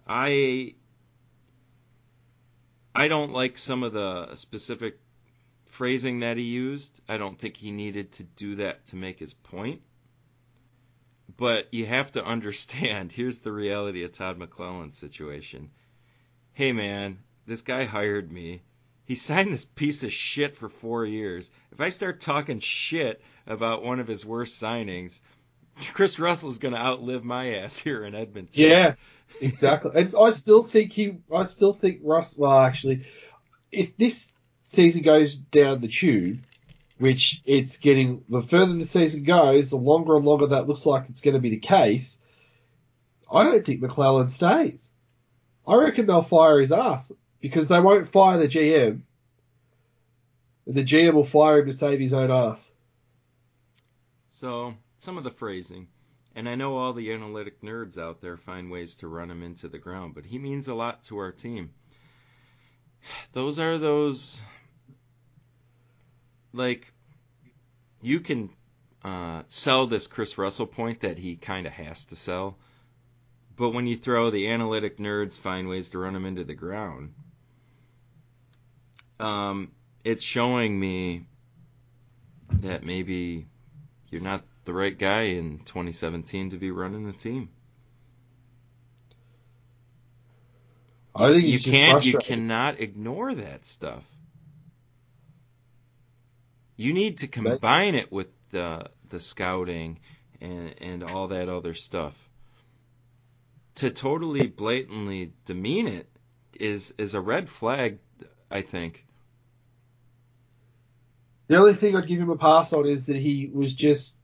I 0.08 0.76
I 2.96 3.10
don't 3.10 3.34
like 3.34 3.58
some 3.58 3.84
of 3.84 3.92
the 3.94 4.36
specific 4.36 4.98
phrasing 5.66 6.22
that 6.22 6.38
he 6.38 6.44
used. 6.44 7.02
I 7.08 7.18
don't 7.18 7.38
think 7.38 7.58
he 7.58 7.72
needed 7.72 8.14
to 8.14 8.24
do 8.24 8.56
that 8.56 8.86
to 8.88 8.96
make 8.96 9.20
his 9.20 9.34
point. 9.34 9.82
But 11.36 11.72
you 11.74 11.86
have 11.86 12.14
to 12.14 12.26
understand, 12.36 13.12
here's 13.12 13.42
the 13.42 13.52
reality 13.52 14.04
of 14.04 14.14
Todd 14.14 14.40
McLellan's 14.40 14.98
situation. 14.98 15.70
Hey 16.58 16.72
man, 16.72 17.20
this 17.46 17.62
guy 17.62 17.86
hired 17.86 18.32
me. 18.32 18.64
He 19.06 19.14
signed 19.14 19.54
this 19.54 19.64
piece 19.64 20.02
of 20.02 20.12
shit 20.12 20.56
for 20.56 20.70
four 20.70 21.06
years. 21.06 21.52
If 21.72 21.80
I 21.80 21.90
start 21.90 22.20
talking 22.20 22.62
shit 22.62 23.22
about 23.46 23.84
one 23.84 24.00
of 24.00 24.08
his 24.08 24.26
worst 24.26 24.60
signings, 24.60 25.22
Kris 25.94 26.18
Russell's 26.18 26.58
going 26.58 26.74
to 26.74 26.80
outlive 26.80 27.24
my 27.24 27.58
ass 27.58 27.78
here 27.78 28.04
in 28.04 28.16
Edmonton. 28.16 28.60
Yeah, 28.60 28.96
exactly. 29.40 29.92
And 29.94 30.16
I 30.20 30.32
still 30.32 30.64
think 30.64 30.94
he, 30.94 31.20
I 31.32 31.46
still 31.46 31.74
think 31.74 32.00
Russ. 32.04 32.36
Well, 32.36 32.58
actually, 32.58 33.04
if 33.72 33.96
this 33.96 34.34
season 34.64 35.04
goes 35.04 35.38
down 35.38 35.82
the 35.82 35.88
tube, 35.88 36.40
which 36.98 37.40
it's 37.46 37.78
getting, 37.78 38.24
the 38.30 38.42
further 38.42 38.74
the 38.74 38.88
season 38.88 39.26
goes, 39.26 39.70
the 39.70 39.76
longer 39.76 40.16
and 40.16 40.26
longer 40.26 40.48
that 40.48 40.68
looks 40.68 40.88
like 40.88 41.08
it's 41.08 41.22
going 41.22 41.36
to 41.36 41.40
be 41.40 41.52
the 41.52 41.60
case. 41.60 42.18
I 43.32 43.44
don't 43.44 43.64
think 43.64 43.80
McLellan 43.80 44.32
stays. 44.32 44.90
I 45.68 45.76
reckon 45.76 46.06
they'll 46.06 46.22
fire 46.22 46.60
his 46.60 46.72
ass 46.72 47.12
because 47.42 47.68
they 47.68 47.80
won't 47.80 48.08
fire 48.08 48.38
the 48.38 48.48
GM. 48.48 49.02
The 50.66 50.84
GM 50.84 51.14
will 51.14 51.24
fire 51.24 51.60
him 51.60 51.68
to 51.68 51.74
save 51.74 52.00
his 52.00 52.14
own 52.14 52.32
ass. 52.32 52.72
So, 54.30 54.76
some 54.98 55.18
of 55.18 55.24
the 55.24 55.32
phrasing. 55.32 55.88
And 56.36 56.48
I 56.48 56.56
know 56.56 56.78
all 56.78 56.94
the 56.94 57.12
analytic 57.14 57.62
nerds 57.62 57.98
out 57.98 58.22
there 58.22 58.38
find 58.38 58.70
ways 58.70 58.96
to 58.98 59.08
run 59.08 59.32
him 59.32 59.42
into 59.42 59.68
the 59.68 59.80
ground, 59.80 60.14
but 60.14 60.26
he 60.26 60.38
means 60.38 60.68
a 60.68 60.76
lot 60.76 61.04
to 61.06 61.18
our 61.18 61.32
team. 61.32 61.72
Those 63.34 63.58
are 63.58 63.78
those. 63.78 64.42
Like, 66.54 66.94
you 68.02 68.20
can 68.20 68.52
uh, 69.04 69.44
sell 69.48 69.88
this 69.88 70.08
Kris 70.08 70.38
Russell 70.38 70.68
point 70.68 71.02
that 71.02 71.18
he 71.18 71.36
kind 71.36 71.66
of 71.66 71.74
has 71.74 72.06
to 72.06 72.16
sell. 72.16 72.58
But 73.58 73.70
when 73.70 73.88
you 73.88 73.98
throw 73.98 74.30
the 74.30 74.50
analytic 74.50 74.98
nerds 74.98 75.38
find 75.38 75.68
ways 75.68 75.90
to 75.90 75.98
run 75.98 76.14
them 76.14 76.26
into 76.26 76.44
the 76.44 76.54
ground, 76.54 77.14
um, 79.20 79.72
it's 80.04 80.24
showing 80.24 80.80
me 80.80 81.26
that 82.62 82.84
maybe 82.84 83.48
you're 84.10 84.22
not 84.22 84.44
the 84.66 84.74
right 84.74 84.98
guy 84.98 85.22
in 85.22 85.60
2017 85.60 86.52
to 86.52 86.58
be 86.58 86.70
running 86.70 87.08
the 87.08 87.18
team. 87.18 87.50
I 91.16 91.34
think 91.34 91.46
you 91.46 91.60
can't 91.60 92.06
you 92.06 92.20
cannot 92.20 92.80
ignore 92.80 93.34
that 93.34 93.66
stuff. 93.66 94.04
You 96.76 96.94
need 96.94 97.20
to 97.20 97.28
combine 97.28 97.96
it 97.96 98.12
with 98.12 98.28
the 98.52 98.92
the 99.10 99.20
scouting 99.20 100.00
and 100.42 100.76
and 100.80 101.04
all 101.04 101.30
that 101.30 101.50
other 101.50 101.74
stuff. 101.74 102.14
To 103.78 103.92
totally 103.92 104.48
blatantly 104.48 105.34
demean 105.46 105.88
it 105.88 106.08
is 106.60 106.94
is 106.98 107.14
a 107.14 107.22
red 107.22 107.48
flag, 107.48 108.00
I 108.50 108.62
think. 108.62 109.06
The 111.48 111.58
only 111.58 111.74
thing 111.74 111.96
I'd 111.96 112.08
give 112.08 112.20
him 112.20 112.30
a 112.30 112.38
pass 112.38 112.74
on 112.74 112.88
is 112.88 113.06
that 113.06 113.16
he 113.16 113.50
was 113.54 113.74
just 113.74 114.18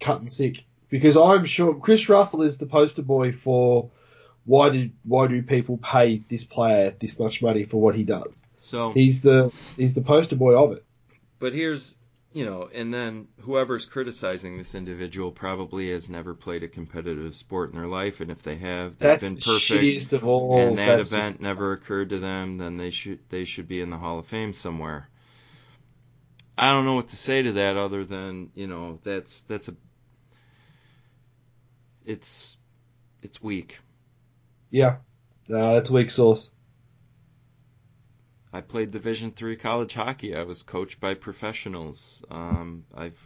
cut 0.00 0.20
and 0.20 0.30
sick. 0.30 0.64
Because 0.88 1.16
I'm 1.16 1.44
sure 1.44 1.74
Kris 1.74 2.08
Russell 2.08 2.42
is 2.42 2.58
the 2.58 2.66
poster 2.66 3.02
boy 3.02 3.32
for 3.32 3.90
why 4.44 4.70
did 4.70 4.92
why 5.04 5.28
do 5.28 5.42
people 5.42 5.78
pay 5.78 6.22
this 6.28 6.44
player 6.44 6.94
this 6.98 7.18
much 7.18 7.42
money 7.42 7.64
for 7.64 7.80
what 7.80 7.94
he 7.94 8.04
does? 8.04 8.44
So 8.58 8.92
He's 8.92 9.22
the 9.22 9.52
he's 9.76 9.94
the 9.94 10.02
poster 10.02 10.36
boy 10.36 10.54
of 10.54 10.72
it. 10.72 10.84
But 11.38 11.54
here's, 11.54 11.94
you 12.34 12.44
know, 12.46 12.68
and 12.72 12.92
then 12.92 13.28
whoever's 13.40 13.84
criticizing 13.84 14.56
this 14.58 14.74
individual 14.74 15.30
probably 15.32 15.90
has 15.90 16.08
never 16.08 16.34
played 16.34 16.62
a 16.62 16.68
competitive 16.68 17.34
sport 17.36 17.70
in 17.70 17.76
their 17.76 17.86
life, 17.88 18.20
and 18.20 18.30
if 18.30 18.42
they 18.42 18.56
have, 18.56 18.98
they've 18.98 19.08
That's 19.10 19.24
been 19.24 19.36
perfect. 19.36 20.24
all. 20.24 20.58
and 20.68 20.78
that 20.78 20.96
That's 20.96 21.10
event 21.12 21.24
just- 21.34 21.40
never 21.40 21.72
occurred 21.72 22.10
to 22.10 22.18
them, 22.18 22.58
then 22.58 22.76
they 22.76 22.90
should 22.90 23.18
they 23.28 23.44
should 23.44 23.68
be 23.68 23.80
in 23.80 23.90
the 23.90 23.98
Hall 23.98 24.18
of 24.18 24.26
Fame 24.26 24.52
somewhere. 24.54 25.08
I 26.56 26.70
don't 26.70 26.84
know 26.84 26.94
what 26.94 27.08
to 27.08 27.16
say 27.16 27.42
to 27.42 27.52
that 27.52 27.76
other 27.76 28.04
than 28.04 28.50
you 28.54 28.66
know 28.66 28.98
that's 29.02 29.42
that's 29.42 29.68
a 29.68 29.74
it's 32.04 32.56
it's 33.22 33.42
weak. 33.42 33.78
yeah, 34.70 34.96
no, 35.48 35.74
that's 35.74 35.90
weak 35.90 36.10
sauce. 36.10 36.50
I 38.52 38.60
played 38.60 38.90
Division 38.90 39.30
three 39.30 39.56
college 39.56 39.94
hockey. 39.94 40.36
I 40.36 40.42
was 40.42 40.62
coached 40.62 41.00
by 41.00 41.14
professionals. 41.14 42.22
Um, 42.30 42.84
I've 42.94 43.18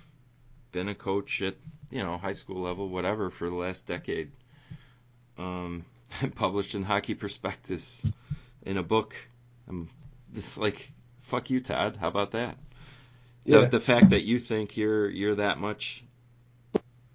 been 0.72 0.88
a 0.88 0.94
coach 0.94 1.42
at 1.42 1.56
you 1.90 2.02
know 2.02 2.16
high 2.16 2.32
school 2.32 2.62
level, 2.62 2.88
whatever, 2.88 3.30
for 3.30 3.48
the 3.48 3.56
last 3.56 3.86
decade. 3.86 4.30
Um, 5.38 5.84
I 6.22 6.28
published 6.28 6.74
in 6.74 6.84
Hockey 6.84 7.14
Prospectus 7.14 8.04
in 8.62 8.76
a 8.76 8.82
book. 8.82 9.14
I'm 9.68 9.88
just 10.34 10.58
like, 10.58 10.92
fuck 11.22 11.50
you, 11.50 11.60
Todd. 11.60 11.96
How 12.00 12.08
about 12.08 12.32
that? 12.32 12.56
The, 13.44 13.52
Yeah, 13.52 13.64
the 13.66 13.80
fact 13.80 14.10
that 14.10 14.22
you 14.22 14.38
think 14.38 14.76
you're 14.76 15.08
you're 15.08 15.36
that 15.36 15.58
much, 15.58 16.04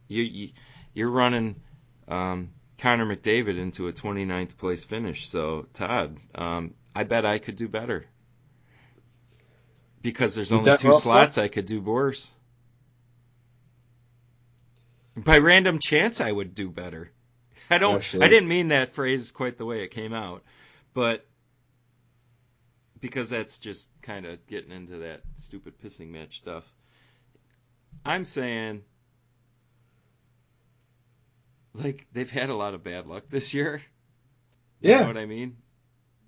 you, 0.08 0.24
you 0.24 0.50
you're 0.94 1.10
running 1.10 1.56
um, 2.08 2.50
Connor 2.78 3.06
McDavid 3.06 3.58
into 3.58 3.88
a 3.88 3.94
29th 3.94 4.58
place 4.58 4.84
finish. 4.84 5.30
So 5.30 5.68
Todd, 5.74 6.18
um, 6.36 6.74
I 6.96 7.04
bet 7.04 7.26
I 7.26 7.40
could 7.40 7.56
do 7.56 7.68
better 7.68 8.06
because 10.02 10.36
there's 10.36 10.52
only 10.52 10.76
two 10.78 10.94
slots 10.94 11.38
I 11.38 11.48
could 11.48 11.66
do 11.66 11.82
worse. 11.82 12.32
By 15.16 15.40
random 15.40 15.80
chance, 15.80 16.22
I 16.22 16.32
would 16.32 16.56
do 16.56 16.70
better. 16.70 17.12
I 17.70 17.78
don't. 17.78 17.98
Actually, 17.98 18.26
I 18.26 18.30
didn't 18.30 18.50
mean 18.50 18.70
that 18.70 18.94
phrase 18.94 19.32
quite 19.32 19.58
the 19.58 19.66
way 19.66 19.84
it 19.84 19.92
came 19.92 20.14
out, 20.14 20.44
but 20.94 21.26
because 23.00 23.30
that's 23.30 23.60
just 23.60 23.90
kind 24.02 24.26
of 24.26 24.46
getting 24.48 24.72
into 24.72 25.00
that 25.00 25.22
stupid 25.36 25.74
pissing 25.82 26.10
match 26.10 26.40
stuff. 26.40 26.64
I'm 28.06 28.26
saying 28.26 28.84
like 31.74 32.08
they've 32.12 32.30
had 32.30 32.50
a 32.50 32.56
lot 32.56 32.74
of 32.74 32.84
bad 32.84 33.08
luck 33.08 33.24
this 33.30 33.54
year. 33.54 33.82
You 34.80 34.92
yeah. 34.92 35.02
know 35.02 35.08
what 35.08 35.18
I 35.18 35.26
mean? 35.26 35.58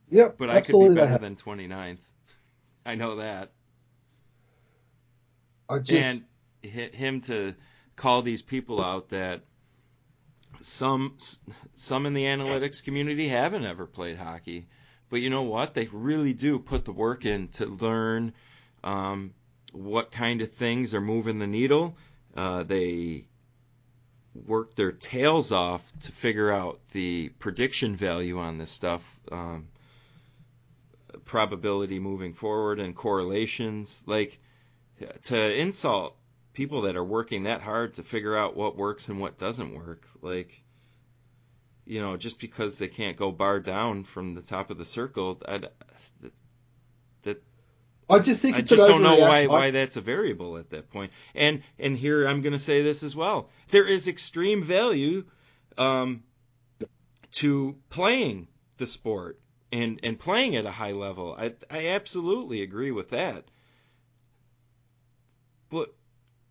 Yep. 0.09 0.35
But 0.37 0.49
I 0.49 0.61
could 0.61 0.89
be 0.89 0.95
better 0.95 1.17
than 1.17 1.35
29th. 1.35 1.97
I 2.85 2.95
know 2.95 3.17
that. 3.17 3.51
I 5.69 5.79
just 5.79 6.25
and 6.63 6.93
him 6.93 7.21
to 7.21 7.55
call 7.95 8.21
these 8.21 8.41
people 8.41 8.83
out 8.83 9.09
that 9.09 9.41
some 10.59 11.17
some 11.73 12.05
in 12.05 12.13
the 12.13 12.25
analytics 12.25 12.83
community 12.83 13.27
haven't 13.27 13.65
ever 13.65 13.85
played 13.85 14.17
hockey, 14.17 14.67
but 15.09 15.21
you 15.21 15.29
know 15.29 15.43
what? 15.43 15.73
They 15.73 15.87
really 15.91 16.33
do 16.33 16.59
put 16.59 16.85
the 16.85 16.91
work 16.91 17.25
in 17.25 17.49
to 17.49 17.65
learn 17.65 18.33
um, 18.83 19.33
what 19.71 20.11
kind 20.11 20.41
of 20.41 20.51
things 20.51 20.93
are 20.93 21.01
moving 21.01 21.39
the 21.39 21.47
needle. 21.47 21.97
Uh, 22.35 22.63
they 22.63 23.25
work 24.33 24.75
their 24.75 24.91
tails 24.91 25.51
off 25.51 25.83
to 26.01 26.11
figure 26.11 26.51
out 26.51 26.79
the 26.91 27.29
prediction 27.39 27.95
value 27.95 28.39
on 28.39 28.57
this 28.57 28.71
stuff, 28.71 29.03
um, 29.31 29.67
probability 31.25 31.99
moving 31.99 32.33
forward, 32.33 32.79
and 32.79 32.95
correlations. 32.95 34.01
Like 34.05 34.39
to 35.23 35.55
insult 35.55 36.15
people 36.53 36.81
that 36.81 36.95
are 36.95 37.03
working 37.03 37.43
that 37.43 37.61
hard 37.61 37.95
to 37.95 38.03
figure 38.03 38.37
out 38.37 38.55
what 38.55 38.77
works 38.77 39.09
and 39.09 39.19
what 39.19 39.37
doesn't 39.37 39.73
work. 39.73 40.07
Like, 40.21 40.63
you 41.85 41.99
know, 41.99 42.15
just 42.15 42.39
because 42.39 42.77
they 42.77 42.87
can't 42.87 43.17
go 43.17 43.31
bar 43.31 43.59
down 43.59 44.03
from 44.03 44.35
the 44.35 44.41
top 44.41 44.69
of 44.69 44.77
the 44.77 44.85
circle, 44.85 45.41
I, 45.47 45.61
that 47.23 47.43
I 48.09 48.19
just 48.19 48.41
think 48.41 48.55
I 48.55 48.61
just 48.61 48.85
don't 48.85 49.01
know 49.01 49.15
why 49.15 49.47
why 49.47 49.71
that's 49.71 49.95
a 49.95 50.01
variable 50.01 50.57
at 50.57 50.69
that 50.71 50.89
point. 50.91 51.11
And 51.33 51.63
and 51.79 51.97
here 51.97 52.25
I'm 52.25 52.41
going 52.41 52.53
to 52.53 52.59
say 52.59 52.83
this 52.83 53.03
as 53.03 53.15
well. 53.15 53.49
There 53.69 53.85
is 53.85 54.07
extreme 54.07 54.63
value 54.63 55.25
um, 55.77 56.23
to 57.33 57.75
playing 57.89 58.47
the 58.77 58.87
sport 58.87 59.39
and 59.73 59.99
and 60.03 60.19
playing 60.19 60.55
at 60.55 60.65
a 60.65 60.71
high 60.71 60.91
level. 60.91 61.35
I 61.37 61.53
I 61.69 61.87
absolutely 61.87 62.61
agree 62.61 62.91
with 62.91 63.09
that. 63.09 63.45
But 65.69 65.93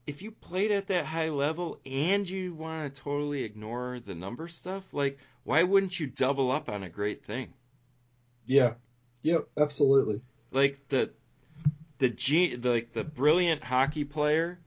if 0.09 0.23
you 0.23 0.33
played 0.33 0.73
at 0.73 0.89
that 0.89 1.07
high 1.07 1.29
level 1.29 1.79
and 1.87 2.29
you 2.29 2.53
want 2.53 2.93
to 2.93 3.01
totally 3.01 3.45
ignore 3.45 4.01
the 4.01 4.17
number 4.17 4.49
stuff, 4.49 4.83
like 4.93 5.19
why 5.45 5.63
wouldn't 5.63 5.99
you 5.99 6.09
double 6.09 6.51
up 6.51 6.69
on 6.69 6.83
a 6.83 6.89
great 6.89 7.25
thing? 7.25 7.55
Yeah. 8.45 8.75
Yep, 9.23 9.49
absolutely. 9.57 10.21
Like 10.51 10.81
the 10.89 11.13
the 11.99 12.09
the, 12.09 12.69
like 12.69 12.93
the 12.93 13.05
brilliant 13.05 13.63
hockey 13.63 14.03
player 14.03 14.59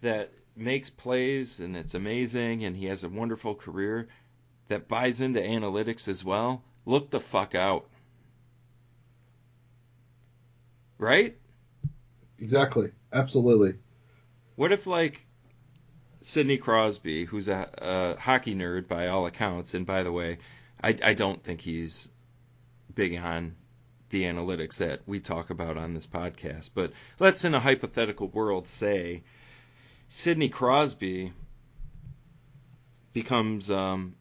that 0.00 0.32
makes 0.56 0.88
plays 0.88 1.60
and 1.60 1.76
it's 1.76 1.92
amazing 1.94 2.64
and 2.64 2.74
he 2.74 2.86
has 2.86 3.04
a 3.04 3.10
wonderful 3.10 3.54
career 3.54 4.08
that 4.68 4.88
buys 4.88 5.20
into 5.20 5.40
analytics 5.40 6.08
as 6.08 6.24
well. 6.24 6.64
Look 6.86 7.10
the 7.10 7.20
fuck 7.20 7.54
out. 7.54 7.89
Right? 11.00 11.36
Exactly. 12.38 12.92
Absolutely. 13.10 13.76
What 14.54 14.70
if 14.70 14.86
like 14.86 15.26
Sidney 16.20 16.58
Crosby, 16.58 17.24
who's 17.24 17.48
a, 17.48 17.70
a, 17.78 18.20
hockey 18.20 18.54
nerd 18.54 18.86
by 18.86 19.08
all 19.08 19.26
accounts, 19.26 19.72
and 19.72 19.86
by 19.86 20.02
the 20.02 20.12
way, 20.12 20.38
I, 20.82 20.94
I 21.02 21.14
don't 21.14 21.42
think 21.42 21.62
he's 21.62 22.06
big 22.94 23.16
on 23.16 23.56
the 24.10 24.24
analytics 24.24 24.76
that 24.78 25.00
we 25.06 25.20
talk 25.20 25.48
about 25.48 25.78
on 25.78 25.94
this 25.94 26.06
podcast. 26.06 26.70
But 26.74 26.92
let's, 27.18 27.46
in 27.46 27.54
a 27.54 27.60
hypothetical 27.60 28.28
world, 28.28 28.68
say 28.68 29.22
Sidney 30.06 30.50
Crosby 30.50 31.32
becomes 33.14 33.70
um, 33.70 34.16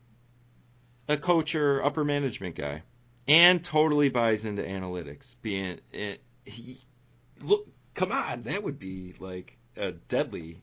a 1.09 1.17
coach 1.17 1.55
or 1.55 1.84
upper 1.84 2.05
management 2.05 2.55
guy 2.55 2.84
and 3.27 3.61
totally 3.63 4.07
buys 4.07 4.45
into 4.45 4.63
analytics. 4.63 5.36
Being 5.41 5.80
eh, 5.93 6.15
he, 6.46 6.80
look, 7.42 7.68
come 7.94 8.12
on, 8.12 8.44
that 8.44 8.64
would 8.64 8.80
be 8.80 9.16
like 9.20 9.58
a 9.78 9.92
deadly. 9.92 10.62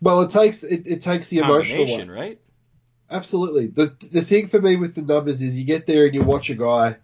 Well, 0.00 0.22
it 0.22 0.30
takes 0.30 0.62
it, 0.62 0.86
it 0.86 1.02
takes 1.02 1.28
the 1.28 1.38
emotional 1.38 1.86
one, 1.86 2.10
right? 2.10 2.40
Absolutely. 3.10 3.66
The 3.68 3.94
the 4.10 4.22
thing 4.22 4.48
for 4.48 4.60
me 4.60 4.76
with 4.76 4.94
the 4.94 5.02
numbers 5.02 5.42
is 5.42 5.58
you 5.58 5.64
get 5.64 5.86
there 5.86 6.06
and 6.06 6.14
you 6.14 6.22
watch 6.22 6.50
a 6.50 6.54
guy 6.54 6.96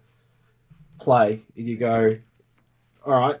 play 0.99 1.41
and 1.57 1.67
you 1.67 1.77
go, 1.77 2.11
all 3.05 3.19
right, 3.19 3.39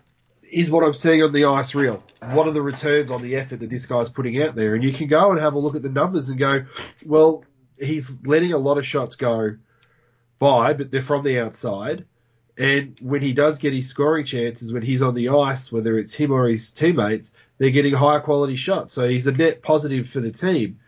is 0.51 0.69
what 0.69 0.83
I'm 0.83 0.93
seeing 0.93 1.23
on 1.23 1.31
the 1.31 1.45
ice 1.45 1.75
real? 1.75 2.03
What 2.21 2.47
are 2.47 2.51
the 2.51 2.61
returns 2.61 3.11
on 3.11 3.21
the 3.21 3.35
effort 3.35 3.59
that 3.59 3.69
this 3.69 3.85
guy's 3.85 4.09
putting 4.09 4.41
out 4.41 4.55
there? 4.55 4.73
And 4.73 4.83
you 4.83 4.93
can 4.93 5.07
go 5.07 5.31
and 5.31 5.39
have 5.39 5.53
a 5.53 5.59
look 5.59 5.75
at 5.75 5.83
the 5.83 5.89
numbers 5.89 6.29
and 6.29 6.39
go, 6.39 6.65
well, 7.05 7.43
he's 7.79 8.25
letting 8.25 8.53
a 8.53 8.57
lot 8.57 8.77
of 8.77 8.85
shots 8.85 9.15
go 9.15 9.57
by, 10.39 10.73
but 10.73 10.91
they're 10.91 11.01
from 11.01 11.23
the 11.23 11.39
outside. 11.39 12.05
And 12.57 12.97
when 13.01 13.21
he 13.21 13.33
does 13.33 13.57
get 13.57 13.73
his 13.73 13.87
scoring 13.87 14.25
chances, 14.25 14.71
when 14.71 14.81
he's 14.81 15.01
on 15.01 15.13
the 15.13 15.29
ice, 15.29 15.71
whether 15.71 15.97
it's 15.99 16.13
him 16.13 16.31
or 16.31 16.47
his 16.47 16.71
teammates, 16.71 17.31
they're 17.57 17.69
getting 17.69 17.93
higher 17.93 18.21
quality 18.21 18.55
shots. 18.55 18.93
So 18.93 19.07
he's 19.07 19.27
a 19.27 19.33
net 19.33 19.61
positive 19.61 20.07
for 20.07 20.21
the 20.21 20.31
team 20.31 20.79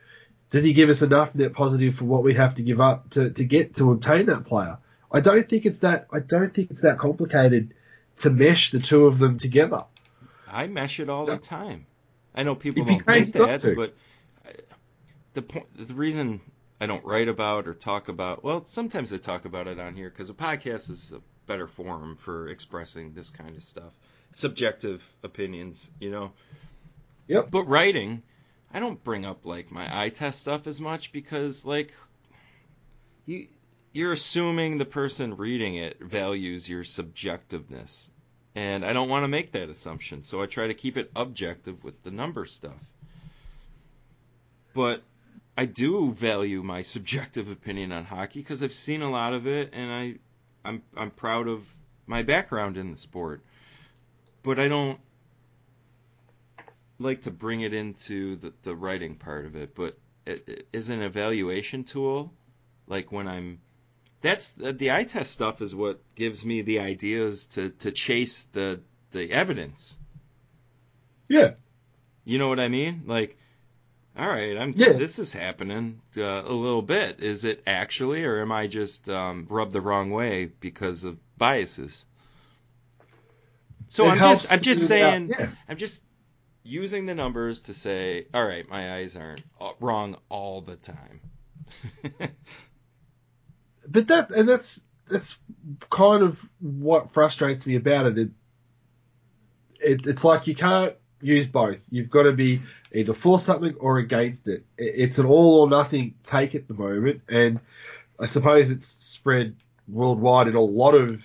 does 0.50 0.64
he 0.64 0.74
give 0.74 0.90
us 0.90 1.02
enough 1.02 1.36
net 1.36 1.54
positive 1.54 1.96
for 1.96 2.06
what 2.06 2.24
we 2.24 2.34
have 2.36 2.56
to 2.56 2.64
give 2.64 2.80
up 2.80 3.10
to, 3.12 3.30
to 3.32 3.44
get 3.44 3.76
to 3.76 3.92
obtain 3.92 4.28
that 4.28 4.46
player? 4.46 4.78
I 5.12 5.20
don't 5.20 5.48
think 5.48 5.66
it's 5.66 5.80
that. 5.80 6.08
I 6.12 6.20
don't 6.20 6.54
think 6.54 6.72
it's 6.72 6.82
that 6.82 7.00
complicated 7.00 7.74
to 8.18 8.30
mesh 8.30 8.72
the 8.72 8.80
two 8.80 9.06
of 9.06 9.20
them 9.20 9.38
together. 9.38 9.86
I 10.50 10.68
mesh 10.68 11.00
it 11.00 11.10
all 11.10 11.26
the 11.26 11.38
time. 11.38 11.86
I 12.34 12.44
know 12.44 12.56
people 12.56 12.86
don't 12.86 13.04
think 13.04 13.34
that, 13.34 13.74
but 13.76 13.94
uh, 14.46 14.54
the 15.34 15.42
point, 15.42 15.88
the 15.88 15.94
reason 15.94 16.40
I 16.80 16.86
don't 16.86 17.04
write 17.04 17.28
about 17.28 17.68
or 17.68 17.74
talk 17.74 18.10
about, 18.10 18.44
well, 18.44 18.64
sometimes 18.66 19.12
I 19.12 19.18
talk 19.18 19.46
about 19.46 19.68
it 19.68 19.80
on 19.80 19.96
here 19.96 20.10
because 20.10 20.30
a 20.30 20.34
podcast 20.34 20.90
is 20.90 21.12
a 21.12 21.22
better 21.48 21.68
forum 21.68 22.18
for 22.18 22.50
expressing 22.50 23.14
this 23.14 23.30
kind 23.30 23.56
of 23.56 23.64
stuff, 23.64 23.92
subjective 24.32 25.04
opinions, 25.24 25.90
you 26.00 26.12
know. 26.12 26.32
Yep. 27.28 27.52
But 27.52 27.64
writing 27.64 28.22
I 28.74 28.80
don't 28.80 29.04
bring 29.04 29.26
up 29.26 29.46
like 29.46 29.72
my 29.72 30.04
eye 30.04 30.10
test 30.10 30.40
stuff 30.40 30.68
as 30.68 30.80
much 30.82 31.12
because 31.12 31.66
like 31.66 31.94
you 33.26 33.48
you're 33.94 34.12
assuming 34.12 34.78
the 34.78 34.86
person 34.86 35.38
reading 35.38 35.76
it 35.76 36.00
values 36.00 36.68
your 36.70 36.84
subjectiveness. 36.84 38.08
And 38.54 38.84
I 38.84 38.94
don't 38.94 39.10
want 39.10 39.24
to 39.24 39.28
make 39.28 39.52
that 39.52 39.70
assumption, 39.70 40.24
so 40.24 40.42
I 40.42 40.48
try 40.48 40.68
to 40.68 40.74
keep 40.74 40.98
it 40.98 41.12
objective 41.16 41.84
with 41.84 42.02
the 42.04 42.10
number 42.10 42.46
stuff. 42.46 42.80
But 44.74 45.04
I 45.56 45.66
do 45.66 46.12
value 46.12 46.64
my 46.64 46.82
subjective 46.82 47.50
opinion 47.50 47.92
on 47.92 48.04
hockey 48.04 48.40
because 48.40 48.64
I've 48.64 48.74
seen 48.74 49.02
a 49.02 49.12
lot 49.12 49.34
of 49.34 49.48
it 49.48 49.72
and 49.74 49.92
I 49.92 50.16
I'm 50.68 50.82
I'm 50.96 51.12
proud 51.12 51.48
of 51.48 51.66
my 52.06 52.24
background 52.24 52.78
in 52.78 52.92
the 52.92 52.98
sport. 52.98 53.42
But 54.44 54.60
I 54.60 54.68
don't 54.68 55.00
like 57.00 57.24
to 57.24 57.32
bring 57.32 57.62
it 57.62 57.74
into 57.74 58.36
the, 58.38 58.54
the 58.64 58.76
writing 58.76 59.16
part 59.16 59.46
of 59.46 59.56
it, 59.56 59.76
but 59.76 59.98
it, 60.26 60.48
it 60.48 60.68
is 60.74 60.90
an 60.90 61.02
evaluation 61.02 61.84
tool. 61.84 62.34
Like 62.88 63.12
when 63.12 63.28
I'm, 63.28 63.60
that's 64.22 64.54
uh, 64.64 64.72
the 64.72 64.92
eye 64.92 65.04
test 65.04 65.32
stuff 65.32 65.62
is 65.62 65.76
what 65.76 66.02
gives 66.16 66.44
me 66.44 66.62
the 66.62 66.80
ideas 66.80 67.46
to, 67.48 67.70
to 67.70 67.92
chase 67.92 68.48
the 68.54 68.82
the 69.12 69.32
evidence. 69.32 69.96
Yeah. 71.30 71.52
You 72.26 72.40
know 72.40 72.50
what 72.50 72.60
I 72.60 72.68
mean? 72.68 73.04
Like, 73.06 73.38
all 74.18 74.28
right, 74.28 74.58
I'm 74.58 74.74
yeah. 74.76 74.94
this 74.94 75.20
is 75.20 75.32
happening 75.32 76.02
uh, 76.18 76.24
a 76.24 76.52
little 76.52 76.82
bit. 76.82 77.20
Is 77.22 77.44
it 77.44 77.62
actually, 77.68 78.24
or 78.26 78.42
am 78.42 78.52
I 78.52 78.68
just 78.68 79.10
um, 79.10 79.46
rubbed 79.50 79.74
the 79.74 79.82
wrong 79.82 80.10
way 80.10 80.46
because 80.46 81.04
of 81.04 81.18
biases? 81.38 82.06
So 83.90 84.06
it 84.06 84.12
I'm 84.12 84.18
just 84.18 84.52
I'm 84.52 84.62
just 84.62 84.88
saying 84.88 85.30
yeah. 85.30 85.50
I'm 85.70 85.78
just 85.78 86.02
using 86.64 87.06
the 87.06 87.16
numbers 87.16 87.62
to 87.62 87.74
say, 87.74 88.28
all 88.34 88.44
right, 88.44 88.68
my 88.70 88.96
eyes 88.96 89.16
aren't 89.16 89.44
wrong 89.80 90.18
all 90.30 90.62
the 90.62 90.76
time. 90.76 91.22
but 93.88 94.08
that 94.08 94.32
and 94.32 94.50
that's 94.50 94.82
that's 95.08 95.38
kind 95.90 96.24
of 96.24 96.44
what 96.60 97.12
frustrates 97.12 97.66
me 97.66 97.76
about 97.76 98.08
it. 98.08 98.18
It, 98.18 98.30
it. 99.80 100.08
It's 100.08 100.24
like 100.24 100.48
you 100.48 100.56
can't 100.56 100.96
use 101.22 101.48
both. 101.48 101.84
You've 101.90 102.10
got 102.10 102.24
to 102.24 102.32
be 102.32 102.62
either 102.92 103.14
for 103.14 103.40
something 103.40 103.76
or 103.80 103.98
against 103.98 104.48
it. 104.48 104.66
It's 104.78 105.18
an 105.18 105.26
all 105.26 105.62
or 105.62 105.70
nothing 105.70 106.16
take 106.24 106.56
at 106.56 106.68
the 106.68 106.74
moment, 106.74 107.22
and 107.30 107.60
I 108.20 108.26
suppose 108.26 108.72
it's 108.72 108.88
spread 108.88 109.56
worldwide 109.88 110.48
in 110.48 110.56
a 110.56 110.62
lot 110.62 110.94
of 110.94 111.24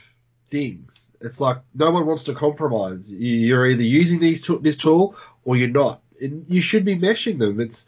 things. 0.49 1.09
It's 1.20 1.40
like 1.40 1.59
no 1.74 1.90
one 1.90 2.07
wants 2.07 2.24
to 2.24 2.34
compromise. 2.34 3.11
You're 3.11 3.66
either 3.66 3.82
using 3.82 4.20
these 4.20 4.47
this 4.61 4.76
tool 4.76 5.16
or 5.45 5.57
you're 5.57 5.68
not. 5.68 6.03
And 6.20 6.45
you 6.49 6.61
should 6.61 6.84
be 6.84 6.97
meshing 6.97 7.38
them. 7.38 7.61
It's 7.61 7.86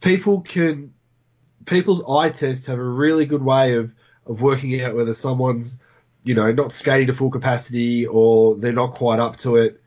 people 0.00 0.42
can 0.42 0.92
people's 1.66 2.02
eye 2.08 2.30
tests 2.30 2.66
have 2.66 2.78
a 2.78 2.82
really 2.82 3.26
good 3.26 3.42
way 3.42 3.74
of 3.74 3.92
of 4.26 4.42
working 4.42 4.80
out 4.82 4.94
whether 4.94 5.14
someone's 5.14 5.80
you 6.22 6.34
know 6.34 6.52
not 6.52 6.72
skating 6.72 7.08
to 7.08 7.14
full 7.14 7.30
capacity 7.30 8.06
or 8.06 8.56
they're 8.56 8.72
not 8.72 8.94
quite 8.94 9.20
up 9.20 9.36
to 9.38 9.56
it. 9.56 9.80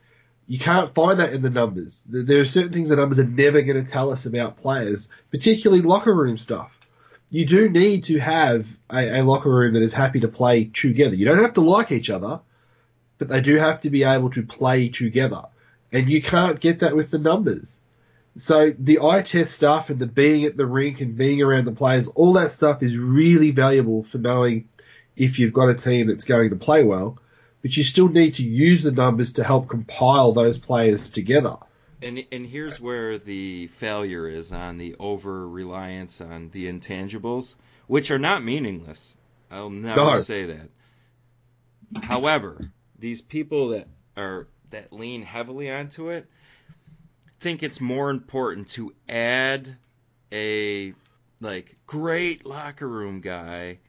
You 0.47 0.59
can't 0.59 0.93
find 0.93 1.19
that 1.19 1.33
in 1.33 1.41
the 1.41 1.49
numbers. 1.49 2.03
There 2.07 2.41
are 2.41 2.45
certain 2.45 2.73
things 2.73 2.89
the 2.89 2.95
numbers 2.95 3.19
are 3.19 3.25
never 3.25 3.61
going 3.61 3.83
to 3.83 3.89
tell 3.89 4.11
us 4.11 4.25
about 4.25 4.57
players, 4.57 5.09
particularly 5.29 5.81
locker 5.81 6.13
room 6.13 6.37
stuff. 6.37 6.71
You 7.29 7.45
do 7.45 7.69
need 7.69 8.05
to 8.05 8.19
have 8.19 8.67
a, 8.89 9.21
a 9.21 9.23
locker 9.23 9.49
room 9.49 9.73
that 9.73 9.81
is 9.81 9.93
happy 9.93 10.19
to 10.21 10.27
play 10.27 10.65
together. 10.65 11.15
You 11.15 11.25
don't 11.25 11.41
have 11.41 11.53
to 11.53 11.61
like 11.61 11.91
each 11.91 12.09
other, 12.09 12.41
but 13.17 13.29
they 13.29 13.39
do 13.39 13.55
have 13.55 13.81
to 13.81 13.89
be 13.89 14.03
able 14.03 14.29
to 14.31 14.43
play 14.43 14.89
together. 14.89 15.43
And 15.93 16.09
you 16.09 16.21
can't 16.21 16.59
get 16.59 16.79
that 16.79 16.95
with 16.95 17.11
the 17.11 17.19
numbers. 17.19 17.79
So 18.37 18.73
the 18.77 18.99
eye 18.99 19.21
test 19.21 19.53
stuff 19.53 19.89
and 19.89 19.99
the 19.99 20.07
being 20.07 20.45
at 20.45 20.55
the 20.55 20.65
rink 20.65 21.01
and 21.01 21.15
being 21.15 21.41
around 21.41 21.65
the 21.65 21.71
players, 21.71 22.07
all 22.09 22.33
that 22.33 22.51
stuff 22.51 22.83
is 22.83 22.97
really 22.97 23.51
valuable 23.51 24.03
for 24.03 24.17
knowing 24.17 24.67
if 25.15 25.39
you've 25.39 25.53
got 25.53 25.69
a 25.69 25.75
team 25.75 26.07
that's 26.07 26.23
going 26.23 26.49
to 26.49 26.55
play 26.55 26.83
well 26.83 27.17
but 27.61 27.75
you 27.75 27.83
still 27.83 28.09
need 28.09 28.35
to 28.35 28.43
use 28.43 28.83
the 28.83 28.91
numbers 28.91 29.33
to 29.33 29.43
help 29.43 29.69
compile 29.69 30.31
those 30.31 30.57
players 30.57 31.09
together. 31.09 31.57
And 32.01 32.25
and 32.31 32.45
here's 32.45 32.79
where 32.79 33.19
the 33.19 33.67
failure 33.67 34.27
is 34.27 34.51
on 34.51 34.77
the 34.77 34.95
over 34.99 35.47
reliance 35.47 36.19
on 36.19 36.49
the 36.49 36.67
intangibles, 36.67 37.55
which 37.87 38.09
are 38.09 38.19
not 38.19 38.43
meaningless. 38.43 39.13
I'll 39.51 39.69
never 39.69 40.01
no. 40.01 40.15
say 40.17 40.45
that. 40.45 40.69
However, 42.01 42.71
these 42.97 43.21
people 43.21 43.69
that 43.69 43.87
are 44.17 44.47
that 44.71 44.91
lean 44.91 45.21
heavily 45.21 45.69
onto 45.69 46.09
it 46.09 46.25
think 47.39 47.61
it's 47.61 47.81
more 47.81 48.09
important 48.09 48.69
to 48.69 48.93
add 49.07 49.75
a 50.31 50.93
like 51.39 51.75
great 51.85 52.45
locker 52.45 52.87
room 52.87 53.21
guy 53.21 53.79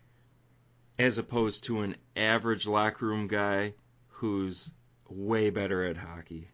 as 0.98 1.18
opposed 1.18 1.64
to 1.64 1.80
an 1.80 1.96
average 2.16 2.66
locker 2.66 3.06
room 3.06 3.26
guy 3.26 3.74
who's 4.08 4.70
way 5.08 5.50
better 5.50 5.84
at 5.84 5.96
hockey. 5.96 6.48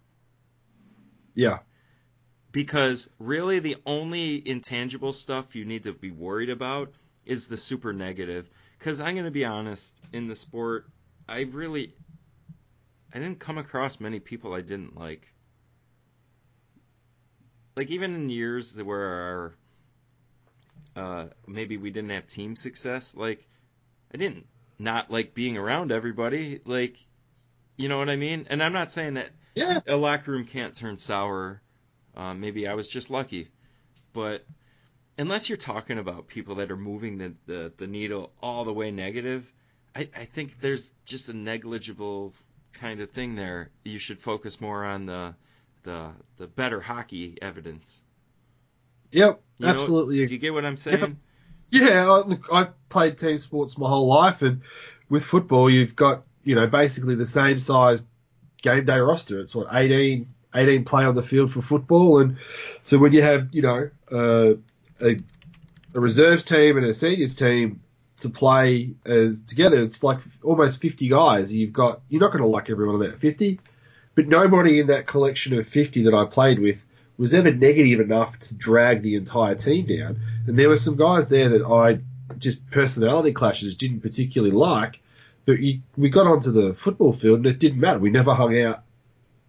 Yeah. 1.35 1.59
Because 2.51 3.09
really, 3.19 3.59
the 3.59 3.77
only 3.85 4.47
intangible 4.49 5.13
stuff 5.13 5.55
you 5.55 5.65
need 5.65 5.85
to 5.85 5.93
be 5.93 6.11
worried 6.11 6.51
about 6.51 6.93
is 7.27 7.47
the 7.47 7.57
super 7.57 7.93
negative. 7.93 8.49
Because 8.79 9.01
I'm 9.01 9.15
going 9.15 9.27
to 9.27 9.31
be 9.31 9.45
honest, 9.45 9.95
in 10.13 10.29
the 10.29 10.35
sport, 10.35 10.87
I 11.29 11.41
really. 11.41 11.95
I 13.13 13.19
didn't 13.19 13.39
come 13.39 13.59
across 13.59 14.01
many 14.01 14.21
people 14.21 14.55
I 14.55 14.61
didn't 14.61 14.97
like. 14.97 15.27
Like, 17.77 17.91
even 17.91 18.15
in 18.15 18.29
years 18.29 18.77
where 18.83 19.07
our, 19.07 19.55
uh, 20.97 21.27
maybe 21.47 21.77
we 21.77 21.91
didn't 21.91 22.11
have 22.11 22.27
team 22.27 22.57
success, 22.57 23.15
like, 23.15 23.49
I 24.13 24.17
didn't 24.17 24.47
not 24.79 25.11
like 25.11 25.35
being 25.35 25.57
around 25.57 25.93
everybody. 25.93 26.61
Like, 26.65 26.97
you 27.77 27.89
know 27.89 27.99
what 27.99 28.09
I 28.09 28.17
mean? 28.17 28.47
And 28.51 28.63
I'm 28.63 28.73
not 28.73 28.93
saying 28.93 29.15
that 29.15 29.31
yeah. 29.55 29.81
a 29.87 29.97
locker 29.97 30.31
room 30.31 30.45
can't 30.45 30.75
turn 30.75 30.97
sour. 30.97 31.61
Uh, 32.17 32.35
maybe 32.35 32.67
I 32.67 32.75
was 32.75 32.89
just 32.89 33.11
lucky, 33.11 33.49
but 34.13 34.45
unless 35.17 35.49
you're 35.49 35.57
talking 35.59 35.99
about 35.99 36.27
people 36.27 36.57
that 36.57 36.71
are 36.71 36.77
moving 36.77 37.19
the, 37.19 37.35
the, 37.47 37.73
the 37.77 37.87
needle 37.87 38.33
all 38.43 38.65
the 38.65 38.73
way 38.73 38.91
negative, 38.91 39.53
I, 39.95 40.09
I 40.17 40.25
think 40.25 40.61
there's 40.61 40.93
just 41.05 41.29
a 41.29 41.33
negligible 41.33 42.35
kind 42.73 43.01
of 43.01 43.11
thing 43.11 43.37
there. 43.37 43.71
You 43.85 43.99
should 43.99 44.21
focus 44.21 44.61
more 44.61 44.85
on 44.85 45.07
the 45.07 45.35
the 45.85 46.11
the 46.37 46.47
better 46.47 46.81
hockey 46.81 47.39
evidence. 47.41 48.03
Yep, 49.13 49.41
you 49.59 49.67
absolutely. 49.67 50.21
Know, 50.21 50.27
do 50.27 50.33
you 50.35 50.39
get 50.39 50.53
what 50.53 50.65
I'm 50.65 50.77
saying? 50.77 51.01
Yep. 51.01 51.13
Yeah, 51.71 52.23
look, 52.27 52.49
I've 52.53 52.89
played 52.89 53.19
team 53.19 53.39
sports 53.39 53.77
my 53.77 53.89
whole 53.89 54.09
life, 54.09 54.43
and 54.43 54.63
with 55.09 55.25
football, 55.25 55.69
you've 55.71 55.97
got 55.97 56.25
you 56.45 56.55
know 56.55 56.67
basically 56.67 57.15
the 57.15 57.27
same 57.27 57.59
size 57.59 58.05
game 58.63 58.85
day 58.85 58.99
roster. 58.99 59.41
It's 59.41 59.55
what 59.55 59.69
18, 59.73 60.27
18 60.55 60.85
play 60.85 61.05
on 61.05 61.15
the 61.15 61.23
field 61.23 61.51
for 61.51 61.63
football, 61.63 62.21
and 62.21 62.39
so 62.83 62.99
when 62.99 63.13
you 63.13 63.23
have 63.23 63.49
you 63.53 63.63
know 63.63 63.91
uh, 64.11 64.55
a, 65.05 65.21
a 65.95 66.01
reserves 66.01 66.45
team 66.45 66.77
and 66.77 66.87
a 66.87 66.95
seniors 66.95 67.35
team 67.35 67.81
to 68.21 68.31
play 68.31 68.95
as 69.05 69.43
together, 69.43 69.83
it's 69.83 70.03
like 70.03 70.19
almost 70.43 70.81
fifty 70.81 71.09
guys. 71.09 71.53
You've 71.53 71.73
got 71.73 72.01
you're 72.09 72.21
not 72.21 72.33
going 72.33 72.43
to 72.43 72.49
like 72.49 72.71
everyone 72.71 72.97
on 72.97 73.01
that 73.03 73.19
fifty, 73.19 73.61
but 74.15 74.27
nobody 74.27 74.81
in 74.81 74.87
that 74.87 75.07
collection 75.07 75.59
of 75.59 75.67
fifty 75.67 76.05
that 76.05 76.15
I 76.15 76.25
played 76.25 76.59
with 76.59 76.85
was 77.19 77.35
ever 77.35 77.53
negative 77.53 78.01
enough 78.01 78.39
to 78.39 78.55
drag 78.55 79.03
the 79.03 79.17
entire 79.17 79.57
team 79.57 79.87
down. 79.87 80.21
And 80.47 80.59
there 80.59 80.69
were 80.69 80.77
some 80.77 80.97
guys 80.97 81.29
there 81.29 81.51
that 81.51 81.65
I 81.65 81.99
just 82.39 82.71
personality 82.71 83.33
clashes 83.33 83.75
didn't 83.75 84.01
particularly 84.01 84.55
like, 84.55 85.01
but 85.45 85.59
you, 85.59 85.81
we 85.97 86.11
got 86.11 86.29
onto 86.29 86.53
the 86.53 86.75
football 86.75 87.13
field 87.13 87.39
and 87.39 87.47
it 87.47 87.59
didn't 87.59 87.81
matter. 87.81 87.99
We 87.99 88.11
never 88.11 88.35
hung 88.35 88.59
out 88.61 88.83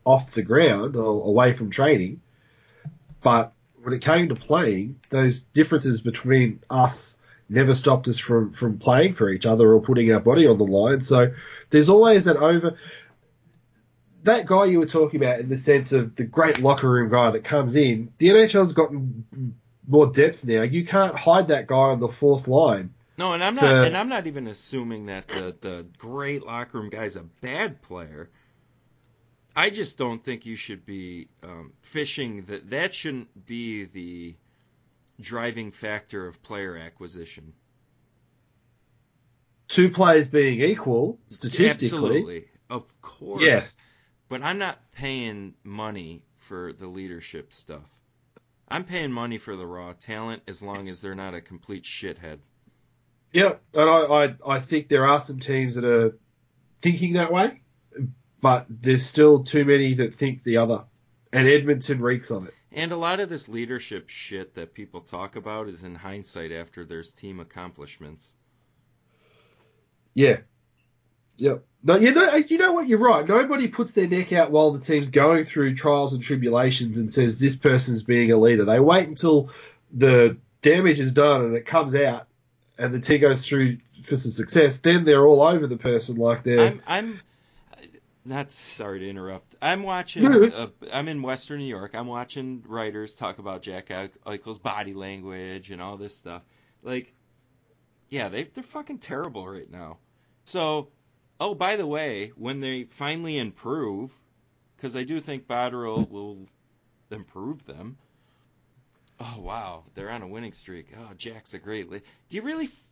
off 0.04 0.32
the 0.32 0.42
ground 0.42 0.96
or 0.96 1.28
away 1.28 1.54
from 1.54 1.70
training. 1.70 2.22
But 3.22 3.54
when 3.84 3.94
it 3.94 4.02
came 4.02 4.30
to 4.30 4.36
playing, 4.36 5.00
those 5.10 5.42
differences 5.42 6.02
between 6.02 6.62
us 6.70 7.18
never 7.50 7.76
stopped 7.76 8.08
us 8.08 8.18
from, 8.18 8.52
from 8.52 8.78
playing 8.78 9.14
for 9.14 9.30
each 9.30 9.46
other 9.46 9.72
or 9.74 9.82
putting 9.82 10.12
our 10.12 10.20
body 10.20 10.48
on 10.48 10.58
the 10.58 10.66
line. 10.66 11.02
So 11.02 11.34
there's 11.70 11.90
always 11.90 12.26
that 12.26 12.38
over 12.38 12.78
that 14.30 14.46
guy 14.46 14.66
you 14.66 14.80
were 14.80 14.86
talking 14.86 15.22
about 15.22 15.40
in 15.40 15.50
the 15.50 15.58
sense 15.58 15.92
of 15.92 16.16
the 16.16 16.24
great 16.24 16.60
locker 16.60 16.90
room 16.90 17.10
guy 17.10 17.32
that 17.32 17.44
comes 17.44 17.76
in, 17.76 18.14
the 18.18 18.30
NHL's 18.30 18.74
gotten 18.74 19.26
more 19.88 20.08
depth 20.08 20.46
now. 20.46 20.62
You 20.62 20.86
can't 20.86 21.16
hide 21.16 21.50
that 21.50 21.68
guy 21.68 21.76
on 21.76 22.00
the 22.00 22.08
fourth 22.08 22.48
line. 22.48 22.94
No, 23.18 23.34
and 23.34 23.44
I'm 23.44 23.56
so, 23.56 23.66
not, 23.66 23.88
and 23.88 23.98
I'm 23.98 24.08
not 24.08 24.28
even 24.28 24.48
assuming 24.48 25.08
that 25.08 25.28
the 25.28 25.56
the 25.60 25.86
great 25.98 26.46
locker 26.46 26.80
room 26.80 26.90
guy's 26.90 27.18
a 27.18 27.24
bad 27.24 27.82
player. 27.82 28.30
I 29.56 29.72
just 29.72 29.98
don't 29.98 30.24
think 30.24 30.46
you 30.46 30.56
should 30.56 30.86
be 30.86 31.28
um, 31.44 31.74
fishing 31.82 32.44
that. 32.44 32.70
That 32.70 32.94
shouldn't 32.94 33.46
be 33.46 33.86
the 33.86 34.36
driving 35.20 35.72
factor 35.72 36.28
of 36.28 36.42
player 36.44 36.78
acquisition. 36.78 37.54
Two 39.68 39.90
players 39.90 40.28
being 40.28 40.62
equal, 40.62 41.20
statistically, 41.30 41.98
absolutely, 41.98 42.46
of 42.70 43.02
course. 43.02 43.44
Yes 43.44 43.89
but 44.30 44.44
I'm 44.44 44.60
not 44.60 44.92
paying 44.92 45.56
money 45.64 46.24
for 46.38 46.72
the 46.72 46.88
leadership 46.88 47.52
stuff. 47.52 47.90
I'm 48.68 48.84
paying 48.84 49.12
money 49.12 49.40
for 49.40 49.56
the 49.56 49.66
raw 49.66 49.94
talent 49.94 50.44
as 50.48 50.62
long 50.62 50.88
as 50.88 51.02
they're 51.02 51.16
not 51.16 51.34
a 51.34 51.42
complete 51.42 51.84
shithead. 51.84 52.38
Yeah, 53.34 53.56
and 53.74 53.90
I, 53.90 54.26
I, 54.26 54.36
I 54.46 54.60
think 54.60 54.88
there 54.88 55.08
are 55.08 55.20
some 55.20 55.40
teams 55.40 55.76
that 55.76 55.86
are 55.86 56.18
thinking 56.82 57.14
that 57.14 57.32
way, 57.32 57.62
but 58.42 58.66
there's 58.70 59.06
still 59.06 59.44
too 59.44 59.66
many 59.66 59.96
that 59.96 60.14
think 60.14 60.44
the 60.44 60.58
other. 60.58 60.86
And 61.34 61.48
Edmonton 61.48 62.02
reeks 62.02 62.32
of 62.32 62.48
it. 62.48 62.54
And 62.72 62.92
a 62.92 62.98
lot 62.98 63.20
of 63.20 63.30
this 63.30 63.48
leadership 63.48 64.10
shit 64.10 64.56
that 64.56 64.74
people 64.74 65.02
talk 65.02 65.36
about 65.36 65.70
is 65.70 65.84
in 65.84 65.96
hindsight 65.96 66.52
after 66.52 66.86
there's 66.86 67.12
team 67.12 67.40
accomplishments. 67.40 68.32
Yeah, 70.14 70.38
Yep. 71.40 71.64
No, 71.82 71.96
you 71.96 72.14
know, 72.14 72.36
you 72.36 72.58
know 72.58 72.74
what? 72.74 72.88
You're 72.88 73.00
right. 73.00 73.26
Nobody 73.26 73.70
puts 73.70 73.94
their 73.94 74.08
neck 74.08 74.34
out 74.34 74.52
while 74.52 74.72
the 74.72 74.82
team's 74.82 75.10
going 75.10 75.46
through 75.46 75.76
trials 75.76 76.14
and 76.14 76.22
tribulations 76.22 77.00
and 77.00 77.10
says 77.10 77.40
this 77.40 77.56
person's 77.56 78.04
being 78.04 78.32
a 78.32 78.38
leader. 78.38 78.66
They 78.66 78.82
wait 78.82 79.08
until 79.08 79.50
the 79.92 80.38
damage 80.62 81.00
is 81.00 81.14
done 81.14 81.46
and 81.46 81.56
it 81.56 81.66
comes 81.66 81.96
out, 81.96 82.28
and 82.78 82.94
the 82.94 83.00
team 83.00 83.22
goes 83.22 83.48
through 83.48 83.78
for 84.04 84.18
some 84.18 84.32
success. 84.32 84.78
Then 84.80 85.06
they're 85.06 85.26
all 85.26 85.42
over 85.42 85.68
the 85.68 85.78
person 85.78 86.18
like 86.18 86.44
they're. 86.44 86.60
I'm, 86.60 86.82
I'm 86.86 87.22
not 88.26 88.52
sorry 88.52 89.00
to 89.00 89.10
interrupt. 89.10 89.56
I'm 89.62 89.84
watching. 89.84 90.26
Uh, 90.26 90.68
I'm 90.92 91.08
in 91.08 91.22
Western 91.22 91.60
New 91.60 91.66
York. 91.66 91.96
I'm 91.96 92.08
watching 92.08 92.62
writers 92.68 93.16
talk 93.16 93.40
about 93.40 93.62
Jack 93.62 93.88
Eichel's 93.88 94.60
body 94.60 94.94
language 94.94 95.72
and 95.72 95.82
all 95.82 95.96
this 95.96 96.14
stuff. 96.14 96.42
Like, 96.84 97.14
yeah, 98.10 98.28
they 98.28 98.44
they're 98.44 98.64
fucking 98.66 98.98
terrible 98.98 99.48
right 99.48 99.72
now. 99.72 99.98
So 100.44 100.90
Oh, 101.40 101.56
by 101.56 101.78
the 101.78 101.88
way, 101.88 102.32
when 102.36 102.60
they 102.60 102.84
finally 102.84 103.38
improve, 103.38 104.12
because 104.76 104.96
I 104.96 105.04
do 105.04 105.22
think 105.22 105.48
Botterill 105.48 106.10
will 106.10 106.48
improve 107.12 107.66
them. 107.66 107.98
Oh 109.20 109.40
wow, 109.40 109.84
they're 109.96 110.10
on 110.10 110.22
a 110.22 110.28
winning 110.28 110.54
streak. 110.54 110.88
Oh, 110.98 111.14
Jack's 111.18 111.54
a 111.54 111.60
great. 111.60 111.90
Li- 111.90 112.02
do 112.30 112.38
you 112.38 112.44
really 112.44 112.66
f- 112.66 112.88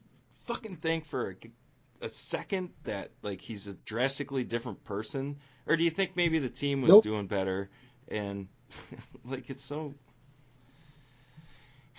fucking 0.46 0.78
think 0.78 1.06
for 1.06 1.32
a, 1.32 2.06
a, 2.06 2.10
second 2.10 2.72
that 2.84 3.12
like 3.22 3.40
he's 3.40 3.68
a 3.68 3.74
drastically 3.74 4.44
different 4.44 4.84
person, 4.84 5.38
or 5.66 5.78
do 5.78 5.84
you 5.86 5.90
think 5.90 6.16
maybe 6.16 6.40
the 6.40 6.50
team 6.50 6.82
was 6.82 6.90
nope. 6.90 7.04
doing 7.04 7.28
better 7.28 7.70
and 8.10 8.48
like 9.26 9.50
it's 9.50 9.64
so? 9.64 9.94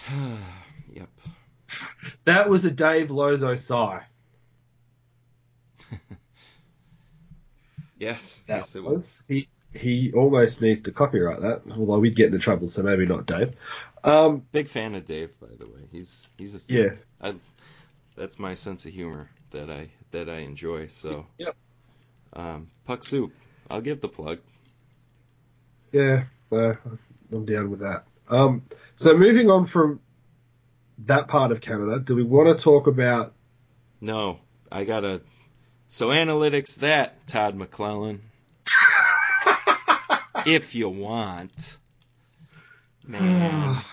yep. 0.92 1.08
That 2.24 2.50
was 2.50 2.64
a 2.66 2.70
Dave 2.70 3.10
Lozo 3.10 3.54
sigh. 3.54 4.04
Yes, 7.98 8.42
that 8.46 8.58
yes, 8.58 8.76
it 8.76 8.82
was. 8.82 8.94
was. 8.94 9.22
He 9.28 9.48
he 9.72 10.12
almost 10.12 10.62
needs 10.62 10.82
to 10.82 10.92
copyright 10.92 11.40
that, 11.40 11.62
although 11.70 11.98
we'd 11.98 12.16
get 12.16 12.26
into 12.26 12.38
trouble, 12.38 12.68
so 12.68 12.82
maybe 12.82 13.06
not 13.06 13.26
Dave. 13.26 13.54
Um, 14.02 14.46
Big 14.52 14.68
fan 14.68 14.94
of 14.94 15.04
Dave, 15.04 15.38
by 15.40 15.48
the 15.58 15.66
way. 15.66 15.80
He's 15.92 16.28
he's 16.38 16.54
a 16.54 16.72
yeah. 16.72 16.90
I, 17.20 17.34
that's 18.16 18.38
my 18.38 18.54
sense 18.54 18.86
of 18.86 18.92
humor 18.92 19.28
that 19.50 19.70
I 19.70 19.88
that 20.12 20.28
I 20.28 20.38
enjoy. 20.38 20.86
So 20.86 21.26
yep. 21.38 21.54
Um, 22.32 22.70
Puck 22.84 23.04
Soup. 23.04 23.32
I'll 23.70 23.80
give 23.80 24.00
the 24.00 24.08
plug. 24.08 24.38
Yeah, 25.92 26.24
uh, 26.52 26.74
I'm 27.32 27.44
down 27.44 27.70
with 27.70 27.80
that. 27.80 28.04
Um, 28.28 28.62
so 28.96 29.16
moving 29.16 29.50
on 29.50 29.66
from 29.66 30.00
that 31.06 31.28
part 31.28 31.50
of 31.50 31.60
Canada, 31.60 32.00
do 32.00 32.14
we 32.14 32.22
want 32.22 32.48
to 32.48 32.62
talk 32.62 32.86
about? 32.86 33.34
No, 34.00 34.40
I 34.70 34.84
gotta. 34.84 35.22
So 35.90 36.08
analytics 36.08 36.76
that 36.76 37.26
Todd 37.26 37.58
McLellan, 37.58 38.20
if 40.46 40.74
you 40.74 40.88
want, 40.88 41.76
man. 43.04 43.78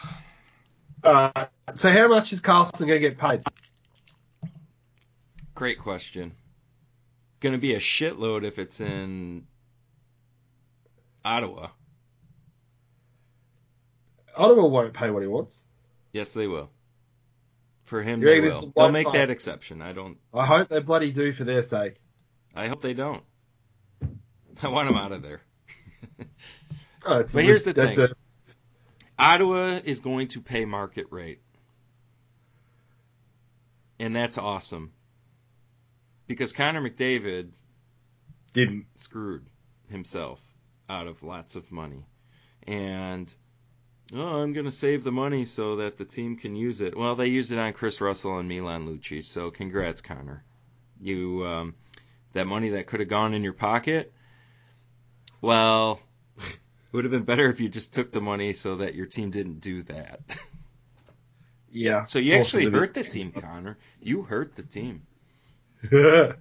Uh, 1.04 1.46
so 1.76 1.92
how 1.92 2.08
much 2.08 2.34
is 2.34 2.42
Karlsson 2.42 2.80
going 2.88 3.00
to 3.00 3.00
get 3.00 3.20
paid? 3.20 3.44
Great 5.54 5.78
question. 5.78 6.32
Going 7.42 7.54
to 7.54 7.60
be 7.60 7.76
a 7.76 7.80
shitload 7.80 8.44
if 8.44 8.58
it's 8.58 8.82
in 8.82 9.46
Ottawa. 11.24 11.68
Ottawa 14.36 14.66
won't 14.66 14.94
pay 14.94 15.12
what 15.12 15.22
he 15.22 15.28
wants. 15.28 15.62
Yes, 16.12 16.34
they 16.34 16.48
will. 16.48 16.72
For 17.86 18.02
him, 18.02 18.20
they 18.20 18.42
will. 18.42 18.62
the 18.62 18.72
They'll 18.76 18.92
make 18.92 19.12
that 19.12 19.30
exception. 19.30 19.82
I 19.82 19.94
don't. 19.94 20.18
I 20.34 20.46
hope 20.46 20.70
they 20.70 20.80
bloody 20.80 21.12
do 21.12 21.32
for 21.34 21.44
their 21.44 21.62
sake. 21.62 21.96
I 22.56 22.68
hope 22.68 22.82
they 22.82 22.94
don't. 22.94 23.24
I 24.64 24.68
want 24.70 24.90
him 24.90 24.96
out 24.96 25.12
of 25.12 25.22
there. 25.22 25.42
Oh, 27.06 27.24
But 27.32 27.44
here's 27.44 27.64
the 27.64 27.74
thing. 27.74 28.00
A, 28.00 28.10
Ottawa 29.20 29.80
is 29.84 30.00
going 30.00 30.30
to 30.30 30.42
pay 30.42 30.66
market 30.66 31.06
rate. 31.12 31.42
And 34.00 34.16
that's 34.16 34.38
awesome. 34.38 34.92
Because 36.28 36.52
Connor 36.52 36.82
McDavid 36.82 37.52
didn't. 38.54 38.88
screwed 38.96 39.46
himself 39.90 40.40
out 40.90 41.08
of 41.08 41.22
lots 41.22 41.56
of 41.56 41.72
money. 41.72 42.04
And 42.68 43.32
oh, 44.14 44.42
I'm 44.42 44.54
going 44.54 44.66
to 44.66 44.72
save 44.72 45.04
the 45.04 45.12
money 45.12 45.46
so 45.46 45.78
that 45.78 45.98
the 45.98 46.06
team 46.06 46.38
can 46.38 46.56
use 46.56 46.82
it. 46.82 46.98
Well, 46.98 47.16
they 47.16 47.28
used 47.28 47.52
it 47.52 47.60
on 47.60 47.74
Kris 47.74 48.02
Russell 48.02 48.38
and 48.38 48.48
Milan 48.48 48.88
Lucic, 48.88 49.26
so 49.26 49.52
congrats, 49.52 50.02
Connor. 50.02 50.44
You 51.02 51.46
um, 51.46 51.76
that 52.34 52.48
money 52.48 52.70
that 52.70 52.88
could 52.88 53.00
have 53.00 53.10
gone 53.10 53.34
in 53.34 53.44
your 53.44 53.54
pocket. 53.54 54.14
Well, 55.42 56.00
it 56.38 56.58
would 56.92 57.06
have 57.06 57.12
been 57.12 57.24
better 57.24 57.50
if 57.50 57.60
you 57.60 57.70
just 57.70 57.94
took 57.94 58.12
the 58.12 58.22
money 58.22 58.54
so 58.54 58.78
that 58.78 58.96
your 58.96 59.06
team 59.06 59.32
didn't 59.32 59.60
do 59.60 59.84
that. 59.84 60.20
Yeah. 61.78 62.06
So 62.06 62.20
you 62.20 62.36
actually 62.36 62.70
hurt 62.70 62.94
the 62.94 63.04
team, 63.04 63.34
Connor. 63.34 63.78
You 64.02 64.22
hurt 64.22 64.56
the 64.56 64.64
team. 64.64 65.02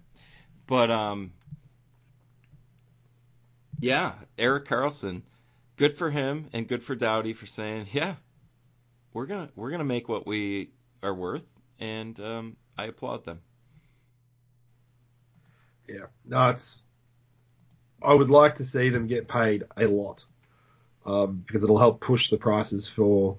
But 0.67 0.91
um, 0.91 1.33
yeah, 3.81 4.15
Erik 4.39 4.67
Karlsson, 4.67 5.23
good 5.77 5.97
for 5.97 6.11
him 6.11 6.49
and 6.53 6.69
good 6.69 6.83
for 6.83 6.95
Doughty 6.95 7.33
for 7.33 7.47
saying, 7.47 7.87
yeah, 7.93 8.17
we're 9.13 9.27
gonna 9.27 9.51
we're 9.57 9.71
gonna 9.71 9.85
make 9.85 10.09
what 10.09 10.27
we 10.27 10.71
are 11.03 11.15
worth, 11.15 11.45
and 11.79 12.19
um, 12.21 12.57
I 12.77 12.87
applaud 12.87 13.25
them. 13.25 13.41
yeah. 15.89 16.07
No, 16.25 16.51
it's. 16.51 16.83
I 18.03 18.13
would 18.13 18.31
like 18.31 18.57
to 18.57 18.65
see 18.65 18.91
them 18.91 19.07
get 19.07 19.29
paid 19.29 19.65
a 19.77 19.87
lot, 19.87 20.25
um, 21.07 21.43
because 21.47 21.65
it'll 21.65 21.79
help 21.79 22.01
push 22.01 22.29
the 22.29 22.37
prices 22.37 22.87
for 22.87 23.39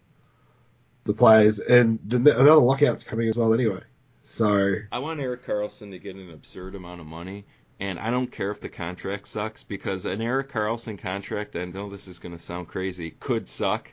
the 1.03 1.13
players, 1.13 1.59
and 1.59 1.99
the, 2.03 2.17
another 2.17 2.55
lockout's 2.61 3.03
coming 3.03 3.27
as 3.27 3.37
well 3.37 3.53
anyway. 3.53 3.81
So 4.23 4.75
I 4.91 4.99
want 4.99 5.19
Erik 5.19 5.45
Karlsson 5.45 5.91
to 5.91 5.99
get 5.99 6.15
an 6.15 6.31
absurd 6.31 6.73
amount 6.73 6.99
of 6.99 7.05
money, 7.05 7.45
and 7.79 7.99
I 7.99 8.09
don't 8.11 8.31
care 8.31 8.51
if 8.51 8.61
the 8.61 8.69
contract 8.69 9.27
sucks 9.27 9.63
because 9.63 10.05
an 10.05 10.21
Erik 10.21 10.49
Karlsson 10.51 10.97
contract, 10.99 11.55
I 11.55 11.65
know 11.65 11.89
this 11.89 12.07
is 12.07 12.19
going 12.19 12.33
to 12.33 12.39
sound 12.43 12.67
crazy, 12.67 13.11
could 13.11 13.47
suck 13.47 13.91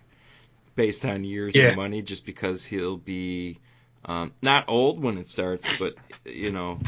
based 0.76 1.04
on 1.04 1.24
years 1.24 1.58
Yeah. 1.58 1.70
of 1.70 1.70
money 1.70 2.02
just 2.02 2.26
because 2.26 2.64
he'll 2.64 2.96
be 2.96 3.58
um, 4.04 4.32
not 4.42 4.66
old 4.68 5.02
when 5.02 5.18
it 5.18 5.28
starts, 5.28 5.70
but 5.70 5.94
you 6.24 6.52
know 6.52 6.78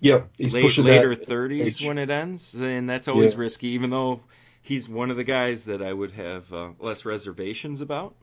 yep, 0.00 0.28
he's 0.38 0.54
late, 0.54 0.78
later 0.78 1.14
30s 1.14 1.80
age. 1.80 1.80
when 1.80 1.98
it 1.98 2.10
ends, 2.10 2.54
and 2.54 2.88
that's 2.88 3.08
always 3.08 3.34
Yeah. 3.34 3.36
risky. 3.36 3.68
Even 3.68 3.90
though 3.90 4.20
he's 4.62 4.88
one 4.88 5.10
of 5.10 5.16
the 5.16 5.24
guys 5.24 5.64
that 5.66 5.82
I 5.82 5.92
would 5.92 6.12
have 6.12 6.52
uh, 6.52 6.70
less 6.78 7.04
reservations 7.04 7.80
about. 7.80 8.14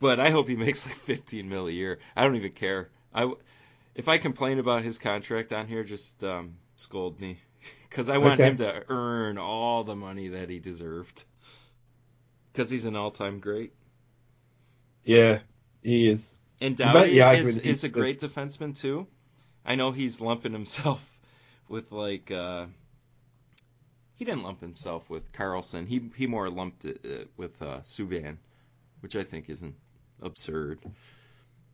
But 0.00 0.18
I 0.20 0.30
hope 0.30 0.48
he 0.48 0.56
makes 0.66 0.86
like 0.86 0.96
15 0.96 1.48
mil 1.48 1.68
a 1.68 1.70
year. 1.70 1.98
I 2.16 2.24
don't 2.24 2.36
even 2.36 2.52
care. 2.52 2.90
I 3.14 3.32
if 3.94 4.08
I 4.08 4.18
complain 4.18 4.58
about 4.58 4.82
his 4.84 4.98
contract 4.98 5.52
on 5.52 5.66
here, 5.68 5.84
just 5.84 6.22
um, 6.24 6.56
scold 6.76 7.20
me 7.20 7.38
because 7.88 8.08
I 8.08 8.18
want 8.18 8.40
Okay. 8.40 8.50
him 8.50 8.56
to 8.58 8.84
earn 8.88 9.38
all 9.38 9.84
the 9.84 9.96
money 9.96 10.28
that 10.28 10.50
he 10.50 10.58
deserved. 10.58 11.24
Because 12.52 12.70
he's 12.70 12.84
an 12.86 12.96
all-time 12.96 13.40
great. 13.40 13.72
Yeah, 15.04 15.40
he 15.82 16.08
is. 16.08 16.36
And 16.60 16.76
Doughty 16.76 17.12
yeah, 17.12 17.32
is, 17.32 17.58
is 17.58 17.84
a 17.84 17.88
great 17.88 18.20
defenseman 18.20 18.78
too. 18.78 19.06
I 19.64 19.74
know 19.74 19.90
he's 19.92 20.20
lumping 20.20 20.52
himself 20.52 21.00
with 21.68 21.90
like 21.92 22.30
uh, 22.30 22.66
he 24.16 24.24
didn't 24.24 24.42
lump 24.42 24.60
himself 24.60 25.08
with 25.10 25.32
Karlsson. 25.32 25.86
He 25.86 26.10
he 26.16 26.26
more 26.26 26.50
lumped 26.50 26.84
it 26.84 27.00
uh, 27.04 27.24
with 27.36 27.60
uh, 27.62 27.80
Subban, 27.80 28.36
which 29.00 29.16
I 29.16 29.24
think 29.24 29.48
isn't 29.48 29.74
absurd. 30.22 30.80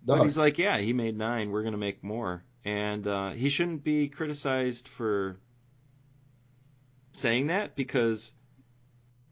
But 0.07 0.23
he's 0.23 0.39
like, 0.39 0.59
yeah, 0.59 0.79
he 0.79 0.93
made 0.93 1.17
nine. 1.17 1.51
We're 1.51 1.65
gonna 1.65 1.77
make 1.79 2.03
more, 2.05 2.45
and 2.65 3.07
uh, 3.07 3.31
he 3.31 3.49
shouldn't 3.49 3.85
be 3.85 4.09
criticized 4.09 4.89
for 4.89 5.37
saying 7.13 7.49
that 7.49 7.75
because 7.77 8.33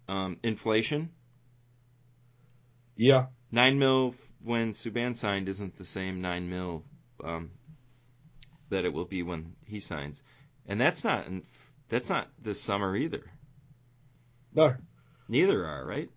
um, 0.09 0.39
inflation. 0.43 1.11
yeah, 2.97 3.27
Nine 3.53 3.79
mil 3.79 4.15
when 4.43 4.73
Subban 4.73 5.15
signed 5.17 5.49
isn't 5.49 5.77
the 5.77 5.85
same 5.85 6.21
nine 6.21 6.51
mil 6.51 6.85
um, 7.23 7.51
that 8.71 8.85
it 8.85 8.93
will 8.93 9.05
be 9.07 9.23
when 9.23 9.55
he 9.65 9.81
signs, 9.81 10.23
and 10.67 10.81
that's 10.81 11.05
not 11.05 11.27
that's 11.89 12.11
not 12.11 12.29
this 12.43 12.61
summer 12.61 12.97
either. 12.97 13.23
no, 14.55 14.75
Neither 15.29 15.67
are 15.67 15.87
right. 15.87 16.11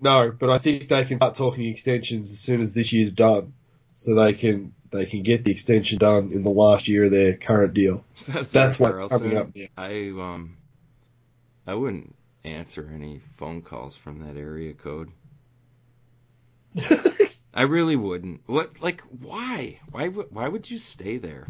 no. 0.00 0.32
But 0.38 0.50
I 0.50 0.58
think 0.58 0.88
they 0.88 1.04
can 1.04 1.18
start 1.18 1.34
talking 1.34 1.66
extensions 1.66 2.30
as 2.30 2.40
soon 2.40 2.60
as 2.60 2.74
this 2.74 2.92
year's 2.92 3.12
done, 3.12 3.54
so 3.98 4.14
they 4.14 4.32
can 4.32 4.72
they 4.92 5.06
can 5.06 5.24
get 5.24 5.44
the 5.44 5.50
extension 5.50 5.98
done 5.98 6.30
in 6.32 6.42
the 6.42 6.50
last 6.50 6.86
year 6.86 7.06
of 7.06 7.10
their 7.10 7.36
current 7.36 7.74
deal. 7.74 8.04
That's, 8.28 8.52
That's 8.52 8.78
what's 8.78 9.12
coming 9.12 9.36
up 9.36 9.54
now. 9.54 9.66
I 9.76 10.10
um 10.10 10.56
I 11.66 11.74
wouldn't 11.74 12.14
answer 12.44 12.88
any 12.94 13.20
phone 13.36 13.60
calls 13.60 13.96
from 13.96 14.20
that 14.20 14.40
area 14.40 14.72
code. 14.72 15.10
I 17.52 17.62
really 17.62 17.96
wouldn't. 17.96 18.42
What 18.46 18.80
like 18.80 19.00
why? 19.00 19.80
Why 19.90 20.06
would 20.06 20.28
why 20.30 20.46
would 20.46 20.70
you 20.70 20.78
stay 20.78 21.18
there? 21.18 21.48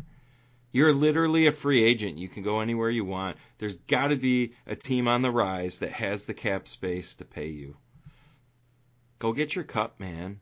You're 0.72 0.94
literally 0.94 1.46
a 1.46 1.52
free 1.52 1.84
agent. 1.84 2.16
You 2.16 2.28
can 2.28 2.42
go 2.42 2.60
anywhere 2.60 2.88
you 2.88 3.04
want. 3.04 3.36
There's 3.58 3.76
got 3.76 4.08
to 4.08 4.16
be 4.16 4.54
a 4.66 4.74
team 4.74 5.06
on 5.06 5.20
the 5.20 5.30
rise 5.30 5.80
that 5.80 5.92
has 5.92 6.24
the 6.24 6.34
cap 6.34 6.66
space 6.66 7.16
to 7.16 7.26
pay 7.26 7.48
you. 7.48 7.76
Go 9.18 9.34
get 9.34 9.54
your 9.54 9.64
cup, 9.64 10.00
man. 10.00 10.40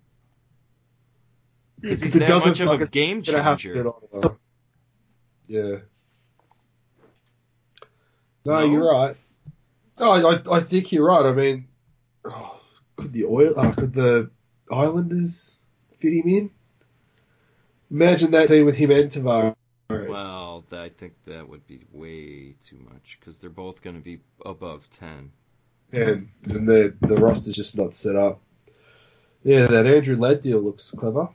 Because 1.80 2.02
he's 2.02 2.14
doesn't 2.14 2.58
much 2.58 2.60
of 2.60 2.80
a 2.80 2.86
game 2.86 3.20
gonna 3.20 3.42
have 3.42 3.58
to 3.60 3.74
changer. 3.74 3.92
Yeah. 5.46 5.76
No, 8.44 8.60
No? 8.60 8.64
you're 8.64 8.90
right. 8.90 9.16
No, 9.98 10.12
I, 10.12 10.56
I 10.56 10.60
think 10.60 10.92
you're 10.92 11.06
right. 11.06 11.26
I 11.26 11.32
mean, 11.32 11.68
oh, 12.24 12.60
could 12.96 13.12
the 13.12 13.24
oil, 13.24 13.58
uh, 13.58 13.72
could 13.72 13.92
the 13.92 14.30
Islanders 14.70 15.58
fit 15.98 16.12
him 16.12 16.28
in? 16.28 16.50
Imagine 17.90 18.30
that 18.32 18.48
team 18.48 18.66
with 18.66 18.76
him 18.76 18.90
and 18.90 19.10
Tavares. 19.10 19.54
Well, 19.88 20.64
I 20.72 20.88
think 20.88 21.14
that 21.26 21.48
would 21.48 21.66
be 21.66 21.84
way 21.92 22.56
too 22.64 22.78
much 22.78 23.18
because 23.20 23.38
they're 23.38 23.50
both 23.50 23.82
going 23.82 23.96
to 23.96 24.02
be 24.02 24.20
above 24.44 24.88
ten. 24.90 25.30
and 25.92 26.28
then 26.42 26.66
the 26.66 26.94
the 27.00 27.14
roster's 27.16 27.54
just 27.54 27.76
not 27.76 27.94
set 27.94 28.16
up. 28.16 28.40
Yeah, 29.44 29.66
that 29.66 29.86
Andrew 29.86 30.16
Ladd 30.16 30.40
deal 30.40 30.58
looks 30.60 30.90
clever. 30.90 31.28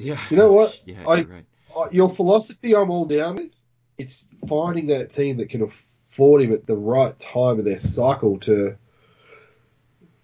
Yeah. 0.00 0.20
You 0.30 0.36
know 0.36 0.52
what? 0.52 0.78
Yeah, 0.86 1.02
I- 1.06 1.22
right. 1.22 1.44
Uh, 1.76 1.88
Your 1.92 2.08
philosophy, 2.10 2.74
I'm 2.74 2.90
all 2.90 3.04
down 3.04 3.36
with. 3.36 3.50
It's 3.96 4.28
finding 4.48 4.86
that 4.88 5.10
team 5.10 5.36
that 5.36 5.50
can 5.50 5.62
afford 5.62 6.42
him 6.42 6.52
at 6.52 6.66
the 6.66 6.76
right 6.76 7.16
time 7.18 7.58
of 7.58 7.64
their 7.64 7.78
cycle 7.78 8.38
to. 8.40 8.76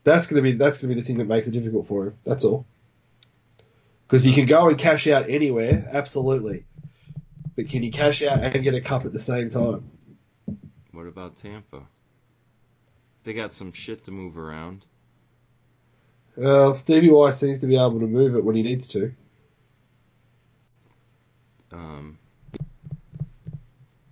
That's 0.02 0.26
gonna 0.26 0.42
be 0.42 0.52
that's 0.52 0.78
gonna 0.78 0.94
be 0.94 1.00
the 1.00 1.06
thing 1.06 1.18
that 1.18 1.26
makes 1.28 1.46
it 1.46 1.52
difficult 1.52 1.86
for 1.86 2.06
him. 2.08 2.14
That's 2.24 2.44
all. 2.44 2.66
Because 4.06 4.24
he 4.24 4.32
can 4.32 4.46
go 4.46 4.68
and 4.68 4.78
cash 4.78 5.06
out 5.08 5.28
anywhere, 5.28 5.88
absolutely. 5.92 6.64
But 7.54 7.68
can 7.68 7.82
he 7.82 7.90
cash 7.90 8.22
out 8.22 8.42
and 8.42 8.64
get 8.64 8.74
a 8.74 8.80
cup 8.80 9.04
at 9.04 9.12
the 9.12 9.18
same 9.18 9.50
time? 9.50 9.90
What 10.92 11.06
about 11.06 11.36
Tampa? 11.36 11.82
They 13.24 13.34
got 13.34 13.52
some 13.52 13.72
shit 13.72 14.04
to 14.04 14.10
move 14.12 14.38
around. 14.38 14.84
Well, 16.36 16.74
Stevie 16.74 17.10
Y 17.10 17.30
seems 17.32 17.60
to 17.60 17.66
be 17.66 17.74
able 17.76 18.00
to 18.00 18.06
move 18.06 18.36
it 18.36 18.44
when 18.44 18.54
he 18.56 18.62
needs 18.62 18.86
to. 18.88 19.12
Um, 21.72 22.18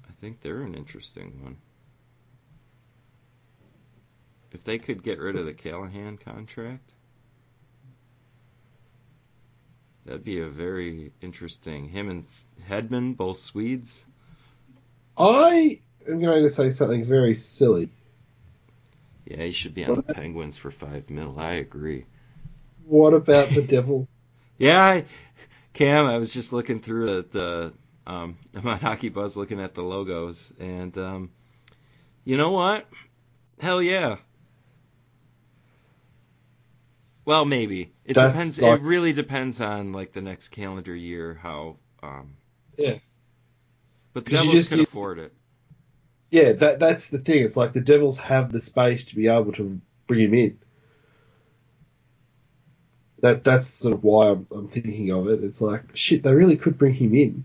I 0.09 0.13
think 0.25 0.41
they're 0.41 0.63
an 0.63 0.75
interesting 0.75 1.39
one. 1.43 1.59
If 4.53 4.65
they 4.65 4.79
could 4.79 5.03
get 5.03 5.19
rid 5.19 5.37
of 5.37 5.45
the 5.45 5.53
Callahan 5.53 6.17
contract, 6.17 6.93
that'd 10.07 10.25
be 10.25 10.41
a 10.41 10.49
very 10.49 11.13
interesting. 11.21 11.91
Him 11.91 12.09
and 12.09 12.27
Hedman, 12.67 13.19
both 13.19 13.37
Swedes. 13.37 14.07
I 15.19 15.81
am 16.09 16.21
going 16.21 16.43
to 16.43 16.49
say 16.49 16.71
something 16.71 17.05
very 17.05 17.35
silly. 17.35 17.91
Yeah, 19.27 19.43
he 19.43 19.53
should 19.53 19.75
be 19.75 19.85
on 19.85 19.97
the 19.97 20.15
Penguins 20.15 20.57
for 20.57 20.71
five 20.71 21.11
mil. 21.11 21.39
I 21.39 21.55
agree. 21.55 22.07
What 22.87 23.13
about 23.13 23.51
the 23.51 23.61
Devils? 23.61 24.09
yeah, 24.59 24.83
I, 24.83 25.05
Cam, 25.75 26.07
I 26.07 26.17
was 26.17 26.33
just 26.33 26.55
looking 26.55 26.81
through 26.81 27.07
the, 27.07 27.19
uh, 27.19 27.23
the 27.33 27.73
um, 28.07 28.37
I'm 28.55 28.67
on 28.67 28.79
Hockey 28.79 29.09
Buzz 29.09 29.37
looking 29.37 29.61
at 29.61 29.75
the 29.75 29.83
logos, 29.83 30.53
and 30.59 30.97
um, 30.99 31.31
you 32.25 32.37
know 32.37 32.53
what? 32.53 32.87
Hell 33.61 33.81
yeah. 33.83 34.17
Well, 37.25 37.45
maybe 37.45 37.93
it 38.05 38.15
That's 38.15 38.33
depends. 38.35 38.61
like- 38.61 38.81
It 38.81 38.85
really 38.85 39.13
depends 39.13 39.61
on 39.61 39.93
like 39.93 40.13
the 40.13 40.21
next 40.23 40.49
calendar 40.49 40.95
year 40.95 41.35
how. 41.35 41.77
Um, 42.03 42.37
Yeah. 42.77 42.99
But 44.13 44.27
the 44.27 44.33
Devils 44.33 44.53
just 44.53 44.71
can 44.71 44.81
afford 44.81 45.19
it. 45.19 45.33
Yeah, 46.31 46.53
that 46.53 46.79
that's 46.79 47.09
the 47.09 47.19
thing. 47.19 47.43
It's 47.45 47.57
like 47.57 47.73
the 47.73 47.81
Devils 47.81 48.19
have 48.19 48.53
the 48.53 48.61
space 48.61 49.07
to 49.07 49.17
be 49.17 49.29
able 49.29 49.53
to 49.53 49.81
bring 50.07 50.21
him 50.21 50.35
in. 50.35 50.59
That 53.21 53.43
that's 53.43 53.67
sort 53.67 53.95
of 53.95 54.05
why 54.05 54.31
I'm, 54.31 54.47
I'm 54.51 54.69
thinking 54.69 55.11
of 55.11 55.29
it. 55.29 55.43
It's 55.43 55.61
like 55.61 55.97
shit, 55.97 56.23
they 56.23 56.35
really 56.35 56.57
could 56.57 56.77
bring 56.77 56.95
him 56.95 57.15
in. 57.15 57.45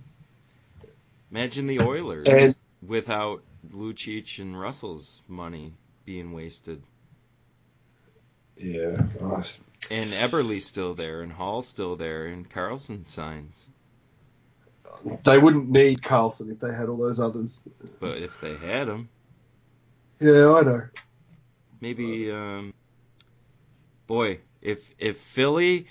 Imagine 1.32 1.68
the 1.68 1.82
Oilers 1.82 2.28
And- 2.28 2.56
without 2.86 3.44
Lucic 3.72 4.40
and 4.40 4.60
Russell's 4.60 5.22
money 5.28 5.74
being 6.06 6.32
wasted. 6.32 6.82
Yeah, 8.58 9.02
oh, 9.22 9.44
And 9.92 10.12
Eberle's 10.12 10.66
still 10.66 10.94
there, 10.94 11.22
and 11.22 11.32
Hall's 11.32 11.68
still 11.68 11.96
there, 11.96 12.26
and 12.26 12.50
Karlsson 12.50 13.06
signs. 13.06 13.70
they 15.24 15.38
wouldn't 15.38 15.70
need 15.70 16.02
Karlsson 16.02 16.52
if 16.52 16.60
they 16.60 16.74
had 16.74 16.90
all 16.90 16.98
those 16.98 17.20
others. 17.22 17.58
But 18.00 18.18
if 18.18 18.40
they 18.42 18.56
had 18.56 18.88
him, 18.90 19.08
Yeah, 20.20 20.52
I 20.54 20.62
know. 20.64 20.88
maybe, 21.80 22.30
um, 22.32 22.74
boy, 24.08 24.40
if 24.62 24.94
if 25.00 25.18
Philly 25.18 25.88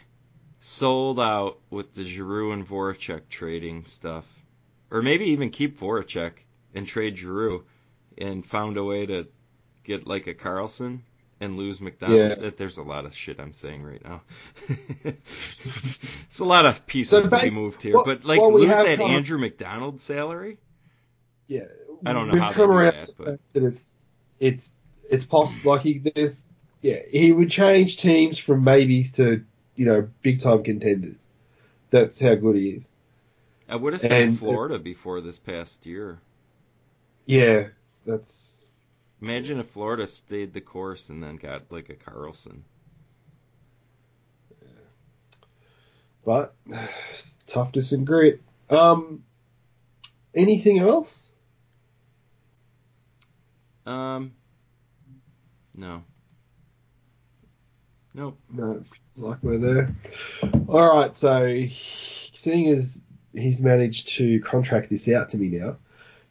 sold 0.60 1.18
out 1.18 1.58
with 1.70 1.94
the 1.94 2.04
Giroux 2.04 2.52
and 2.52 2.68
Voracek 2.68 3.28
trading 3.30 3.86
stuff, 3.86 4.26
or 4.90 5.02
maybe 5.02 5.26
even 5.26 5.50
keep 5.50 5.78
Voracek 5.78 6.32
and 6.74 6.86
trade 6.86 7.16
Giroux, 7.18 7.64
and 8.16 8.44
found 8.44 8.76
a 8.76 8.84
way 8.84 9.06
to 9.06 9.26
get 9.84 10.06
like 10.06 10.26
a 10.26 10.34
Karlsson 10.34 11.00
and 11.40 11.56
lose 11.56 11.80
MacDonald. 11.80 12.18
Yeah. 12.18 12.34
That 12.34 12.56
There's 12.56 12.78
a 12.78 12.82
lot 12.82 13.04
of 13.04 13.14
shit 13.14 13.38
I'm 13.40 13.52
saying 13.52 13.82
right 13.84 14.02
now. 14.04 14.22
it's 15.04 16.40
a 16.40 16.44
lot 16.44 16.66
of 16.66 16.86
pieces 16.86 17.24
So 17.24 17.30
to 17.30 17.40
be 17.44 17.50
moved 17.50 17.82
here, 17.82 17.94
what- 17.96 18.06
but 18.06 18.24
like 18.24 18.40
what 18.40 18.52
we 18.52 18.62
lose 18.66 18.76
that 18.76 18.98
come- 18.98 19.10
Andrew 19.10 19.38
MacDonald 19.38 20.00
salary. 20.00 20.58
Yeah, 21.46 21.64
I 22.04 22.12
don't 22.12 22.26
know 22.26 22.32
We've 22.34 22.42
how 22.42 22.50
they 22.50 22.54
come 22.56 22.70
do 22.70 22.76
around 22.76 22.94
that, 22.94 23.10
but- 23.18 23.26
fact 23.26 23.40
that 23.54 23.62
it's 23.64 23.98
it's 24.40 24.70
it's 25.08 25.24
possible. 25.24 25.72
Like 25.72 25.82
he, 25.82 25.98
there's 25.98 26.44
yeah, 26.82 26.98
he 27.10 27.32
would 27.32 27.50
change 27.50 27.96
teams 27.96 28.38
from 28.38 28.64
maybes 28.64 29.12
to 29.12 29.44
you 29.76 29.86
know 29.86 30.08
big 30.22 30.40
time 30.40 30.62
contenders. 30.64 31.32
That's 31.90 32.20
how 32.20 32.34
good 32.34 32.56
he 32.56 32.70
is. 32.70 32.88
I 33.68 33.76
would 33.76 33.92
have 33.92 34.00
said 34.00 34.22
And- 34.22 34.38
Florida 34.38 34.78
before 34.78 35.20
this 35.20 35.38
past 35.38 35.84
year. 35.86 36.20
Yeah, 37.26 37.68
that's 38.06 38.56
Imagine 39.20 39.58
if 39.58 39.68
Florida 39.70 40.06
stayed 40.06 40.52
the 40.54 40.60
course 40.60 41.08
and 41.10 41.22
then 41.22 41.36
got 41.36 41.70
like 41.70 41.88
a 41.90 41.94
Karlsson. 41.94 42.60
but 46.24 46.54
toughness 47.46 47.92
and 47.92 48.06
grit. 48.06 48.40
Um, 48.70 49.24
anything 50.34 50.78
else? 50.78 51.30
Um, 53.86 54.32
no. 55.74 56.02
Nope. 58.14 58.38
No, 58.50 58.84
it's 59.08 59.18
like 59.18 59.38
we're 59.42 59.58
there. 59.58 59.96
All 60.68 60.96
right, 60.96 61.16
so 61.16 61.66
seeing 61.72 62.68
as 62.68 63.00
he's 63.32 63.60
managed 63.62 64.08
to 64.16 64.40
contract 64.40 64.90
this 64.90 65.08
out 65.08 65.30
to 65.30 65.38
me 65.38 65.48
now, 65.48 65.76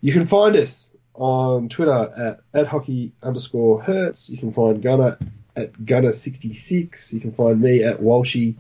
you 0.01 0.13
can 0.13 0.25
find 0.25 0.55
us 0.55 0.89
on 1.13 1.69
Twitter 1.69 1.91
at, 1.93 2.39
at 2.53 2.67
hockey 2.67 3.11
underscore 3.23 3.81
hertz. 3.81 4.29
You 4.29 4.37
can 4.37 4.51
find 4.53 4.81
Gunner 4.81 5.17
at 5.55 5.73
Gunner66. 5.73 7.13
You 7.13 7.19
can 7.19 7.31
find 7.31 7.59
me 7.59 7.83
at 7.83 7.99
Walshy. 7.99 8.55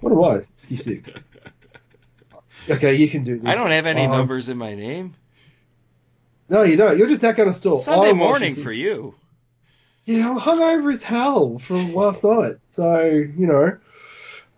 What 0.00 0.12
am 0.12 0.22
I? 0.22 0.42
66. 0.66 1.14
Okay, 2.68 2.94
you 2.94 3.08
can 3.08 3.22
do 3.22 3.38
this. 3.38 3.46
I 3.46 3.54
don't 3.54 3.70
have 3.70 3.86
any 3.86 4.04
Um, 4.06 4.10
numbers 4.10 4.48
in 4.48 4.56
my 4.58 4.74
name. 4.74 5.14
No, 6.48 6.62
you 6.64 6.76
don't. 6.76 6.98
You're 6.98 7.06
just 7.06 7.22
that 7.22 7.36
kind 7.36 7.48
of 7.48 7.54
store. 7.54 7.76
Sunday 7.76 8.08
I'm 8.10 8.16
morning 8.16 8.56
for 8.56 8.72
you. 8.72 9.14
Yeah, 10.04 10.28
I'm 10.28 10.40
hungover 10.40 10.92
as 10.92 11.00
hell 11.02 11.58
from 11.58 11.94
last 11.94 12.24
night. 12.24 12.56
So, 12.70 13.04
you 13.04 13.46
know. 13.46 13.76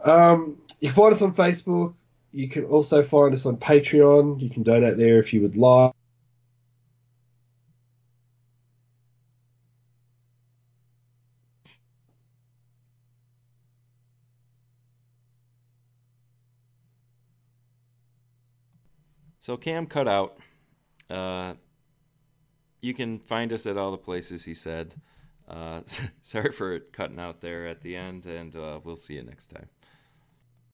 Um, 0.03 0.57
you 0.81 0.89
can 0.89 0.95
find 0.97 1.12
us 1.12 1.21
on 1.21 1.35
Facebook. 1.35 1.93
You 2.39 2.49
can 2.49 2.66
also 2.66 3.03
find 3.03 3.34
us 3.34 3.47
on 3.47 3.57
Patreon. 3.57 4.41
You 4.41 4.49
can 4.49 4.62
donate 4.62 4.97
there 4.97 5.18
if 5.18 5.34
you 5.34 5.43
would 5.43 5.57
like. 5.57 5.93
So 19.41 19.57
Cam 19.57 19.86
cut 19.89 20.07
out. 20.07 20.39
Uh, 21.11 21.55
you 22.80 22.95
can 22.95 23.18
find 23.18 23.53
us 23.53 23.66
at 23.66 23.76
all 23.76 23.91
the 23.91 23.99
places 23.99 24.45
he 24.45 24.55
said. 24.55 24.95
Uh, 25.49 25.80
sorry 26.22 26.53
for 26.53 26.78
cutting 26.78 27.18
out 27.18 27.41
there 27.41 27.66
at 27.66 27.80
the 27.80 27.97
end, 27.97 28.26
and 28.26 28.55
uh, 28.55 28.78
we'll 28.84 28.95
see 28.95 29.14
you 29.14 29.24
next 29.24 29.49
time. 29.49 29.68